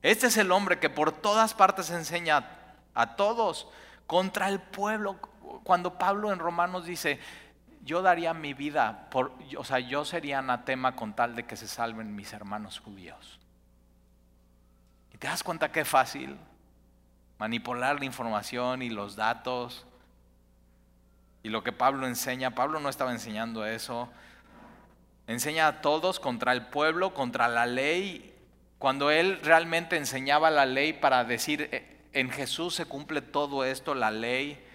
Este 0.02 0.28
es 0.28 0.38
el 0.38 0.54
hombre 0.54 0.80
que 0.80 0.90
por 0.90 1.12
todas 1.12 1.54
partes 1.54 1.90
enseña 1.90 2.46
a 2.94 3.18
todos 3.18 3.68
contra 4.08 4.48
el 4.48 4.62
pueblo. 4.62 5.18
Cuando 5.66 5.98
Pablo 5.98 6.32
en 6.32 6.40
Romanos 6.40 6.86
dice, 6.86 7.20
yo 7.84 8.02
daría 8.02 8.34
mi 8.34 8.54
vida, 8.54 9.10
por, 9.10 9.34
o 9.58 9.66
sea, 9.66 9.80
yo 9.80 10.06
sería 10.06 10.40
anatema 10.40 10.96
con 10.96 11.14
tal 11.14 11.36
de 11.36 11.46
que 11.46 11.58
se 11.58 11.68
salven 11.68 12.16
mis 12.16 12.32
hermanos 12.32 12.80
judíos. 12.80 13.40
¿Te 15.20 15.28
das 15.28 15.44
cuenta 15.44 15.72
qué 15.72 15.84
fácil? 15.86 16.38
Manipular 17.38 18.00
la 18.00 18.06
información 18.06 18.82
y 18.82 18.90
los 18.90 19.16
datos. 19.16 19.86
Y 21.44 21.50
lo 21.50 21.64
que 21.64 21.72
Pablo 21.72 22.08
enseña, 22.08 22.56
Pablo 22.56 22.80
no 22.80 22.90
estaba 22.90 23.12
enseñando 23.12 23.66
eso. 23.66 24.10
Enseña 25.28 25.68
a 25.68 25.82
todos 25.82 26.20
contra 26.20 26.54
el 26.54 26.68
pueblo, 26.68 27.14
contra 27.14 27.48
la 27.48 27.66
ley. 27.66 28.34
Cuando 28.78 29.12
él 29.12 29.40
realmente 29.44 29.98
enseñaba 29.98 30.50
la 30.50 30.66
ley 30.66 30.94
para 30.94 31.24
decir, 31.26 31.70
eh, 31.72 32.00
en 32.14 32.30
Jesús 32.30 32.76
se 32.76 32.86
cumple 32.86 33.22
todo 33.22 33.66
esto, 33.66 33.94
la 33.94 34.12
ley. 34.12 34.66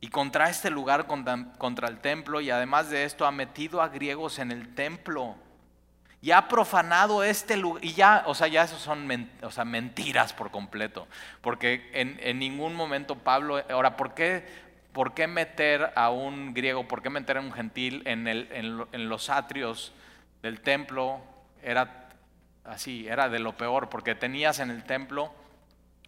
Y 0.00 0.08
contra 0.08 0.50
este 0.50 0.70
lugar, 0.70 1.06
contra, 1.06 1.88
el 1.88 2.00
templo, 2.00 2.40
y 2.40 2.50
además 2.50 2.90
de 2.90 3.04
esto 3.04 3.26
ha 3.26 3.30
metido 3.30 3.80
a 3.82 3.88
griegos 3.88 4.38
en 4.38 4.50
el 4.50 4.74
templo 4.74 5.36
y 6.22 6.32
ha 6.32 6.48
profanado 6.48 7.24
este 7.24 7.56
lugar, 7.56 7.84
y 7.84 7.94
ya, 7.94 8.24
o 8.26 8.34
sea, 8.34 8.46
ya 8.46 8.64
eso 8.64 8.78
son 8.78 9.06
mentiras 9.70 10.32
por 10.32 10.50
completo, 10.50 11.08
porque 11.40 11.90
en, 11.94 12.38
ningún 12.38 12.74
momento 12.74 13.16
Pablo, 13.16 13.62
ahora, 13.70 13.96
¿por 13.96 14.12
qué, 14.14 14.46
¿por 14.92 15.14
qué 15.14 15.26
meter 15.26 15.92
a 15.96 16.10
un 16.10 16.52
griego, 16.52 16.86
por 16.86 17.02
qué 17.02 17.08
meter 17.08 17.38
a 17.38 17.40
un 17.40 17.52
gentil 17.52 18.02
en, 18.04 18.28
el, 18.28 18.48
en, 18.52 19.08
los 19.08 19.30
atrios 19.30 19.94
del 20.42 20.60
templo 20.60 21.20
era 21.62 22.08
así, 22.64 23.08
era 23.08 23.30
de 23.30 23.38
lo 23.38 23.56
peor, 23.56 23.88
porque 23.88 24.14
tenías 24.14 24.58
en 24.58 24.70
el 24.70 24.84
templo, 24.84 25.32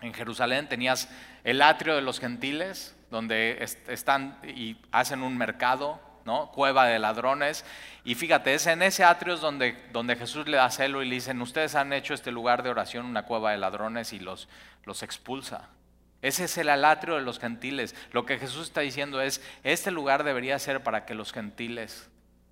en 0.02 0.12
Jerusalén, 0.12 0.68
tenías 0.68 1.08
el 1.44 1.62
atrio 1.62 1.94
de 1.94 2.02
los 2.02 2.20
gentiles, 2.20 2.94
donde 3.10 3.66
están 3.88 4.38
y 4.42 4.76
hacen 4.90 5.22
un 5.22 5.38
mercado, 5.38 6.00
¿no? 6.24 6.50
Cueva 6.52 6.86
de 6.86 6.98
ladrones. 6.98 7.64
Y 8.04 8.14
fíjate, 8.14 8.54
es 8.54 8.66
en 8.66 8.82
ese 8.82 9.04
atrio 9.04 9.36
donde, 9.36 9.76
donde 9.92 10.16
Jesús 10.16 10.46
le 10.48 10.56
da 10.56 10.70
celo 10.70 11.02
y 11.02 11.08
le 11.08 11.16
dicen, 11.16 11.40
ustedes 11.40 11.74
han 11.74 11.92
hecho 11.92 12.14
este 12.14 12.30
lugar 12.30 12.62
de 12.62 12.70
oración 12.70 13.06
una 13.06 13.24
cueva 13.24 13.52
de 13.52 13.58
ladrones 13.58 14.12
y 14.12 14.18
los, 14.18 14.48
los 14.84 15.02
expulsa. 15.02 15.68
Ese 16.22 16.44
es 16.44 16.56
el 16.56 16.68
atrio 16.68 17.16
de 17.16 17.22
los 17.22 17.40
gentiles. 17.40 17.96
Lo 18.12 18.24
que 18.24 18.38
Jesús 18.38 18.68
está 18.68 18.80
diciendo 18.80 19.20
es, 19.20 19.42
este 19.64 19.90
lugar 19.90 20.22
debería 20.22 20.58
ser 20.58 20.82
para 20.82 21.04
que 21.04 21.14
los 21.14 21.32
gentiles 21.32 22.08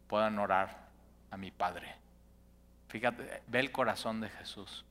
puedan 0.08 0.38
orar 0.40 0.88
a 1.30 1.36
mi 1.36 1.52
Padre. 1.52 1.94
Fíjate, 2.88 3.42
ve 3.46 3.60
el 3.60 3.70
corazón 3.70 4.20
de 4.20 4.28
Jesús. 4.28 4.84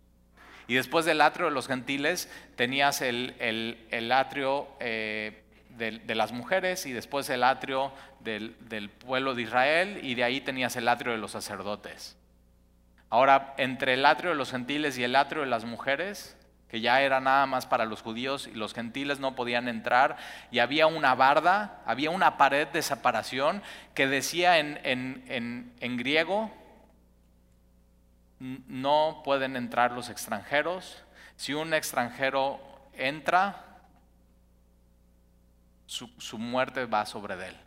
Y 0.70 0.76
después 0.76 1.04
del 1.04 1.20
atrio 1.20 1.48
de 1.48 1.52
los 1.52 1.68
gentiles 1.68 2.32
tenías 2.56 3.02
el, 3.02 3.36
el, 3.40 4.12
atrio 4.12 4.68
eh, 4.80 5.44
de, 5.80 6.16
las 6.16 6.32
mujeres 6.32 6.86
y 6.86 6.92
después 6.92 7.30
el 7.30 7.44
atrio 7.44 7.92
del, 8.20 8.90
pueblo 9.06 9.34
de 9.34 9.42
Israel 9.42 10.00
y 10.04 10.14
de 10.14 10.24
ahí 10.24 10.42
tenías 10.42 10.76
el 10.76 10.88
atrio 10.88 11.14
de 11.14 11.18
los 11.18 11.32
sacerdotes. 11.32 12.18
Ahora, 13.10 13.56
entre 13.58 13.96
el 13.96 14.06
atrio 14.06 14.32
de 14.32 14.36
los 14.36 14.52
gentiles 14.52 14.98
y 14.98 15.04
el 15.04 15.16
atrio 15.16 15.42
de 15.42 15.48
las 15.48 15.66
mujeres, 15.66 16.38
que 16.68 16.82
ya 16.82 17.02
era 17.02 17.20
nada 17.20 17.48
más 17.48 17.66
para 17.66 17.86
los 17.86 18.04
judíos 18.04 18.48
y 18.48 18.56
los 18.56 18.76
gentiles 18.76 19.20
no 19.20 19.36
podían 19.36 19.68
entrar, 19.68 20.18
y 20.52 20.60
había 20.60 20.86
una 20.86 21.16
barda, 21.16 21.82
había 21.88 22.12
una 22.12 22.38
pared 22.38 22.68
de 22.68 22.84
separación 22.84 23.64
que 23.96 24.06
decía 24.06 24.60
en, 24.60 25.98
griego, 25.98 26.52
no 28.40 29.22
pueden 29.26 29.56
entrar 29.56 29.92
los 29.92 30.10
extranjeros, 30.10 31.04
si 31.36 31.54
un 31.54 31.74
extranjero 31.74 32.60
entra, 32.94 33.69
su, 35.90 36.08
su 36.20 36.38
muerte 36.38 36.86
va 36.86 37.04
sobre 37.08 37.34
él. 37.48 37.58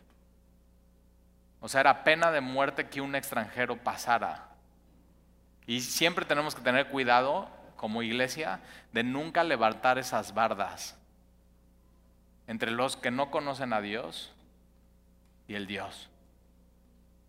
O 1.59 1.67
sea, 1.67 1.81
era 1.81 2.05
pena 2.05 2.31
de 2.31 2.39
muerte 2.39 2.87
que 2.87 3.01
un 3.01 3.15
extranjero 3.15 3.75
pasara. 3.75 4.47
Y 5.67 5.81
siempre 5.81 6.23
tenemos 6.23 6.55
que 6.55 6.61
tener 6.61 6.87
cuidado 6.87 7.49
como 7.75 8.01
iglesia 8.01 8.61
de 8.93 9.03
nunca 9.03 9.43
levantar 9.43 9.97
esas 9.97 10.33
bardas 10.33 10.97
entre 12.47 12.71
los 12.71 12.95
que 12.95 13.11
no 13.11 13.29
conocen 13.29 13.73
a 13.73 13.81
Dios 13.81 14.33
y 15.49 15.55
el 15.55 15.67
Dios. 15.67 16.09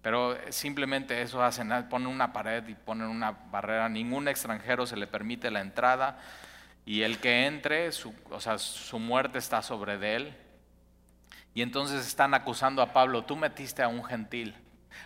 Pero 0.01 0.37
simplemente 0.51 1.23
eso 1.23 1.43
hacen, 1.43 1.73
ponen 1.89 2.07
una 2.07 2.33
pared 2.33 2.69
y 2.69 2.75
ponen 2.75 3.09
una 3.09 3.33
barrera, 3.33 3.89
ningún 3.89 4.29
extranjero 4.29 4.87
se 4.87 4.97
le 4.97 5.09
permite 5.09 5.51
la 5.51 5.61
entrada 5.61 6.21
y 6.87 7.03
el 7.03 7.19
que 7.19 7.47
entre, 7.47 7.91
su, 7.91 8.15
o 8.31 8.41
sea, 8.41 8.59
su 8.59 9.01
muerte 9.01 9.39
está 9.39 9.61
sobre 9.61 9.99
de 9.99 10.15
él. 10.15 10.44
Y 11.55 11.63
entonces 11.63 12.07
están 12.07 12.35
acusando 12.35 12.83
a 12.83 12.93
Pablo, 12.93 13.25
tú 13.25 13.37
metiste 13.37 13.83
a 13.83 13.89
un 13.89 14.05
gentil. 14.05 14.55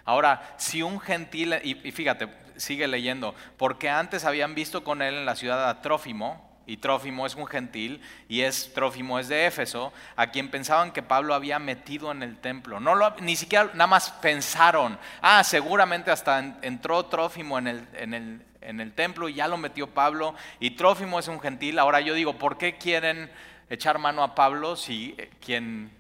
Ahora, 0.04 0.54
si 0.56 0.82
un 0.82 0.98
gentil, 0.98 1.54
y, 1.62 1.74
fíjate, 1.92 2.28
sigue 2.56 2.88
leyendo, 2.88 3.34
porque 3.56 3.90
antes 3.90 4.24
habían 4.24 4.54
visto 4.54 4.82
con 4.82 5.02
él 5.02 5.14
en 5.14 5.26
la 5.26 5.36
ciudad 5.36 5.68
a 5.68 5.82
Trófimo, 5.82 6.46
y 6.66 6.78
Trófimo 6.78 7.26
es 7.26 7.34
un 7.34 7.46
gentil, 7.46 8.00
y 8.28 8.42
es 8.42 8.72
Trófimo 8.74 9.18
es 9.18 9.28
de 9.28 9.46
Éfeso, 9.46 9.92
a 10.16 10.28
quien 10.28 10.50
pensaban 10.50 10.92
que 10.92 11.02
Pablo 11.02 11.34
había 11.34 11.58
metido 11.58 12.10
en 12.12 12.22
el 12.22 12.38
templo. 12.38 12.80
No 12.80 12.94
lo, 12.94 13.14
ni 13.20 13.36
siquiera 13.36 13.70
nada 13.74 13.86
más 13.86 14.10
pensaron, 14.10 14.98
ah, 15.22 15.44
seguramente 15.44 16.10
hasta 16.10 16.38
entró 16.62 17.06
Trófimo 17.06 17.58
en 17.58 17.68
el, 17.68 17.88
en 17.94 18.14
el, 18.14 18.42
en 18.60 18.80
el 18.80 18.92
templo 18.92 19.28
y 19.28 19.34
ya 19.34 19.48
lo 19.48 19.56
metió 19.56 19.88
Pablo, 19.88 20.34
y 20.60 20.70
Trófimo 20.72 21.18
es 21.18 21.28
un 21.28 21.40
gentil. 21.40 21.78
Ahora 21.78 22.00
yo 22.00 22.14
digo, 22.14 22.38
¿por 22.38 22.58
qué 22.58 22.76
quieren 22.76 23.30
echar 23.70 23.98
mano 23.98 24.22
a 24.22 24.34
Pablo 24.34 24.76
si 24.76 25.14
eh, 25.18 25.30
quien 25.44 25.97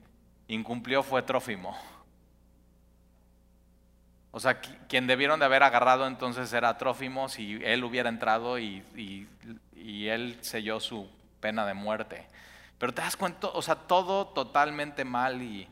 incumplió 0.48 1.02
fue 1.02 1.22
Trófimo? 1.22 1.76
O 4.30 4.40
sea, 4.40 4.60
quien 4.60 5.06
debieron 5.06 5.38
de 5.38 5.46
haber 5.46 5.62
agarrado 5.62 6.06
entonces 6.06 6.52
era 6.52 6.76
Trófimo 6.76 7.28
si 7.28 7.58
él 7.64 7.82
hubiera 7.84 8.08
entrado 8.08 8.58
y, 8.58 8.84
él 9.74 10.38
selló 10.42 10.80
su 10.80 11.08
pena 11.40 11.66
de 11.66 11.74
muerte. 11.74 12.26
Pero 12.78 12.92
te 12.92 13.02
das 13.02 13.16
cuenta, 13.16 13.48
o 13.48 13.62
sea, 13.62 13.74
todo 13.74 14.28
totalmente 14.28 15.04
mal 15.04 15.42
y, 15.42 15.68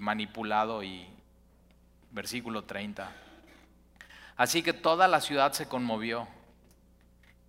manipulado 0.00 0.82
y 0.82 1.06
versículo 2.10 2.64
30. 2.64 3.10
Así 4.36 4.62
que 4.62 4.72
toda 4.72 5.06
la 5.06 5.20
ciudad 5.20 5.52
se 5.52 5.68
conmovió 5.68 6.26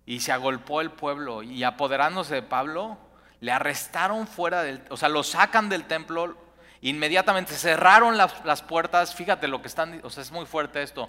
y 0.06 0.20
se 0.20 0.32
agolpó 0.32 0.80
el 0.80 0.90
pueblo 0.90 1.42
y 1.42 1.64
apoderándose 1.64 2.36
de 2.36 2.42
Pablo, 2.42 2.98
le 3.42 3.52
arrestaron 3.52 4.26
fuera 4.26 4.62
del, 4.62 4.82
o 4.88 4.96
sea, 4.96 5.10
lo 5.10 5.22
sacan 5.22 5.68
del 5.68 5.84
templo, 5.84 6.38
Inmediatamente 6.82 7.54
cerraron 7.54 8.16
las, 8.16 8.62
puertas. 8.62 9.14
Fíjate 9.14 9.46
lo 9.46 9.62
que 9.62 9.68
están, 9.68 10.00
o 10.02 10.10
sea, 10.10 10.22
es 10.22 10.32
muy 10.32 10.46
fuerte 10.46 10.82
esto. 10.82 11.08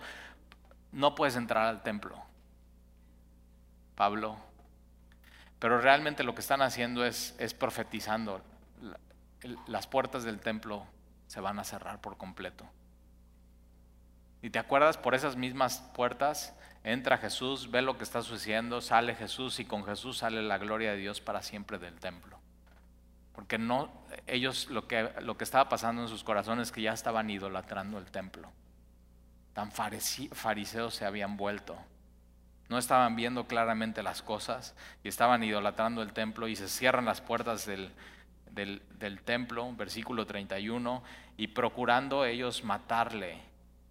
No 0.91 1.15
puedes 1.15 1.35
entrar 1.35 1.65
al 1.65 1.81
templo, 1.81 2.23
Pablo. 3.95 4.37
Pero 5.57 5.81
realmente 5.81 6.23
lo 6.23 6.35
que 6.35 6.41
están 6.41 6.61
haciendo 6.61 7.03
es, 7.03 7.35
es 7.39 7.55
profetizando. 7.55 8.43
Las 9.65 9.87
puertas 9.87 10.23
del 10.23 10.39
templo 10.39 10.85
se 11.25 11.39
van 11.41 11.57
a 11.57 11.63
cerrar 11.63 11.99
por 11.99 12.17
completo. 12.17 12.69
Y 14.43 14.51
te 14.51 14.59
acuerdas, 14.59 14.99
por 14.99 15.15
esas 15.15 15.35
mismas 15.35 15.79
puertas 15.95 16.53
entra 16.83 17.17
Jesús, 17.17 17.71
ve 17.71 17.81
lo 17.81 17.97
que 17.97 18.03
está 18.03 18.21
sucediendo, 18.21 18.81
sale 18.81 19.15
Jesús 19.15 19.59
y 19.59 19.65
con 19.65 19.85
Jesús 19.85 20.17
sale 20.17 20.41
la 20.41 20.57
gloria 20.57 20.91
de 20.91 20.97
Dios 20.97 21.21
para 21.21 21.41
siempre 21.41 21.77
del 21.79 21.99
templo. 21.99 22.39
Porque 23.33 23.57
no, 23.57 23.91
ellos 24.27 24.69
lo 24.69 24.87
que, 24.87 25.11
lo 25.21 25.37
que 25.37 25.43
estaba 25.43 25.69
pasando 25.69 26.01
en 26.03 26.07
sus 26.07 26.23
corazones 26.23 26.67
es 26.67 26.71
que 26.71 26.81
ya 26.81 26.93
estaban 26.93 27.29
idolatrando 27.29 27.97
el 27.97 28.05
templo. 28.11 28.51
Tan 29.53 29.71
fariseos 29.71 30.93
se 30.93 31.05
habían 31.05 31.37
vuelto. 31.37 31.77
No 32.69 32.77
estaban 32.77 33.15
viendo 33.15 33.47
claramente 33.47 34.03
las 34.03 34.21
cosas 34.21 34.75
y 35.03 35.07
estaban 35.07 35.43
idolatrando 35.43 36.01
el 36.01 36.13
templo 36.13 36.47
y 36.47 36.55
se 36.55 36.67
cierran 36.67 37.05
las 37.05 37.21
puertas 37.21 37.65
del, 37.65 37.91
del, 38.51 38.81
del 38.97 39.21
templo, 39.21 39.73
versículo 39.73 40.25
31, 40.25 41.03
y 41.37 41.47
procurando 41.47 42.25
ellos 42.25 42.63
matarle. 42.63 43.41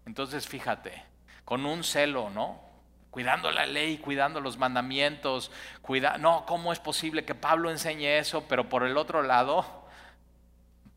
Entonces 0.07 0.49
fíjate, 0.49 1.03
con 1.45 1.67
un 1.67 1.85
celo, 1.85 2.31
¿no? 2.31 2.72
Cuidando 3.13 3.51
la 3.53 3.67
ley, 3.67 3.99
cuidando 3.99 4.41
los 4.41 4.57
mandamientos, 4.57 5.53
cuida 5.83 6.17
no, 6.17 6.47
¿cómo 6.47 6.73
es 6.73 6.81
posible 6.81 7.27
que 7.27 7.35
Pablo 7.35 7.71
enseñe 7.71 8.19
eso? 8.19 8.49
Pero 8.49 8.71
por 8.71 8.85
el 8.85 8.97
otro 8.97 9.23
lado, 9.23 9.85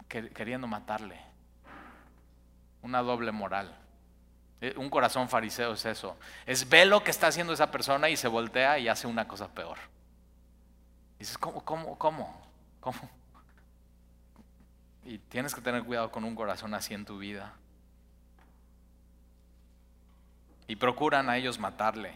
queriendo 0.07 0.65
matarle. 0.65 1.19
Una 2.81 3.01
doble 3.01 3.33
moral. 3.33 3.77
Eh, 4.61 4.73
un 4.77 4.89
corazón 4.89 5.27
fariseo 5.27 5.73
es 5.73 5.85
eso. 5.85 6.17
Es 6.45 6.69
ve 6.69 6.85
lo 6.85 7.03
que 7.03 7.11
está 7.11 7.27
haciendo 7.27 7.51
esa 7.51 7.69
persona 7.69 8.07
y 8.07 8.15
se 8.15 8.29
voltea 8.29 8.79
y 8.79 8.87
hace 8.87 9.07
una 9.07 9.27
cosa 9.27 9.49
peor. 9.49 9.77
dices, 11.19 11.37
¿cómo, 11.37 11.65
cómo, 11.65 11.97
cómo? 11.97 12.47
¿Cómo? 12.79 13.09
Y 15.03 15.17
tienes 15.17 15.53
que 15.53 15.59
tener 15.59 15.83
cuidado 15.83 16.09
con 16.11 16.23
un 16.23 16.33
corazón 16.33 16.73
así 16.73 16.93
en 16.93 17.03
tu 17.03 17.17
vida. 17.17 17.55
Y 20.67 20.75
procuran 20.77 21.29
a 21.29 21.37
ellos 21.37 21.59
matarle. 21.59 22.13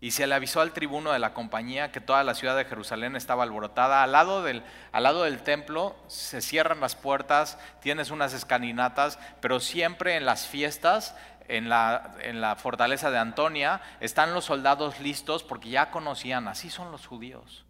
Y 0.00 0.10
se 0.10 0.26
le 0.26 0.34
avisó 0.34 0.60
al 0.60 0.74
tribuno 0.74 1.12
de 1.12 1.18
la 1.18 1.32
compañía 1.32 1.90
que 1.90 2.00
toda 2.00 2.24
la 2.24 2.34
ciudad 2.34 2.56
de 2.56 2.66
Jerusalén 2.66 3.16
estaba 3.16 3.42
alborotada. 3.42 4.02
Al 4.02 4.12
lado 4.12 4.42
del, 4.42 4.62
al 4.92 5.02
lado 5.02 5.22
del 5.24 5.42
templo 5.42 5.96
se 6.08 6.42
cierran 6.42 6.80
las 6.80 6.94
puertas, 6.94 7.58
tienes 7.80 8.10
unas 8.10 8.34
escalinatas, 8.34 9.18
pero 9.40 9.60
siempre 9.60 10.16
en 10.16 10.26
las 10.26 10.46
fiestas, 10.46 11.16
en 11.48 11.70
la, 11.70 12.16
en 12.20 12.42
la 12.42 12.56
fortaleza 12.56 13.10
de 13.10 13.18
Antonia, 13.18 13.80
están 14.00 14.34
los 14.34 14.44
soldados 14.44 15.00
listos 15.00 15.42
porque 15.42 15.70
ya 15.70 15.90
conocían, 15.90 16.48
así 16.48 16.68
son 16.68 16.92
los 16.92 17.06
judíos. 17.06 17.64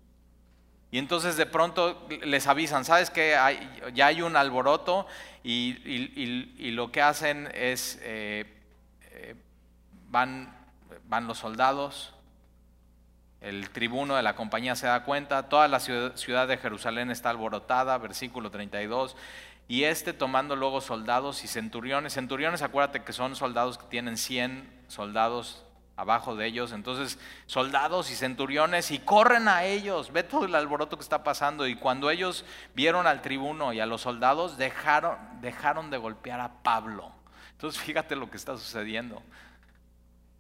Y 0.95 0.99
entonces 0.99 1.37
de 1.37 1.47
pronto 1.47 2.07
les 2.23 2.47
avisan, 2.47 2.85
¿sabes 2.85 3.11
que 3.11 3.37
ya 3.95 4.07
hay 4.07 4.23
un 4.23 4.37
alboroto? 4.37 5.09
Y, 5.43 6.71
lo 6.71 6.93
que 6.93 7.03
hacen 7.03 7.49
es 7.53 7.99
eh, 8.03 8.54
van, 10.15 10.55
van 11.09 11.27
los 11.27 11.39
soldados, 11.39 12.15
el 13.41 13.69
tribuno 13.71 14.15
de 14.15 14.23
la 14.23 14.37
compañía 14.37 14.77
se 14.77 14.87
da 14.87 15.03
cuenta, 15.03 15.49
toda 15.49 15.67
la 15.67 15.81
ciudad 15.81 16.47
de 16.47 16.57
Jerusalén 16.57 17.11
está 17.11 17.31
alborotada, 17.31 17.99
versículo 17.99 18.49
32, 18.51 19.17
y 19.67 19.85
este 19.85 20.12
tomando 20.12 20.55
luego 20.55 20.81
soldados 20.81 21.43
y 21.43 21.49
centuriones, 21.49 22.15
centuriones 22.15 22.62
acuérdate 22.62 23.03
que 23.03 23.12
son 23.12 23.35
soldados 23.35 23.77
que 23.77 23.87
tienen 23.87 24.17
100 24.17 24.85
soldados 24.87 25.65
abajo 25.97 26.37
de 26.37 26.47
ellos, 26.47 26.71
entonces 26.71 27.19
soldados 27.47 28.09
y 28.12 28.15
centuriones 28.15 28.93
y 28.93 29.01
corren 29.01 29.49
a 29.49 29.65
ellos, 29.65 30.12
ve 30.12 30.23
todo 30.23 30.45
el 30.45 30.55
alboroto 30.55 30.97
que 30.97 31.03
está 31.03 31.25
pasando 31.25 31.67
y 31.67 31.75
cuando 31.75 32.09
ellos 32.09 32.45
vieron 32.77 33.09
al 33.09 33.21
tribuno 33.21 33.73
y 33.73 33.81
a 33.81 33.87
los 33.87 34.03
soldados 34.03 34.59
dejaron, 34.59 35.19
dejaron 35.41 35.91
de 35.91 35.99
golpear 35.99 36.41
a 36.41 36.62
Pablo. 36.62 37.11
Entonces 37.51 37.83
fíjate 37.83 38.15
lo 38.15 38.31
que 38.31 38.37
está 38.37 38.57
sucediendo. 38.57 39.23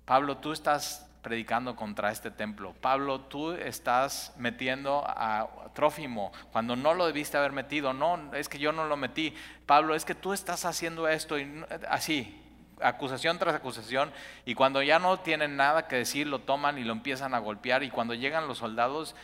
Pablo, 0.04 0.36
tú 0.38 0.52
estás 0.52 1.08
predicando 1.22 1.74
contra 1.74 2.10
este 2.10 2.30
templo. 2.30 2.74
Pablo, 2.80 3.22
tú 3.22 3.52
estás 3.52 4.34
metiendo 4.36 5.02
a 5.06 5.48
Trófimo 5.74 6.32
cuando 6.52 6.76
no 6.76 6.94
lo 6.94 7.06
debiste 7.06 7.38
haber 7.38 7.52
metido. 7.52 7.92
No, 7.92 8.34
es 8.34 8.48
que 8.48 8.58
yo 8.58 8.72
no 8.72 8.86
lo 8.86 8.96
metí. 8.96 9.34
Pablo, 9.66 9.94
es 9.94 10.04
que 10.04 10.14
tú 10.14 10.32
estás 10.32 10.66
haciendo 10.66 11.08
esto 11.08 11.38
y 11.38 11.64
así, 11.88 12.40
acusación 12.80 13.38
tras 13.38 13.54
acusación. 13.54 14.12
Y 14.44 14.54
cuando 14.54 14.82
ya 14.82 14.98
no 14.98 15.18
tienen 15.20 15.56
nada 15.56 15.88
que 15.88 15.96
decir, 15.96 16.26
lo 16.26 16.40
toman 16.40 16.78
y 16.78 16.84
lo 16.84 16.92
empiezan 16.92 17.34
a 17.34 17.38
golpear. 17.38 17.82
Y 17.82 17.90
cuando 17.90 18.14
llegan 18.14 18.46
los 18.46 18.58
soldados, 18.58 19.16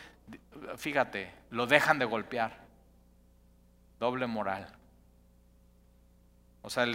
fíjate, 0.77 1.31
lo 1.51 1.67
dejan 1.67 1.99
de 1.99 2.05
golpear. 2.05 2.57
Doble 3.99 4.25
moral. 4.25 4.67
O 6.61 6.69
sea, 6.69 6.85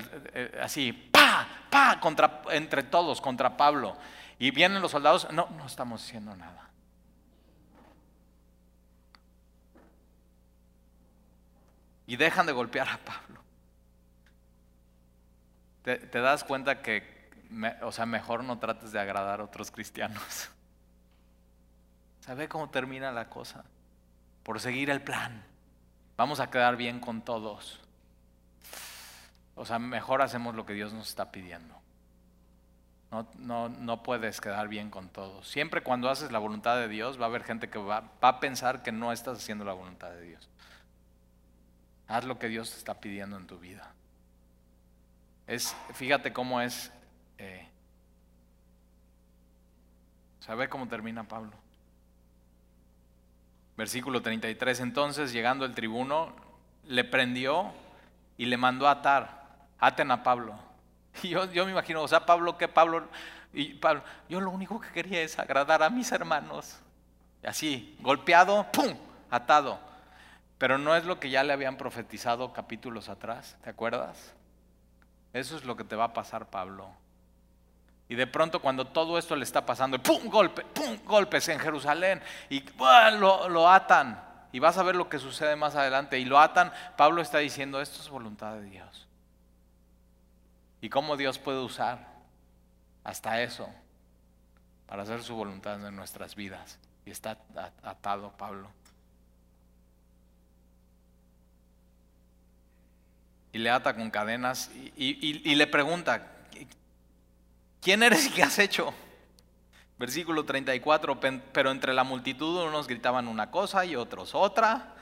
así, 0.62 0.92
pa, 0.92 1.46
pa, 1.70 1.98
contra, 2.00 2.42
entre 2.50 2.82
todos, 2.82 3.20
contra 3.20 3.56
Pablo. 3.56 3.96
Y 4.38 4.50
vienen 4.50 4.82
los 4.82 4.90
soldados, 4.90 5.28
no, 5.32 5.48
no 5.56 5.66
estamos 5.66 6.04
haciendo 6.04 6.36
nada. 6.36 6.70
Y 12.06 12.16
dejan 12.16 12.46
de 12.46 12.52
golpear 12.52 12.88
a 12.88 12.98
Pablo. 12.98 13.40
Te, 15.82 16.20
das 16.20 16.42
cuenta 16.42 16.82
que, 16.82 17.30
o 17.82 17.92
sea, 17.92 18.06
mejor 18.06 18.42
no 18.42 18.58
trates 18.58 18.90
de 18.90 18.98
agradar 18.98 19.40
a 19.40 19.44
otros 19.44 19.70
cristianos. 19.70 20.50
¿Sabe 22.20 22.48
cómo 22.48 22.70
termina 22.70 23.12
la 23.12 23.28
cosa? 23.28 23.64
Por 24.42 24.60
seguir 24.60 24.90
el 24.90 25.00
plan. 25.02 25.44
Vamos 26.16 26.40
a 26.40 26.50
quedar 26.50 26.76
bien 26.76 26.98
con 26.98 27.22
todos. 27.22 27.85
O 29.56 29.64
sea, 29.64 29.78
mejor 29.78 30.22
hacemos 30.22 30.54
lo 30.54 30.66
que 30.66 30.74
Dios 30.74 30.92
nos 30.92 31.08
está 31.08 31.32
pidiendo. 31.32 31.74
No, 33.10 33.26
no, 33.38 33.68
no, 33.70 34.02
puedes 34.02 34.40
quedar 34.40 34.68
bien 34.68 34.90
con 34.90 35.08
todos. 35.08 35.48
Siempre 35.48 35.82
cuando 35.82 36.10
haces 36.10 36.30
la 36.30 36.38
voluntad 36.38 36.76
de 36.76 36.88
Dios 36.88 37.18
va 37.18 37.24
a 37.24 37.28
haber 37.28 37.42
gente 37.42 37.70
que 37.70 37.78
va, 37.78 38.12
a 38.20 38.40
pensar 38.40 38.82
que 38.82 38.92
no 38.92 39.12
estás 39.12 39.38
haciendo 39.38 39.64
la 39.64 39.72
voluntad 39.72 40.10
de 40.10 40.20
Dios. 40.22 40.48
Haz 42.06 42.24
lo 42.24 42.38
que 42.38 42.48
Dios 42.48 42.70
te 42.70 42.76
está 42.76 43.00
pidiendo 43.00 43.38
en 43.38 43.46
tu 43.46 43.58
vida. 43.58 43.94
Es, 45.46 45.74
fíjate 45.94 46.32
cómo 46.34 46.60
es. 46.60 46.92
Eh, 47.38 47.66
¿Sabe 50.40 50.68
cómo 50.68 50.86
termina 50.86 51.26
Pablo? 51.26 51.52
Versículo 53.76 54.20
33. 54.20 54.80
Entonces, 54.80 55.32
llegando 55.32 55.64
el 55.64 55.74
tribuno, 55.74 56.36
le 56.84 57.04
prendió 57.04 57.72
y 58.36 58.46
le 58.46 58.58
mandó 58.58 58.86
a 58.86 58.92
atar 58.92 59.35
aten 59.78 60.10
a 60.10 60.22
Pablo. 60.22 60.54
Y 61.22 61.30
yo, 61.30 61.50
yo 61.50 61.64
me 61.64 61.72
imagino, 61.72 62.02
o 62.02 62.08
sea, 62.08 62.26
Pablo, 62.26 62.58
que 62.58 62.68
Pablo, 62.68 63.08
y 63.52 63.74
Pablo, 63.74 64.02
yo 64.28 64.40
lo 64.40 64.50
único 64.50 64.80
que 64.80 64.90
quería 64.90 65.22
es 65.22 65.38
agradar 65.38 65.82
a 65.82 65.88
mis 65.88 66.12
hermanos. 66.12 66.78
Y 67.42 67.46
así, 67.46 67.96
golpeado, 68.00 68.66
¡pum! 68.70 68.94
Atado. 69.30 69.78
Pero 70.58 70.76
no 70.78 70.94
es 70.94 71.04
lo 71.04 71.18
que 71.18 71.30
ya 71.30 71.42
le 71.42 71.52
habían 71.52 71.76
profetizado 71.76 72.52
capítulos 72.52 73.08
atrás, 73.08 73.56
¿te 73.62 73.70
acuerdas? 73.70 74.34
Eso 75.32 75.56
es 75.56 75.64
lo 75.64 75.76
que 75.76 75.84
te 75.84 75.96
va 75.96 76.04
a 76.04 76.12
pasar, 76.12 76.50
Pablo. 76.50 76.90
Y 78.08 78.14
de 78.14 78.26
pronto 78.26 78.60
cuando 78.60 78.86
todo 78.86 79.18
esto 79.18 79.34
le 79.36 79.44
está 79.44 79.66
pasando, 79.66 79.98
¡pum! 80.02 80.28
Golpe, 80.28 80.62
¡pum! 80.62 80.98
Golpes 81.04 81.48
en 81.48 81.58
Jerusalén 81.58 82.22
y 82.48 82.62
lo, 83.18 83.48
lo 83.48 83.70
atan. 83.70 84.22
Y 84.52 84.58
vas 84.58 84.78
a 84.78 84.82
ver 84.82 84.96
lo 84.96 85.08
que 85.08 85.18
sucede 85.18 85.56
más 85.56 85.74
adelante. 85.74 86.18
Y 86.18 86.24
lo 86.24 86.38
atan, 86.38 86.72
Pablo 86.96 87.20
está 87.20 87.38
diciendo, 87.38 87.80
esto 87.80 88.00
es 88.00 88.08
voluntad 88.08 88.54
de 88.54 88.62
Dios 88.62 89.05
y 90.80 90.88
cómo 90.88 91.16
Dios 91.16 91.38
puede 91.38 91.60
usar 91.60 92.06
hasta 93.04 93.42
eso 93.42 93.68
para 94.86 95.02
hacer 95.02 95.22
su 95.22 95.34
voluntad 95.34 95.84
en 95.86 95.96
nuestras 95.96 96.34
vidas. 96.34 96.78
Y 97.04 97.10
está 97.10 97.38
atado 97.82 98.32
Pablo. 98.36 98.68
Y 103.52 103.58
le 103.58 103.70
ata 103.70 103.94
con 103.94 104.10
cadenas 104.10 104.70
y, 104.96 105.54
le 105.54 105.66
pregunta, 105.66 106.30
¿quién 107.80 108.02
eres 108.02 108.26
y 108.26 108.30
qué 108.30 108.42
has 108.42 108.58
hecho? 108.58 108.92
Versículo 109.98 110.44
34, 110.44 111.18
pero 111.52 111.70
entre 111.70 111.94
la 111.94 112.04
multitud 112.04 112.64
unos 112.64 112.86
gritaban 112.86 113.28
una 113.28 113.50
cosa 113.50 113.86
y 113.86 113.96
otros 113.96 114.34
otra. 114.34 114.95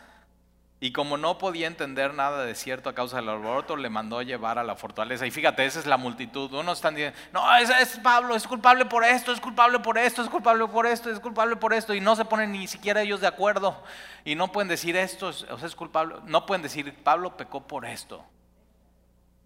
Y 0.84 0.92
como 0.92 1.16
no 1.16 1.38
podía 1.38 1.66
entender 1.66 2.12
nada 2.12 2.44
de 2.44 2.54
cierto 2.54 2.90
a 2.90 2.94
causa 2.94 3.16
del 3.16 3.30
alboroto, 3.30 3.74
le 3.74 3.88
mandó 3.88 4.20
llevar 4.20 4.58
a 4.58 4.62
la 4.62 4.76
fortaleza. 4.76 5.26
Y 5.26 5.30
fíjate, 5.30 5.64
esa 5.64 5.80
es 5.80 5.86
la 5.86 5.96
multitud. 5.96 6.52
Unos 6.52 6.76
están 6.76 6.94
diciendo, 6.94 7.18
no, 7.32 7.56
es, 7.56 7.70
es, 7.70 7.98
Pablo, 8.00 8.36
es 8.36 8.46
culpable 8.46 8.84
por 8.84 9.02
esto, 9.02 9.32
es 9.32 9.40
culpable 9.40 9.78
por 9.78 9.96
esto, 9.96 10.20
es 10.20 10.28
culpable 10.28 10.66
por 10.66 10.86
esto, 10.86 11.10
es 11.10 11.20
culpable 11.20 11.56
por 11.56 11.72
esto. 11.72 11.94
Y 11.94 12.02
no 12.02 12.14
se 12.16 12.26
ponen 12.26 12.52
ni 12.52 12.66
siquiera 12.66 13.00
ellos 13.00 13.22
de 13.22 13.26
acuerdo. 13.26 13.82
Y 14.26 14.34
no 14.34 14.52
pueden 14.52 14.68
decir 14.68 14.94
esto, 14.94 15.32
sea, 15.32 15.56
es 15.64 15.74
culpable. 15.74 16.16
No 16.26 16.44
pueden 16.44 16.60
decir, 16.60 16.94
Pablo 17.02 17.34
pecó 17.34 17.66
por 17.66 17.86
esto. 17.86 18.22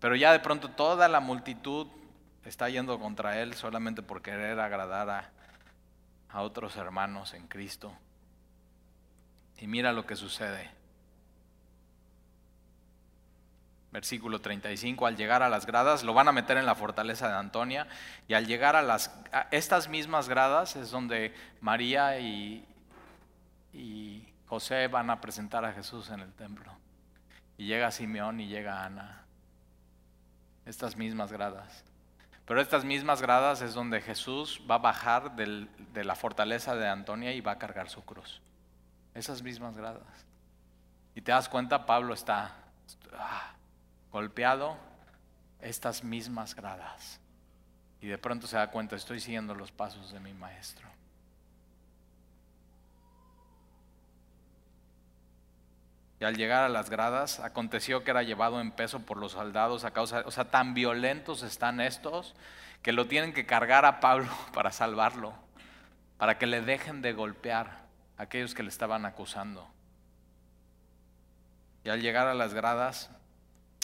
Pero 0.00 0.16
ya 0.16 0.32
de 0.32 0.40
pronto 0.40 0.70
toda 0.70 1.06
la 1.06 1.20
multitud 1.20 1.86
está 2.46 2.68
yendo 2.68 2.98
contra 2.98 3.40
él 3.40 3.54
solamente 3.54 4.02
por 4.02 4.22
querer 4.22 4.58
agradar 4.58 5.08
a, 5.08 5.30
a 6.30 6.42
otros 6.42 6.74
hermanos 6.74 7.32
en 7.32 7.46
Cristo. 7.46 7.92
Y 9.58 9.68
mira 9.68 9.92
lo 9.92 10.04
que 10.04 10.16
sucede. 10.16 10.76
Versículo 13.90 14.40
35, 14.40 15.06
al 15.06 15.16
llegar 15.16 15.42
a 15.42 15.48
las 15.48 15.64
gradas, 15.64 16.04
lo 16.04 16.12
van 16.12 16.28
a 16.28 16.32
meter 16.32 16.58
en 16.58 16.66
la 16.66 16.74
fortaleza 16.74 17.28
de 17.28 17.34
Antonia, 17.34 17.86
y 18.26 18.34
al 18.34 18.46
llegar 18.46 18.76
a 18.76 18.82
las 18.82 19.10
estas 19.50 19.88
mismas 19.88 20.28
gradas 20.28 20.76
es 20.76 20.90
donde 20.90 21.34
María 21.62 22.18
y, 22.20 22.66
y 23.72 24.28
José 24.46 24.88
van 24.88 25.08
a 25.08 25.20
presentar 25.20 25.64
a 25.64 25.72
Jesús 25.72 26.10
en 26.10 26.20
el 26.20 26.32
templo. 26.34 26.70
Y 27.56 27.66
llega 27.66 27.90
Simeón 27.90 28.40
y 28.40 28.48
llega 28.48 28.84
Ana. 28.84 29.24
Estas 30.66 30.96
mismas 30.96 31.32
gradas. 31.32 31.84
Pero 32.46 32.60
estas 32.60 32.84
mismas 32.84 33.20
gradas 33.20 33.60
es 33.62 33.74
donde 33.74 34.00
Jesús 34.00 34.62
va 34.70 34.76
a 34.76 34.78
bajar 34.78 35.34
de 35.34 36.04
la 36.04 36.14
fortaleza 36.14 36.74
de 36.76 36.88
Antonia 36.88 37.32
y 37.32 37.40
va 37.40 37.52
a 37.52 37.58
cargar 37.58 37.90
su 37.90 38.04
cruz. 38.04 38.40
Esas 39.14 39.42
mismas 39.42 39.76
gradas. 39.76 40.26
Y 41.14 41.20
te 41.20 41.32
das 41.32 41.48
cuenta, 41.48 41.84
Pablo 41.84 42.14
está... 42.14 42.54
Ah, 43.12 43.52
golpeado 44.10 44.76
estas 45.60 46.04
mismas 46.04 46.54
gradas. 46.54 47.20
Y 48.00 48.06
de 48.06 48.18
pronto 48.18 48.46
se 48.46 48.56
da 48.56 48.70
cuenta, 48.70 48.96
estoy 48.96 49.20
siguiendo 49.20 49.54
los 49.54 49.72
pasos 49.72 50.12
de 50.12 50.20
mi 50.20 50.32
maestro. 50.32 50.88
Y 56.20 56.24
al 56.24 56.36
llegar 56.36 56.64
a 56.64 56.68
las 56.68 56.90
gradas, 56.90 57.38
aconteció 57.40 58.02
que 58.02 58.10
era 58.10 58.22
llevado 58.22 58.60
en 58.60 58.72
peso 58.72 59.00
por 59.00 59.18
los 59.18 59.32
soldados 59.32 59.84
a 59.84 59.92
causa, 59.92 60.24
o 60.26 60.30
sea, 60.30 60.50
tan 60.50 60.74
violentos 60.74 61.42
están 61.42 61.80
estos 61.80 62.34
que 62.82 62.92
lo 62.92 63.06
tienen 63.06 63.32
que 63.32 63.46
cargar 63.46 63.84
a 63.84 64.00
Pablo 64.00 64.28
para 64.52 64.72
salvarlo, 64.72 65.34
para 66.16 66.38
que 66.38 66.46
le 66.46 66.60
dejen 66.60 67.02
de 67.02 67.12
golpear 67.12 67.82
a 68.16 68.24
aquellos 68.24 68.54
que 68.54 68.64
le 68.64 68.68
estaban 68.68 69.06
acusando. 69.06 69.68
Y 71.84 71.90
al 71.90 72.00
llegar 72.00 72.26
a 72.26 72.34
las 72.34 72.52
gradas, 72.52 73.10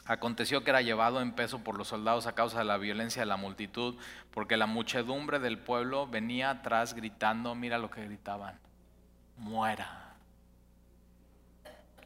Aconteció 0.06 0.62
que 0.62 0.70
era 0.70 0.82
llevado 0.82 1.22
en 1.22 1.32
peso 1.32 1.60
por 1.60 1.78
los 1.78 1.88
soldados 1.88 2.26
a 2.26 2.34
causa 2.34 2.58
de 2.58 2.64
la 2.64 2.76
violencia 2.76 3.22
de 3.22 3.26
la 3.26 3.38
multitud, 3.38 3.96
porque 4.32 4.58
la 4.58 4.66
muchedumbre 4.66 5.38
del 5.38 5.58
pueblo 5.58 6.06
venía 6.06 6.50
atrás 6.50 6.92
gritando, 6.92 7.54
mira 7.54 7.78
lo 7.78 7.90
que 7.90 8.04
gritaban, 8.04 8.58
muera. 9.38 10.14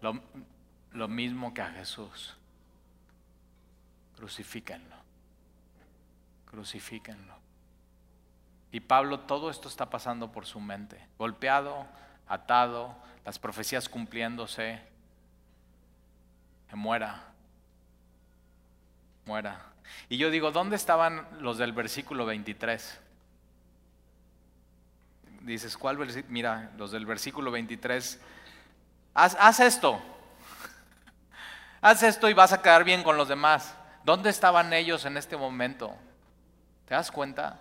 Lo, 0.00 1.08
mismo 1.08 1.52
que 1.52 1.60
a 1.60 1.70
Jesús. 1.70 2.36
Crucifíquenlo. 4.14 4.94
Crucifíquenlo. 6.46 7.34
Y 8.70 8.78
Pablo, 8.78 9.20
todo 9.20 9.50
esto 9.50 9.66
está 9.66 9.90
pasando 9.90 10.30
por 10.30 10.46
su 10.46 10.60
mente. 10.60 11.04
Golpeado, 11.18 11.84
atado, 12.28 12.94
las 13.24 13.40
profecías 13.40 13.88
cumpliéndose. 13.88 14.80
Muera 16.74 17.28
Y 20.08 20.16
yo 20.16 20.30
digo, 20.30 20.50
¿dónde 20.50 20.76
estaban 20.76 21.26
los 21.40 21.58
del 21.58 21.72
versículo 21.72 22.26
23? 22.26 23.00
Dices, 25.42 25.76
¿cuál 25.76 25.96
versículo? 25.96 26.32
Mira, 26.32 26.72
los 26.76 26.90
del 26.90 27.06
versículo 27.06 27.50
23. 27.50 28.20
Haz, 29.14 29.36
haz 29.38 29.60
esto. 29.60 30.00
Haz 31.80 32.02
esto 32.02 32.28
y 32.28 32.34
vas 32.34 32.52
a 32.52 32.60
quedar 32.60 32.84
bien 32.84 33.02
con 33.02 33.16
los 33.16 33.28
demás. 33.28 33.74
¿Dónde 34.04 34.30
estaban 34.30 34.72
ellos 34.72 35.04
en 35.04 35.16
este 35.16 35.36
momento? 35.36 35.94
¿Te 36.86 36.94
das 36.94 37.10
cuenta? 37.10 37.58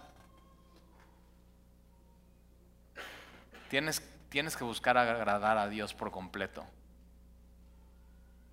Tienes, 3.69 4.01
tienes 4.29 4.55
que 4.55 4.63
buscar 4.63 4.97
agradar 4.97 5.57
a 5.57 5.67
Dios 5.67 5.93
por 5.93 6.09
completo. 6.11 6.65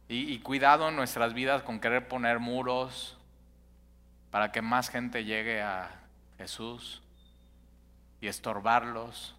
Y, 0.06 0.38
cuidado 0.40 0.88
en 0.90 0.96
nuestras 0.96 1.32
vidas 1.32 1.62
con 1.62 1.80
querer 1.80 2.08
poner 2.08 2.38
muros 2.38 3.16
para 4.30 4.52
que 4.52 4.60
más 4.60 4.90
gente 4.90 5.24
llegue 5.24 5.62
a 5.62 5.90
Jesús. 6.38 7.00
y 8.20 8.26
estorbarlos 8.26 9.34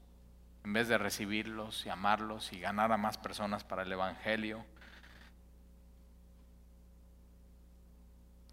en 0.63 0.73
vez 0.73 0.87
de 0.87 0.99
recibirlos 0.99 1.85
y 1.87 1.89
amarlos 1.89 2.53
y 2.53 2.59
ganar 2.59 2.91
a 2.91 2.97
más 2.97 3.17
personas 3.17 3.63
para 3.63 3.81
el 3.81 3.91
Evangelio. 3.91 4.63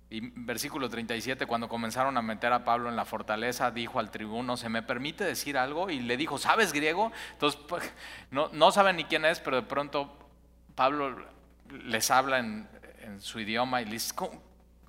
Y 0.08 0.20
versículo 0.20 0.90
37, 0.90 1.46
cuando 1.46 1.70
comenzaron 1.70 2.18
a 2.18 2.22
meter 2.22 2.52
a 2.52 2.64
Pablo 2.64 2.90
en 2.90 2.96
la 2.96 3.06
fortaleza, 3.06 3.70
dijo 3.70 3.98
al 3.98 4.10
tribuno, 4.10 4.58
¿se 4.58 4.68
me 4.68 4.82
permite 4.82 5.24
decir 5.24 5.56
algo? 5.56 5.88
Y 5.88 6.00
le 6.00 6.18
dijo, 6.18 6.36
¿sabes 6.36 6.74
griego? 6.74 7.12
Entonces, 7.32 7.58
pues, 7.66 7.90
no, 8.30 8.50
no 8.52 8.72
saben 8.72 8.96
ni 8.96 9.04
quién 9.04 9.24
es, 9.24 9.40
pero 9.40 9.56
de 9.56 9.62
pronto 9.62 10.14
Pablo 10.74 11.26
les 11.84 12.10
habla 12.10 12.38
en, 12.38 12.68
su 13.18 13.40
idioma 13.40 13.82
y 13.82 13.84
les 13.84 14.14
dice, 14.14 14.30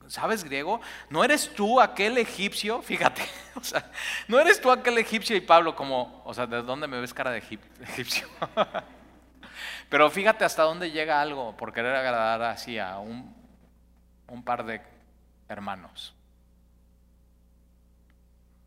¿sabes 0.07 0.43
griego? 0.43 0.79
¿No 1.09 1.23
eres 1.23 1.53
tú 1.53 1.81
aquel 1.81 2.17
egipcio? 2.17 2.81
Fíjate, 2.84 3.23
o 3.55 3.63
sea, 3.63 3.91
¿no 4.27 4.39
eres 4.39 4.61
tú 4.61 4.71
aquel 4.71 4.97
egipcio? 4.97 5.36
Y 5.36 5.41
Pablo 5.41 5.75
como, 5.75 6.21
o 6.25 6.34
sea, 6.34 6.45
¿de 6.45 6.61
dónde 6.61 6.88
me 6.88 6.99
ves 6.99 7.13
cara 7.13 7.31
de 7.31 7.38
egipcio? 7.81 8.27
Pero 9.89 10.09
fíjate 10.09 10.43
hasta 10.43 10.63
dónde 10.63 10.91
llega 10.91 11.21
algo 11.21 11.55
por 11.55 11.71
querer 11.71 11.95
agradar 11.95 12.41
así 12.41 12.79
a 12.79 12.97
un, 12.97 13.36
un 14.27 14.43
par 14.43 14.65
de 14.65 14.81
hermanos. 15.47 16.15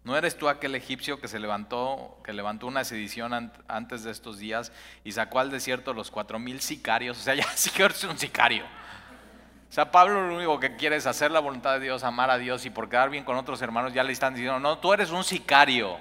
¿No 0.07 0.17
eres 0.17 0.39
tú 0.39 0.49
aquel 0.49 0.77
egipcio 0.77 1.21
que 1.21 1.27
se 1.27 1.41
levantó, 1.41 2.21
que 2.23 2.33
levantó 2.33 2.69
una 2.69 2.85
sedición 2.85 3.51
antes 3.67 4.05
de 4.05 4.13
estos 4.13 4.39
días 4.39 4.71
y 5.03 5.11
sacó 5.11 5.41
al 5.41 5.51
desierto 5.51 5.93
los 5.95 6.13
cuatro 6.13 6.39
mil 6.39 6.61
sicarios? 6.61 7.19
O 7.19 7.21
sea, 7.21 7.35
ya 7.35 7.43
sí 7.57 7.71
que 7.71 7.83
eres 7.83 8.05
un 8.05 8.17
sicario. 8.17 8.65
O 9.69 9.73
sea, 9.73 9.91
Pablo 9.91 10.29
lo 10.29 10.37
único 10.37 10.61
que 10.61 10.77
quiere 10.77 10.95
es 10.95 11.09
hacer 11.09 11.33
la 11.33 11.41
voluntad 11.41 11.73
de 11.73 11.81
Dios, 11.81 12.05
amar 12.05 12.31
a 12.31 12.39
Dios 12.39 12.65
y 12.67 12.71
por 12.71 12.89
quedar 12.89 13.11
bien 13.11 13.25
con 13.25 13.37
otros 13.37 13.61
hermanos 13.63 13.93
ya 13.93 14.05
le 14.05 14.13
están 14.13 14.33
diciendo, 14.33 14.61
no, 14.61 14.79
tú 14.79 14.93
eres 14.93 15.11
un 15.11 15.25
sicario. 15.25 15.99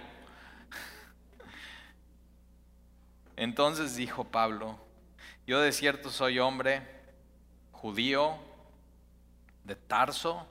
Entonces 3.35 3.95
dijo 3.95 4.23
Pablo, 4.23 4.77
yo 5.47 5.59
de 5.61 5.71
cierto 5.71 6.11
soy 6.11 6.37
hombre 6.37 6.87
judío 7.71 8.37
de 9.63 9.75
Tarso. 9.75 10.45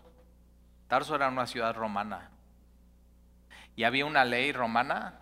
Tarso 0.89 1.15
era 1.15 1.29
una 1.29 1.47
ciudad 1.47 1.73
romana. 1.77 2.33
Y 3.77 3.85
había 3.85 4.07
una 4.07 4.25
ley 4.25 4.53
romana 4.53 5.20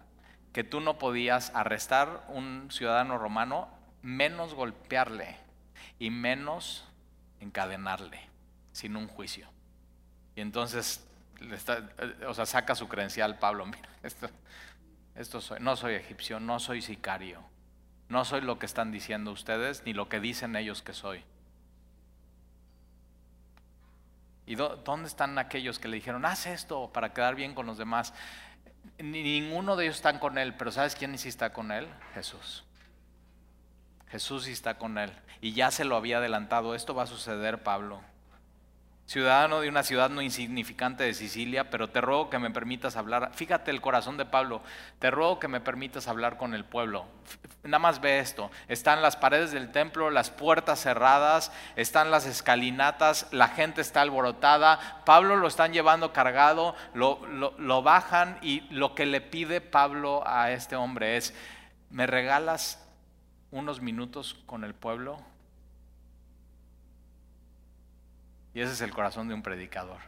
que 0.53 0.65
tú 0.65 0.81
no 0.81 0.99
podías 0.99 1.51
arrestar 1.55 2.25
un 2.29 2.69
ciudadano 2.71 3.19
romano 3.19 3.69
menos 4.03 4.55
golpearle 4.55 5.37
y 5.99 6.11
menos 6.11 6.85
encadenarle 7.41 8.21
sin 8.73 8.97
un 8.97 9.09
juicio. 9.09 9.49
Y 10.37 10.41
entonces, 10.41 11.07
o 12.27 12.35
sea, 12.35 12.47
saca 12.47 12.75
su 12.75 12.89
credencial 12.89 13.39
Pablo, 13.39 13.67
mira, 13.67 13.89
esto, 14.03 14.29
esto 15.15 15.41
soy, 15.41 15.61
no 15.61 15.77
soy 15.77 15.95
egipcio, 15.95 16.41
no 16.41 16.59
soy 16.59 16.83
sicario, 16.83 17.43
no 18.09 18.25
soy 18.25 18.43
lo 18.43 18.59
que 18.59 18.67
están 18.67 18.93
diciendo 18.93 19.31
ustedes, 19.33 19.83
ni 19.85 19.93
lo 19.93 20.09
que 20.09 20.21
dicen 20.21 20.57
ellos 20.57 20.83
que 20.83 20.93
soy. 20.93 21.25
¿Y 24.47 24.57
dónde 24.57 25.09
están 25.09 25.39
aquellos 25.39 25.79
que 25.79 25.89
le 25.89 25.97
dijeron, 25.97 26.25
haz 26.25 26.47
esto 26.47 26.93
para 26.93 27.13
quedar 27.13 27.35
bien 27.35 27.55
con 27.55 27.67
los 27.67 27.79
demás? 27.79 28.13
Ninguno 28.99 29.77
de 29.77 29.85
ellos 29.85 29.97
están 29.97 30.19
con 30.19 30.39
él, 30.39 30.55
pero 30.55 30.73
¿sabes 30.73 30.95
quién 30.95 31.17
sí 31.19 31.29
está 31.29 31.53
con 31.53 31.71
él? 31.71 31.89
Jesús. 32.15 32.65
Jesús 34.09 34.45
sí 34.45 34.53
está 34.53 34.79
con 34.79 34.99
él. 34.99 35.13
Y 35.41 35.53
ya 35.53 35.71
se 35.71 35.85
lo 35.85 35.97
había 35.97 36.19
adelantado. 36.19 36.75
Esto 36.75 36.95
va 36.95 37.05
a 37.05 37.07
suceder, 37.07 37.63
Pablo 37.63 38.03
ciudadano 39.13 39.61
de 39.61 39.69
una 39.69 39.83
ciudad 39.83 40.09
no 40.09 40.23
insignificante 40.23 41.05
de 41.05 41.13
Sicilia, 41.13 41.69
pero 41.69 41.91
te 41.91 42.01
ruego 42.01 42.31
que 42.31 42.39
me 42.39 42.51
permitas 42.51 42.97
hablar. 42.97 43.33
Fíjate 43.35 43.71
el 43.71 43.83
corazón 43.83 44.17
de 44.17 44.25
Pablo, 44.25 44.63
te 45.01 45.11
ruego 45.11 45.39
que 45.39 45.49
me 45.49 45.61
permitas 45.61 46.09
hablar 46.09 46.39
con 46.39 46.55
el 46.55 46.65
pueblo. 46.65 47.05
Nada 47.63 47.79
más 47.79 48.01
ve 48.01 48.21
esto, 48.21 48.51
están 48.69 49.03
las 49.03 49.17
paredes 49.17 49.53
del 49.53 49.71
templo, 49.71 50.11
las 50.11 50.31
puertas 50.31 50.81
cerradas, 50.81 51.53
están 51.77 52.11
las 52.11 52.25
escalinatas, 52.25 53.29
la 53.33 53.49
gente 53.49 53.83
está 53.83 54.01
alborotada, 54.01 55.03
Pablo 55.05 55.37
lo 55.37 55.47
están 55.47 55.75
llevando 55.75 56.15
cargado, 56.15 56.75
lo, 56.95 57.21
lo 57.27 57.83
bajan 57.83 58.39
y 58.41 58.61
lo 58.71 58.95
que 58.95 59.05
le 59.05 59.21
pide 59.21 59.61
Pablo 59.61 60.23
a 60.27 60.53
este 60.53 60.75
hombre 60.75 61.19
es, 61.19 61.35
¿me 61.91 62.07
regalas 62.07 62.83
unos 63.51 63.83
minutos 63.83 64.39
con 64.47 64.65
el 64.65 64.75
pueblo? 64.75 65.21
Y 68.55 68.61
ese 68.61 68.73
es 68.73 68.81
el 68.81 68.93
corazón 68.93 69.29
de 69.29 69.35
un 69.35 69.43
predicador. 69.43 70.01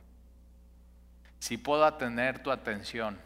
Si 1.38 1.57
puedo 1.57 1.92
tener 1.95 2.42
tu 2.42 2.51
atención 2.51 3.18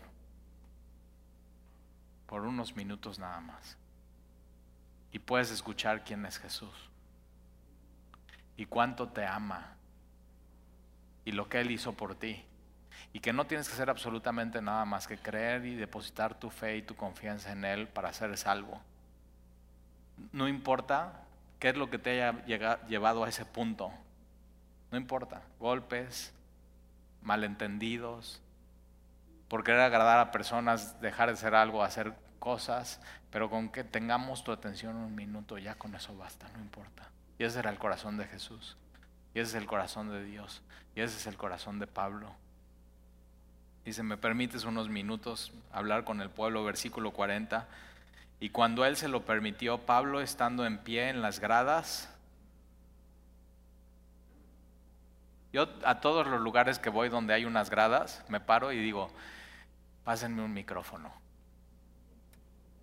por 2.27 2.43
unos 2.43 2.77
minutos 2.77 3.19
nada 3.19 3.41
más 3.41 3.77
y 5.13 5.19
puedes 5.19 5.51
escuchar 5.51 6.05
quién 6.05 6.27
es 6.27 6.39
Jesús 6.39 6.91
y 8.57 8.67
cuánto 8.67 9.09
te 9.09 9.25
ama 9.25 9.77
y 11.25 11.33
lo 11.33 11.49
que 11.49 11.61
Él 11.61 11.71
hizo 11.71 11.93
por 11.95 12.15
ti 12.17 12.45
y 13.13 13.21
que 13.21 13.33
no 13.33 13.47
tienes 13.47 13.69
que 13.69 13.75
hacer 13.75 13.89
absolutamente 13.89 14.61
nada 14.61 14.85
más 14.85 15.07
que 15.07 15.19
creer 15.19 15.65
y 15.65 15.75
depositar 15.75 16.39
tu 16.39 16.51
fe 16.51 16.77
y 16.77 16.83
tu 16.83 16.97
confianza 16.97 17.53
en 17.53 17.65
Él 17.65 17.89
para 17.89 18.13
ser 18.13 18.37
salvo. 18.37 18.81
No 20.33 20.49
importa 20.49 21.25
qué 21.59 21.71
es 21.71 21.77
lo 21.77 21.89
que 21.89 21.99
te 21.99 22.11
haya 22.11 22.45
llevado 22.87 23.25
a 23.25 23.29
ese 23.29 23.45
punto, 23.45 23.93
no 24.91 24.99
importa, 24.99 25.43
golpes, 25.59 26.33
malentendidos, 27.23 28.41
por 29.49 29.65
querer 29.65 29.81
agradar 29.81 30.19
a 30.19 30.31
personas, 30.31 31.01
dejar 31.01 31.29
de 31.29 31.35
hacer 31.35 31.55
algo, 31.55 31.83
hacer 31.83 32.15
cosas, 32.39 33.01
pero 33.31 33.51
con 33.51 33.71
que 33.71 33.85
tengamos 33.85 34.45
tu 34.45 34.53
atención 34.53 34.97
un 34.97 35.15
minuto, 35.15 35.59
ya 35.59 35.75
con 35.75 35.95
eso 35.95 36.17
basta, 36.17 36.49
no 36.55 36.61
importa. 36.61 37.11
Y 37.39 37.45
ese 37.45 37.59
era 37.59 37.71
el 37.71 37.79
corazón 37.79 38.17
de 38.17 38.27
Jesús, 38.27 38.77
y 39.35 39.41
ese 39.41 39.57
es 39.57 39.63
el 39.63 39.67
corazón 39.67 40.11
de 40.11 40.25
Dios, 40.25 40.63
y 40.95 41.01
ese 41.01 41.17
es 41.17 41.27
el 41.27 41.37
corazón 41.37 41.79
de 41.79 41.87
Pablo. 41.87 42.35
Dice, 43.85 44.03
me 44.03 44.19
permites 44.19 44.65
unos 44.65 44.91
minutos 44.91 45.53
hablar 45.73 46.05
con 46.05 46.21
el 46.21 46.29
pueblo, 46.29 46.63
versículo 46.63 47.13
40. 47.13 47.67
Y 48.39 48.51
cuando 48.51 48.85
él 48.85 48.97
se 48.97 49.09
lo 49.09 49.25
permitió, 49.25 49.79
Pablo, 49.79 50.21
estando 50.21 50.67
en 50.67 50.77
pie 50.77 51.09
en 51.09 51.23
las 51.23 51.41
gradas, 51.41 52.15
Yo 55.53 55.69
a 55.85 56.01
todos 56.01 56.27
los 56.27 56.41
lugares 56.41 56.79
que 56.79 56.91
voy 56.91 57.09
donde 57.09 57.35
hay 57.35 57.45
unas 57.45 57.71
gradas, 57.71 58.25
me 58.29 58.41
paro 58.41 58.73
y 58.73 58.79
digo, 58.79 59.11
pásenme 60.05 60.43
un 60.43 60.53
micrófono. 60.53 61.13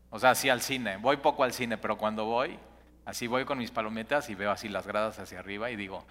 O 0.09 0.19
sea, 0.19 0.31
así 0.31 0.49
al 0.49 0.61
cine. 0.61 0.97
Voy 0.97 1.17
poco 1.17 1.43
al 1.43 1.53
cine, 1.53 1.77
pero 1.77 1.97
cuando 1.97 2.25
voy, 2.25 2.57
así 3.05 3.27
voy 3.27 3.45
con 3.45 3.57
mis 3.57 3.71
palomitas 3.71 4.29
y 4.29 4.35
veo 4.35 4.51
así 4.51 4.69
las 4.69 4.87
gradas 4.87 5.19
hacia 5.19 5.39
arriba 5.39 5.69
y 5.69 5.75
digo, 5.75 6.05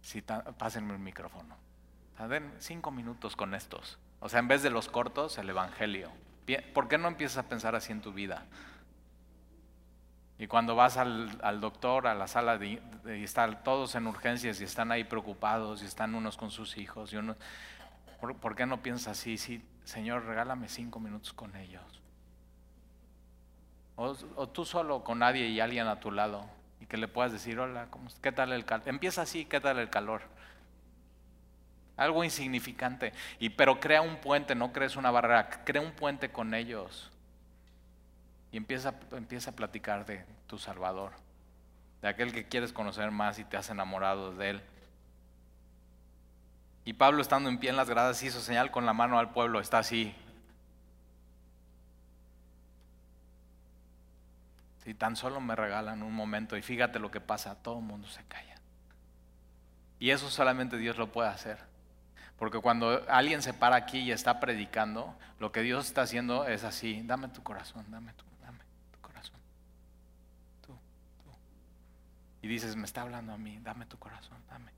sí, 0.00 0.22
pásenme 0.56 0.94
un 0.94 1.02
micrófono. 1.02 1.56
den 2.28 2.52
cinco 2.58 2.90
minutos 2.90 3.36
con 3.36 3.54
estos. 3.54 3.98
O 4.20 4.28
sea, 4.28 4.40
en 4.40 4.48
vez 4.48 4.62
de 4.62 4.70
los 4.70 4.88
cortos, 4.88 5.38
el 5.38 5.50
Evangelio. 5.50 6.10
¿Por 6.72 6.88
qué 6.88 6.98
no 6.98 7.08
empiezas 7.08 7.44
a 7.44 7.48
pensar 7.48 7.74
así 7.74 7.92
en 7.92 8.00
tu 8.00 8.12
vida? 8.12 8.46
Y 10.38 10.46
cuando 10.46 10.76
vas 10.76 10.96
al, 10.96 11.60
doctor, 11.60 12.06
a 12.06 12.14
la 12.14 12.28
sala, 12.28 12.64
y 12.64 12.80
están 13.24 13.64
todos 13.64 13.96
en 13.96 14.06
urgencias 14.06 14.60
y 14.60 14.64
están 14.64 14.92
ahí 14.92 15.02
preocupados 15.02 15.82
y 15.82 15.86
están 15.86 16.14
unos 16.14 16.36
con 16.36 16.52
sus 16.52 16.78
hijos. 16.78 17.12
Y 17.12 17.16
unos, 17.16 17.36
¿por, 18.40 18.54
qué 18.54 18.64
no 18.64 18.80
piensas 18.80 19.18
así? 19.18 19.36
Sí, 19.36 19.64
Señor, 19.82 20.26
regálame 20.26 20.68
cinco 20.68 21.00
minutos 21.00 21.32
con 21.32 21.56
ellos. 21.56 21.82
O, 23.96 24.14
tú 24.48 24.64
solo 24.64 25.02
con 25.02 25.18
nadie 25.18 25.48
y 25.48 25.58
alguien 25.58 25.88
a 25.88 25.98
tu 25.98 26.12
lado 26.12 26.48
y 26.80 26.86
que 26.86 26.96
le 26.96 27.08
puedas 27.08 27.32
decir, 27.32 27.58
hola, 27.58 27.88
¿qué 28.22 28.30
tal 28.30 28.52
el 28.52 28.64
calor? 28.64 28.88
Empieza 28.88 29.22
así, 29.22 29.44
¿qué 29.44 29.60
tal 29.60 29.80
el 29.80 29.90
calor? 29.90 30.22
Algo 31.96 32.22
insignificante. 32.22 33.12
Y, 33.40 33.50
pero 33.50 33.80
crea 33.80 34.02
un 34.02 34.18
puente, 34.18 34.54
no 34.54 34.72
crees 34.72 34.94
una 34.94 35.10
barrera, 35.10 35.50
crea 35.64 35.82
un 35.82 35.90
puente 35.90 36.30
con 36.30 36.54
ellos. 36.54 37.10
Y 38.50 38.56
empieza, 38.56 38.94
empieza 39.12 39.50
a 39.50 39.56
platicar 39.56 40.06
de 40.06 40.24
tu 40.46 40.58
Salvador, 40.58 41.12
de 42.00 42.08
aquel 42.08 42.32
que 42.32 42.46
quieres 42.46 42.72
conocer 42.72 43.10
más 43.10 43.38
y 43.38 43.44
te 43.44 43.56
has 43.56 43.70
enamorado 43.70 44.34
de 44.34 44.50
él. 44.50 44.62
Y 46.84 46.94
Pablo 46.94 47.20
estando 47.20 47.50
en 47.50 47.58
pie 47.58 47.70
en 47.70 47.76
las 47.76 47.90
gradas 47.90 48.22
hizo 48.22 48.40
señal 48.40 48.70
con 48.70 48.86
la 48.86 48.94
mano 48.94 49.18
al 49.18 49.30
pueblo, 49.30 49.60
está 49.60 49.78
así. 49.78 50.14
Si 54.84 54.94
tan 54.94 55.16
solo 55.16 55.38
me 55.38 55.54
regalan 55.54 56.02
un 56.02 56.14
momento 56.14 56.56
y 56.56 56.62
fíjate 56.62 56.98
lo 56.98 57.10
que 57.10 57.20
pasa, 57.20 57.56
todo 57.56 57.78
el 57.80 57.84
mundo 57.84 58.08
se 58.08 58.24
calla. 58.24 58.54
Y 59.98 60.10
eso 60.10 60.30
solamente 60.30 60.78
Dios 60.78 60.96
lo 60.96 61.12
puede 61.12 61.28
hacer. 61.28 61.58
Porque 62.38 62.60
cuando 62.60 63.04
alguien 63.08 63.42
se 63.42 63.52
para 63.52 63.76
aquí 63.76 63.98
y 63.98 64.12
está 64.12 64.40
predicando, 64.40 65.14
lo 65.40 65.52
que 65.52 65.60
Dios 65.60 65.86
está 65.86 66.02
haciendo 66.02 66.46
es 66.46 66.64
así, 66.64 67.02
dame 67.04 67.28
tu 67.28 67.42
corazón, 67.42 67.84
dame 67.90 68.14
tu 68.14 68.24
Y 72.42 72.48
dices, 72.48 72.76
me 72.76 72.84
está 72.84 73.02
hablando 73.02 73.32
a 73.32 73.38
mí, 73.38 73.58
dame 73.62 73.86
tu 73.86 73.98
corazón, 73.98 74.38
dame, 74.48 74.70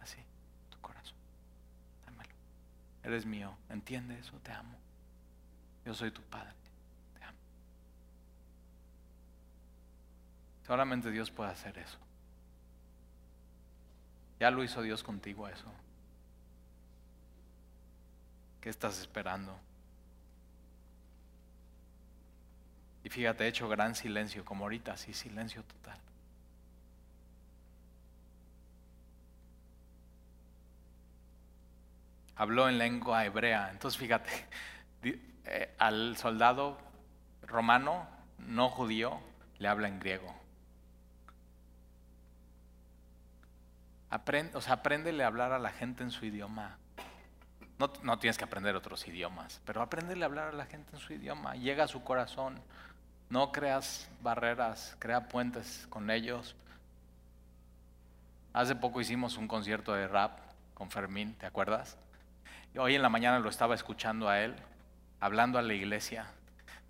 así, 0.00 0.18
tu 0.70 0.78
corazón, 0.80 1.16
dámelo. 2.04 2.30
Eres 3.02 3.26
mío, 3.26 3.56
¿entiende 3.68 4.18
eso? 4.18 4.38
Te 4.40 4.52
amo. 4.52 4.76
Yo 5.84 5.94
soy 5.94 6.10
tu 6.10 6.22
padre, 6.22 6.54
te 7.18 7.24
amo. 7.24 7.38
Solamente 10.66 11.10
Dios 11.10 11.30
puede 11.30 11.50
hacer 11.50 11.76
eso. 11.78 11.98
Ya 14.38 14.50
lo 14.50 14.62
hizo 14.62 14.82
Dios 14.82 15.02
contigo 15.02 15.48
eso. 15.48 15.72
¿Qué 18.60 18.68
estás 18.68 19.00
esperando? 19.00 19.58
Y 23.02 23.08
fíjate, 23.10 23.44
he 23.44 23.48
hecho 23.48 23.68
gran 23.68 23.94
silencio, 23.94 24.44
como 24.44 24.64
ahorita, 24.64 24.96
sí, 24.96 25.14
silencio 25.14 25.62
total. 25.64 25.98
Habló 32.38 32.68
en 32.68 32.78
lengua 32.78 33.24
hebrea. 33.24 33.68
Entonces, 33.70 33.98
fíjate, 33.98 34.30
eh, 35.44 35.74
al 35.78 36.16
soldado 36.16 36.78
romano, 37.42 38.06
no 38.38 38.70
judío, 38.70 39.20
le 39.58 39.66
habla 39.66 39.88
en 39.88 39.98
griego. 39.98 40.34
Aprende, 44.10 44.56
o 44.56 44.60
sea, 44.60 44.74
apréndele 44.74 45.24
a 45.24 45.26
hablar 45.26 45.52
a 45.52 45.58
la 45.58 45.70
gente 45.70 46.04
en 46.04 46.12
su 46.12 46.24
idioma. 46.24 46.78
No, 47.78 47.92
no, 48.02 48.18
tienes 48.20 48.38
que 48.38 48.44
aprender 48.44 48.74
otros 48.76 49.06
idiomas, 49.08 49.60
pero 49.64 49.82
apréndele 49.82 50.24
a 50.24 50.26
hablar 50.26 50.48
a 50.48 50.52
la 50.52 50.66
gente 50.66 50.94
en 50.94 51.00
su 51.00 51.12
idioma. 51.12 51.54
Llega 51.56 51.84
a 51.84 51.88
su 51.88 52.02
corazón. 52.02 52.60
No 53.30 53.52
creas 53.52 54.08
barreras, 54.22 54.96
crea 55.00 55.28
puentes 55.28 55.86
con 55.90 56.08
ellos. 56.08 56.56
Hace 58.52 58.74
poco 58.74 59.00
hicimos 59.00 59.36
un 59.36 59.48
concierto 59.48 59.92
de 59.92 60.08
rap 60.08 60.38
con 60.72 60.90
Fermín, 60.90 61.34
¿te 61.34 61.46
acuerdas? 61.46 61.98
Hoy 62.76 62.94
en 62.94 63.02
la 63.02 63.08
mañana 63.08 63.38
lo 63.38 63.48
estaba 63.48 63.74
escuchando 63.74 64.28
a 64.28 64.40
él, 64.40 64.54
hablando 65.20 65.58
a 65.58 65.62
la 65.62 65.74
iglesia, 65.74 66.26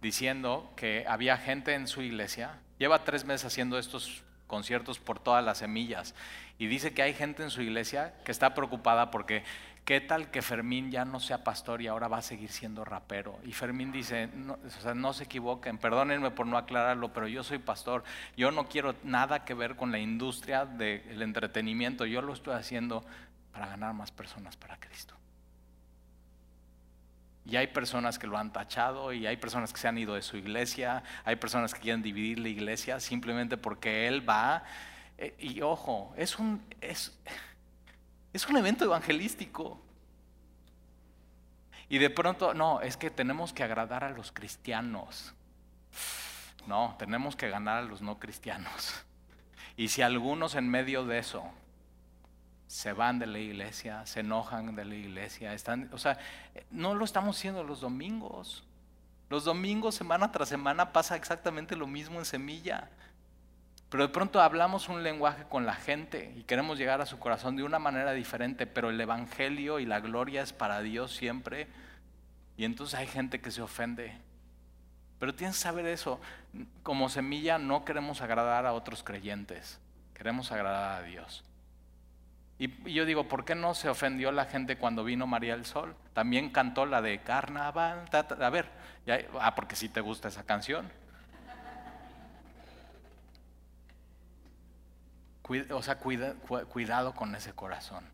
diciendo 0.02 0.72
que 0.76 1.04
había 1.08 1.36
gente 1.36 1.74
en 1.74 1.86
su 1.86 2.02
iglesia. 2.02 2.58
Lleva 2.78 3.04
tres 3.04 3.24
meses 3.24 3.46
haciendo 3.46 3.78
estos 3.78 4.22
conciertos 4.46 4.98
por 4.98 5.20
todas 5.20 5.44
las 5.44 5.58
semillas. 5.58 6.14
Y 6.58 6.66
dice 6.66 6.92
que 6.92 7.02
hay 7.02 7.14
gente 7.14 7.42
en 7.42 7.50
su 7.50 7.62
iglesia 7.62 8.14
que 8.24 8.32
está 8.32 8.54
preocupada 8.54 9.10
porque 9.10 9.44
¿qué 9.84 10.00
tal 10.00 10.30
que 10.30 10.42
Fermín 10.42 10.90
ya 10.90 11.04
no 11.04 11.20
sea 11.20 11.44
pastor 11.44 11.80
y 11.80 11.86
ahora 11.86 12.08
va 12.08 12.18
a 12.18 12.22
seguir 12.22 12.50
siendo 12.50 12.84
rapero? 12.84 13.38
Y 13.44 13.52
Fermín 13.52 13.92
dice, 13.92 14.26
no, 14.34 14.58
o 14.66 14.80
sea, 14.82 14.94
no 14.94 15.12
se 15.12 15.24
equivoquen, 15.24 15.78
perdónenme 15.78 16.30
por 16.30 16.46
no 16.46 16.58
aclararlo, 16.58 17.12
pero 17.12 17.28
yo 17.28 17.42
soy 17.42 17.58
pastor, 17.58 18.04
yo 18.36 18.50
no 18.50 18.68
quiero 18.68 18.96
nada 19.04 19.44
que 19.44 19.54
ver 19.54 19.76
con 19.76 19.92
la 19.92 19.98
industria 19.98 20.66
del 20.66 21.22
entretenimiento, 21.22 22.04
yo 22.04 22.20
lo 22.20 22.34
estoy 22.34 22.54
haciendo 22.54 23.04
para 23.52 23.68
ganar 23.68 23.94
más 23.94 24.10
personas 24.10 24.56
para 24.56 24.78
Cristo. 24.78 25.17
Y 27.48 27.56
hay 27.56 27.68
personas 27.68 28.18
que 28.18 28.26
lo 28.26 28.36
han 28.36 28.52
tachado 28.52 29.10
y 29.10 29.26
hay 29.26 29.38
personas 29.38 29.72
que 29.72 29.80
se 29.80 29.88
han 29.88 29.96
ido 29.96 30.14
de 30.14 30.20
su 30.20 30.36
iglesia, 30.36 31.02
hay 31.24 31.36
personas 31.36 31.72
que 31.72 31.80
quieren 31.80 32.02
dividir 32.02 32.38
la 32.38 32.50
iglesia 32.50 33.00
simplemente 33.00 33.56
porque 33.56 34.06
él 34.06 34.28
va. 34.28 34.64
Eh, 35.16 35.34
y 35.38 35.62
ojo, 35.62 36.12
es 36.18 36.38
un, 36.38 36.62
es, 36.82 37.18
es 38.34 38.46
un 38.46 38.58
evento 38.58 38.84
evangelístico. 38.84 39.80
Y 41.88 41.96
de 41.96 42.10
pronto, 42.10 42.52
no, 42.52 42.82
es 42.82 42.98
que 42.98 43.08
tenemos 43.08 43.54
que 43.54 43.62
agradar 43.62 44.04
a 44.04 44.10
los 44.10 44.30
cristianos. 44.30 45.32
No, 46.66 46.96
tenemos 46.98 47.34
que 47.34 47.48
ganar 47.48 47.78
a 47.78 47.82
los 47.82 48.02
no 48.02 48.18
cristianos. 48.18 48.94
Y 49.74 49.88
si 49.88 50.02
algunos 50.02 50.54
en 50.54 50.68
medio 50.68 51.06
de 51.06 51.18
eso 51.18 51.50
se 52.68 52.92
van 52.92 53.18
de 53.18 53.26
la 53.26 53.38
iglesia, 53.38 54.04
se 54.06 54.20
enojan 54.20 54.76
de 54.76 54.84
la 54.84 54.94
iglesia, 54.94 55.54
están, 55.54 55.88
o 55.92 55.98
sea, 55.98 56.18
no 56.70 56.94
lo 56.94 57.04
estamos 57.04 57.36
haciendo 57.36 57.64
los 57.64 57.80
domingos. 57.80 58.62
Los 59.30 59.44
domingos, 59.44 59.94
semana 59.94 60.30
tras 60.32 60.50
semana, 60.50 60.92
pasa 60.92 61.16
exactamente 61.16 61.76
lo 61.76 61.86
mismo 61.86 62.18
en 62.18 62.26
semilla. 62.26 62.90
Pero 63.88 64.06
de 64.06 64.12
pronto 64.12 64.40
hablamos 64.40 64.90
un 64.90 65.02
lenguaje 65.02 65.44
con 65.48 65.64
la 65.64 65.74
gente 65.74 66.34
y 66.36 66.42
queremos 66.42 66.76
llegar 66.78 67.00
a 67.00 67.06
su 67.06 67.18
corazón 67.18 67.56
de 67.56 67.62
una 67.62 67.78
manera 67.78 68.12
diferente, 68.12 68.66
pero 68.66 68.90
el 68.90 69.00
Evangelio 69.00 69.78
y 69.78 69.86
la 69.86 70.00
gloria 70.00 70.42
es 70.42 70.52
para 70.52 70.80
Dios 70.80 71.14
siempre. 71.14 71.68
Y 72.58 72.64
entonces 72.64 72.98
hay 72.98 73.06
gente 73.06 73.40
que 73.40 73.50
se 73.50 73.62
ofende. 73.62 74.14
Pero 75.18 75.34
tienes 75.34 75.56
que 75.56 75.62
saber 75.62 75.86
eso. 75.86 76.20
Como 76.82 77.08
semilla 77.08 77.58
no 77.58 77.86
queremos 77.86 78.20
agradar 78.20 78.66
a 78.66 78.74
otros 78.74 79.02
creyentes, 79.02 79.80
queremos 80.12 80.52
agradar 80.52 81.02
a 81.02 81.06
Dios. 81.06 81.47
Y 82.58 82.92
yo 82.92 83.04
digo, 83.04 83.28
¿por 83.28 83.44
qué 83.44 83.54
no 83.54 83.74
se 83.74 83.88
ofendió 83.88 84.32
la 84.32 84.46
gente 84.46 84.76
cuando 84.76 85.04
vino 85.04 85.26
María 85.28 85.54
del 85.54 85.64
Sol? 85.64 85.94
También 86.12 86.50
cantó 86.50 86.86
la 86.86 87.00
de 87.00 87.20
Carnaval. 87.22 88.04
A 88.12 88.50
ver, 88.50 88.68
ah, 89.40 89.54
porque 89.54 89.76
si 89.76 89.88
te 89.88 90.00
gusta 90.00 90.28
esa 90.28 90.44
canción. 90.44 90.90
O 95.70 95.82
sea, 95.82 95.98
cuidado 95.98 97.14
con 97.14 97.34
ese 97.34 97.52
corazón. 97.52 98.04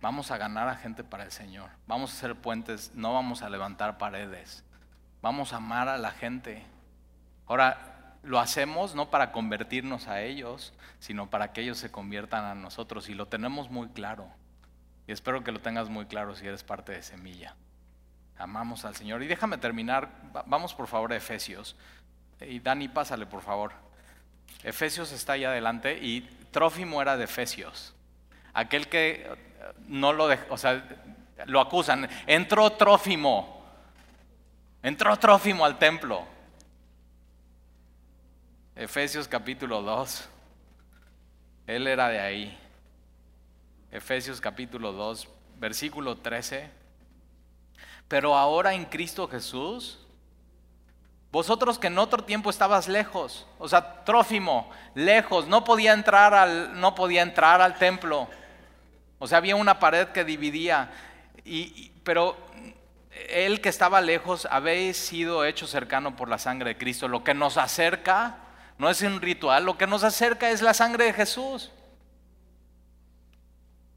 Vamos 0.00 0.30
a 0.30 0.38
ganar 0.38 0.68
a 0.68 0.76
gente 0.76 1.04
para 1.04 1.24
el 1.24 1.32
Señor. 1.32 1.70
Vamos 1.86 2.10
a 2.10 2.16
hacer 2.16 2.36
puentes, 2.36 2.92
no 2.94 3.12
vamos 3.12 3.42
a 3.42 3.50
levantar 3.50 3.98
paredes. 3.98 4.64
Vamos 5.20 5.52
a 5.52 5.56
amar 5.56 5.88
a 5.88 5.98
la 5.98 6.12
gente. 6.12 6.64
Ahora, 7.46 7.87
lo 8.22 8.38
hacemos 8.38 8.94
no 8.94 9.10
para 9.10 9.32
convertirnos 9.32 10.08
a 10.08 10.22
ellos, 10.22 10.72
sino 10.98 11.30
para 11.30 11.52
que 11.52 11.62
ellos 11.62 11.78
se 11.78 11.90
conviertan 11.90 12.44
a 12.44 12.54
nosotros. 12.54 13.08
Y 13.08 13.14
lo 13.14 13.26
tenemos 13.26 13.70
muy 13.70 13.88
claro. 13.88 14.28
Y 15.06 15.12
espero 15.12 15.42
que 15.42 15.52
lo 15.52 15.60
tengas 15.60 15.88
muy 15.88 16.06
claro 16.06 16.34
si 16.34 16.46
eres 16.46 16.64
parte 16.64 16.92
de 16.92 17.02
Semilla. 17.02 17.54
Amamos 18.36 18.84
al 18.84 18.94
Señor. 18.94 19.22
Y 19.22 19.26
déjame 19.26 19.58
terminar. 19.58 20.10
Vamos 20.46 20.74
por 20.74 20.86
favor 20.86 21.12
a 21.12 21.16
Efesios. 21.16 21.76
Y 22.40 22.60
Dani, 22.60 22.88
pásale 22.88 23.26
por 23.26 23.42
favor. 23.42 23.72
Efesios 24.62 25.12
está 25.12 25.34
ahí 25.34 25.44
adelante 25.44 25.98
y 26.00 26.22
Trófimo 26.50 27.00
era 27.02 27.16
de 27.16 27.24
Efesios. 27.24 27.94
Aquel 28.54 28.88
que 28.88 29.26
eh, 29.26 29.36
no 29.86 30.12
lo 30.12 30.28
dejó, 30.28 30.54
o 30.54 30.58
sea, 30.58 30.84
lo 31.46 31.60
acusan. 31.60 32.08
Entró 32.26 32.70
Trófimo. 32.72 33.64
Entró 34.82 35.16
Trófimo 35.16 35.64
al 35.64 35.78
templo. 35.78 36.26
Efesios 38.78 39.26
capítulo 39.26 39.82
2. 39.82 40.28
Él 41.66 41.88
era 41.88 42.08
de 42.10 42.20
ahí. 42.20 42.56
Efesios 43.90 44.40
capítulo 44.40 44.92
2, 44.92 45.28
versículo 45.58 46.18
13. 46.18 46.70
Pero 48.06 48.36
ahora 48.36 48.74
en 48.74 48.84
Cristo 48.84 49.26
Jesús, 49.26 49.98
vosotros 51.32 51.76
que 51.76 51.88
en 51.88 51.98
otro 51.98 52.22
tiempo 52.22 52.50
estabas 52.50 52.86
lejos, 52.86 53.48
o 53.58 53.68
sea, 53.68 54.04
Trófimo, 54.04 54.70
lejos, 54.94 55.48
no 55.48 55.64
podía 55.64 55.92
entrar 55.92 56.32
al, 56.32 56.78
no 56.78 56.94
podía 56.94 57.22
entrar 57.22 57.60
al 57.60 57.78
templo. 57.78 58.28
O 59.18 59.26
sea, 59.26 59.38
había 59.38 59.56
una 59.56 59.80
pared 59.80 60.06
que 60.10 60.22
dividía. 60.22 60.92
Y, 61.44 61.90
pero 62.04 62.36
él 63.28 63.60
que 63.60 63.70
estaba 63.70 64.00
lejos, 64.00 64.46
habéis 64.48 64.98
sido 64.98 65.44
hecho 65.44 65.66
cercano 65.66 66.14
por 66.14 66.28
la 66.28 66.38
sangre 66.38 66.74
de 66.74 66.78
Cristo, 66.78 67.08
lo 67.08 67.24
que 67.24 67.34
nos 67.34 67.56
acerca 67.56 68.44
no 68.78 68.88
es 68.88 69.02
un 69.02 69.20
ritual, 69.20 69.64
lo 69.64 69.76
que 69.76 69.86
nos 69.86 70.04
acerca 70.04 70.50
es 70.50 70.62
la 70.62 70.72
sangre 70.72 71.06
de 71.06 71.12
Jesús. 71.12 71.72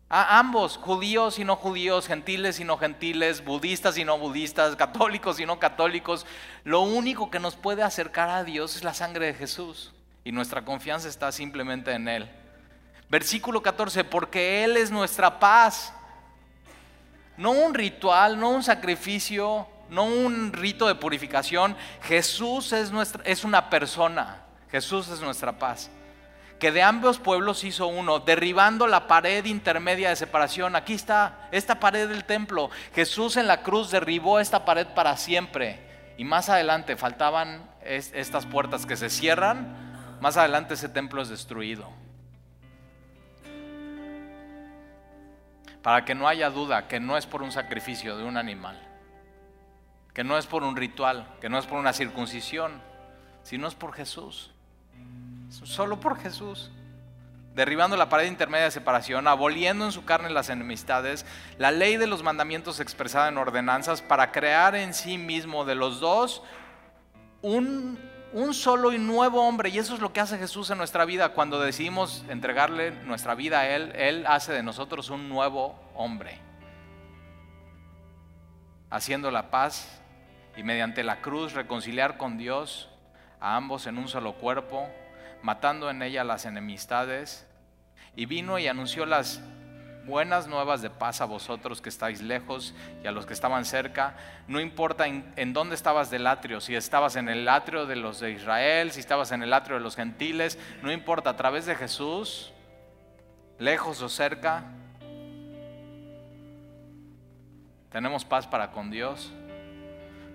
A 0.09 0.39
ambos, 0.39 0.75
judíos 0.75 1.39
y 1.39 1.45
no 1.45 1.55
judíos, 1.55 2.07
gentiles 2.07 2.59
y 2.59 2.65
no 2.65 2.77
gentiles, 2.77 3.45
budistas 3.45 3.97
y 3.97 4.03
no 4.03 4.17
budistas, 4.17 4.75
católicos 4.75 5.39
y 5.39 5.45
no 5.45 5.59
católicos, 5.59 6.25
lo 6.65 6.81
único 6.81 7.31
que 7.31 7.39
nos 7.39 7.55
puede 7.55 7.83
acercar 7.83 8.29
a 8.29 8.43
Dios 8.43 8.75
es 8.75 8.83
la 8.83 8.93
sangre 8.93 9.27
de 9.27 9.33
Jesús 9.35 9.93
y 10.23 10.31
nuestra 10.31 10.63
confianza 10.63 11.07
está 11.07 11.31
simplemente 11.31 11.91
en 11.91 12.07
Él. 12.07 12.29
Versículo 13.09 13.61
14, 13.61 14.03
porque 14.03 14.63
Él 14.63 14.77
es 14.77 14.91
nuestra 14.91 15.39
paz. 15.39 15.93
No 17.37 17.51
un 17.51 17.73
ritual, 17.73 18.39
no 18.39 18.49
un 18.49 18.63
sacrificio, 18.63 19.67
no 19.89 20.05
un 20.05 20.53
rito 20.53 20.87
de 20.87 20.95
purificación. 20.95 21.75
Jesús 22.03 22.71
es, 22.73 22.91
nuestra, 22.91 23.23
es 23.25 23.43
una 23.43 23.69
persona. 23.69 24.45
Jesús 24.71 25.09
es 25.09 25.21
nuestra 25.21 25.59
paz. 25.59 25.91
Que 26.59 26.71
de 26.71 26.83
ambos 26.83 27.17
pueblos 27.17 27.63
hizo 27.63 27.87
uno, 27.87 28.19
derribando 28.19 28.87
la 28.87 29.07
pared 29.07 29.45
intermedia 29.45 30.09
de 30.09 30.15
separación. 30.15 30.75
Aquí 30.75 30.93
está 30.93 31.49
esta 31.51 31.79
pared 31.79 32.07
del 32.07 32.23
templo. 32.23 32.69
Jesús 32.93 33.35
en 33.35 33.47
la 33.47 33.63
cruz 33.63 33.89
derribó 33.89 34.39
esta 34.39 34.63
pared 34.63 34.87
para 34.87 35.17
siempre. 35.17 36.13
Y 36.17 36.23
más 36.23 36.49
adelante 36.49 36.97
faltaban 36.97 37.69
estas 37.81 38.45
puertas 38.45 38.85
que 38.85 38.95
se 38.95 39.09
cierran. 39.09 39.91
Más 40.21 40.37
adelante 40.37 40.75
ese 40.75 40.87
templo 40.87 41.21
es 41.23 41.29
destruido. 41.29 41.89
Para 45.81 46.05
que 46.05 46.13
no 46.13 46.27
haya 46.27 46.51
duda 46.51 46.87
que 46.87 46.99
no 46.99 47.17
es 47.17 47.25
por 47.25 47.41
un 47.41 47.51
sacrificio 47.51 48.15
de 48.15 48.23
un 48.23 48.37
animal, 48.37 48.79
que 50.13 50.23
no 50.23 50.37
es 50.37 50.45
por 50.45 50.61
un 50.61 50.75
ritual, 50.75 51.27
que 51.41 51.49
no 51.49 51.57
es 51.57 51.65
por 51.65 51.79
una 51.79 51.91
circuncisión, 51.91 52.83
sino 53.41 53.67
es 53.67 53.73
por 53.73 53.93
Jesús. 53.93 54.51
Solo 55.51 55.99
por 55.99 56.19
Jesús. 56.19 56.71
Derribando 57.53 57.97
la 57.97 58.09
pared 58.09 58.27
intermedia 58.27 58.65
de 58.65 58.71
separación, 58.71 59.27
aboliendo 59.27 59.85
en 59.85 59.91
su 59.91 60.05
carne 60.05 60.29
las 60.29 60.49
enemistades, 60.49 61.25
la 61.57 61.71
ley 61.71 61.97
de 61.97 62.07
los 62.07 62.23
mandamientos 62.23 62.79
expresada 62.79 63.27
en 63.27 63.37
ordenanzas 63.37 64.01
para 64.01 64.31
crear 64.31 64.73
en 64.75 64.93
sí 64.93 65.17
mismo 65.17 65.65
de 65.65 65.75
los 65.75 65.99
dos 65.99 66.43
un 67.41 67.99
un 68.33 68.53
solo 68.53 68.93
y 68.93 68.97
nuevo 68.97 69.45
hombre. 69.45 69.69
Y 69.69 69.77
eso 69.77 69.93
es 69.93 69.99
lo 69.99 70.13
que 70.13 70.19
hace 70.19 70.37
Jesús 70.37 70.69
en 70.69 70.77
nuestra 70.77 71.05
vida. 71.05 71.29
Cuando 71.29 71.59
decidimos 71.59 72.23
entregarle 72.29 72.91
nuestra 72.91 73.35
vida 73.35 73.59
a 73.59 73.67
Él, 73.69 73.91
Él 73.95 74.25
hace 74.27 74.53
de 74.53 74.63
nosotros 74.63 75.09
un 75.09 75.29
nuevo 75.29 75.79
hombre. 75.95 76.39
Haciendo 78.89 79.31
la 79.31 79.49
paz 79.51 80.01
y 80.55 80.63
mediante 80.63 81.03
la 81.03 81.21
cruz 81.21 81.53
reconciliar 81.53 82.17
con 82.17 82.37
Dios 82.37 82.89
a 83.39 83.55
ambos 83.55 83.87
en 83.87 83.97
un 83.97 84.07
solo 84.07 84.33
cuerpo, 84.33 84.87
matando 85.41 85.89
en 85.89 86.01
ella 86.01 86.23
las 86.23 86.45
enemistades. 86.45 87.47
Y 88.15 88.25
vino 88.25 88.59
y 88.59 88.67
anunció 88.67 89.05
las 89.05 89.41
buenas 90.05 90.47
nuevas 90.47 90.81
de 90.81 90.89
paz 90.89 91.21
a 91.21 91.25
vosotros 91.25 91.81
que 91.81 91.89
estáis 91.89 92.21
lejos 92.21 92.73
y 93.03 93.07
a 93.07 93.11
los 93.11 93.25
que 93.25 93.33
estaban 93.33 93.65
cerca. 93.65 94.15
No 94.47 94.59
importa 94.59 95.05
en, 95.07 95.53
dónde 95.53 95.75
estabas 95.75 96.09
del 96.09 96.27
atrio, 96.27 96.61
si 96.61 96.75
estabas 96.75 97.15
en 97.15 97.29
el 97.29 97.47
atrio 97.47 97.85
de 97.85 97.95
los 97.95 98.19
de 98.19 98.31
Israel, 98.31 98.91
si 98.91 98.99
estabas 98.99 99.31
en 99.31 99.43
el 99.43 99.53
atrio 99.53 99.77
de 99.77 99.83
los 99.83 99.95
gentiles, 99.95 100.57
no 100.81 100.91
importa, 100.91 101.31
a 101.31 101.37
través 101.37 101.65
de 101.65 101.75
Jesús, 101.75 102.51
lejos 103.59 104.01
o 104.01 104.09
cerca, 104.09 104.63
tenemos 107.91 108.25
paz 108.25 108.47
para 108.47 108.71
con 108.71 108.89
Dios. 108.89 109.31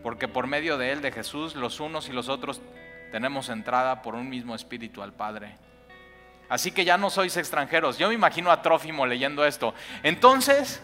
Porque 0.02 0.28
por 0.28 0.46
medio 0.46 0.78
de 0.78 0.92
Él, 0.92 1.00
de 1.02 1.10
Jesús, 1.10 1.56
los 1.56 1.80
unos 1.80 2.08
y 2.08 2.12
los 2.12 2.28
otros 2.28 2.60
tenemos 3.10 3.48
entrada 3.48 4.02
por 4.02 4.14
un 4.14 4.28
mismo 4.28 4.54
espíritu 4.54 5.02
al 5.02 5.12
Padre. 5.12 5.56
Así 6.48 6.70
que 6.70 6.84
ya 6.84 6.96
no 6.96 7.10
sois 7.10 7.36
extranjeros. 7.36 7.98
Yo 7.98 8.08
me 8.08 8.14
imagino 8.14 8.50
a 8.50 8.62
Trófimo 8.62 9.06
leyendo 9.06 9.44
esto. 9.44 9.74
Entonces, 10.02 10.80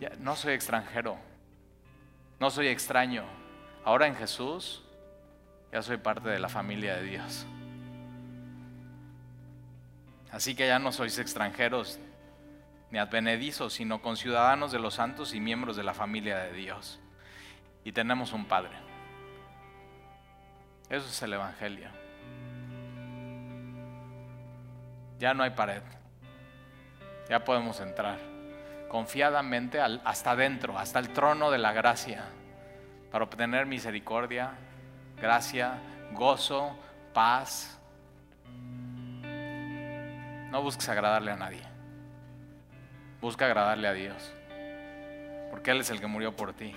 ya 0.00 0.10
no 0.20 0.36
soy 0.36 0.54
extranjero, 0.54 1.18
no 2.38 2.50
soy 2.50 2.68
extraño. 2.68 3.24
Ahora 3.84 4.06
en 4.06 4.16
Jesús 4.16 4.84
ya 5.72 5.82
soy 5.82 5.96
parte 5.96 6.28
de 6.28 6.38
la 6.38 6.48
familia 6.48 6.96
de 6.96 7.02
Dios. 7.02 7.46
Así 10.30 10.54
que 10.54 10.66
ya 10.66 10.78
no 10.78 10.92
sois 10.92 11.18
extranjeros 11.18 11.98
ni 12.90 12.98
advenedizos, 12.98 13.74
sino 13.74 14.00
conciudadanos 14.00 14.72
de 14.72 14.78
los 14.78 14.94
santos 14.94 15.34
y 15.34 15.40
miembros 15.40 15.76
de 15.76 15.82
la 15.82 15.94
familia 15.94 16.38
de 16.38 16.52
Dios. 16.52 17.00
Y 17.84 17.92
tenemos 17.92 18.32
un 18.32 18.46
Padre. 18.46 18.87
Eso 20.90 21.06
es 21.06 21.22
el 21.22 21.32
Evangelio. 21.34 21.88
Ya 25.18 25.34
no 25.34 25.42
hay 25.42 25.50
pared. 25.50 25.82
Ya 27.28 27.44
podemos 27.44 27.80
entrar 27.80 28.18
confiadamente 28.88 29.80
hasta 29.80 30.30
adentro, 30.32 30.78
hasta 30.78 30.98
el 30.98 31.10
trono 31.10 31.50
de 31.50 31.58
la 31.58 31.72
gracia, 31.72 32.24
para 33.12 33.24
obtener 33.24 33.66
misericordia, 33.66 34.52
gracia, 35.20 35.74
gozo, 36.12 36.76
paz. 37.12 37.78
No 40.50 40.62
busques 40.62 40.88
agradarle 40.88 41.32
a 41.32 41.36
nadie. 41.36 41.62
Busca 43.20 43.44
agradarle 43.44 43.88
a 43.88 43.92
Dios. 43.92 44.32
Porque 45.50 45.70
Él 45.70 45.80
es 45.80 45.90
el 45.90 46.00
que 46.00 46.06
murió 46.06 46.34
por 46.34 46.54
ti. 46.54 46.74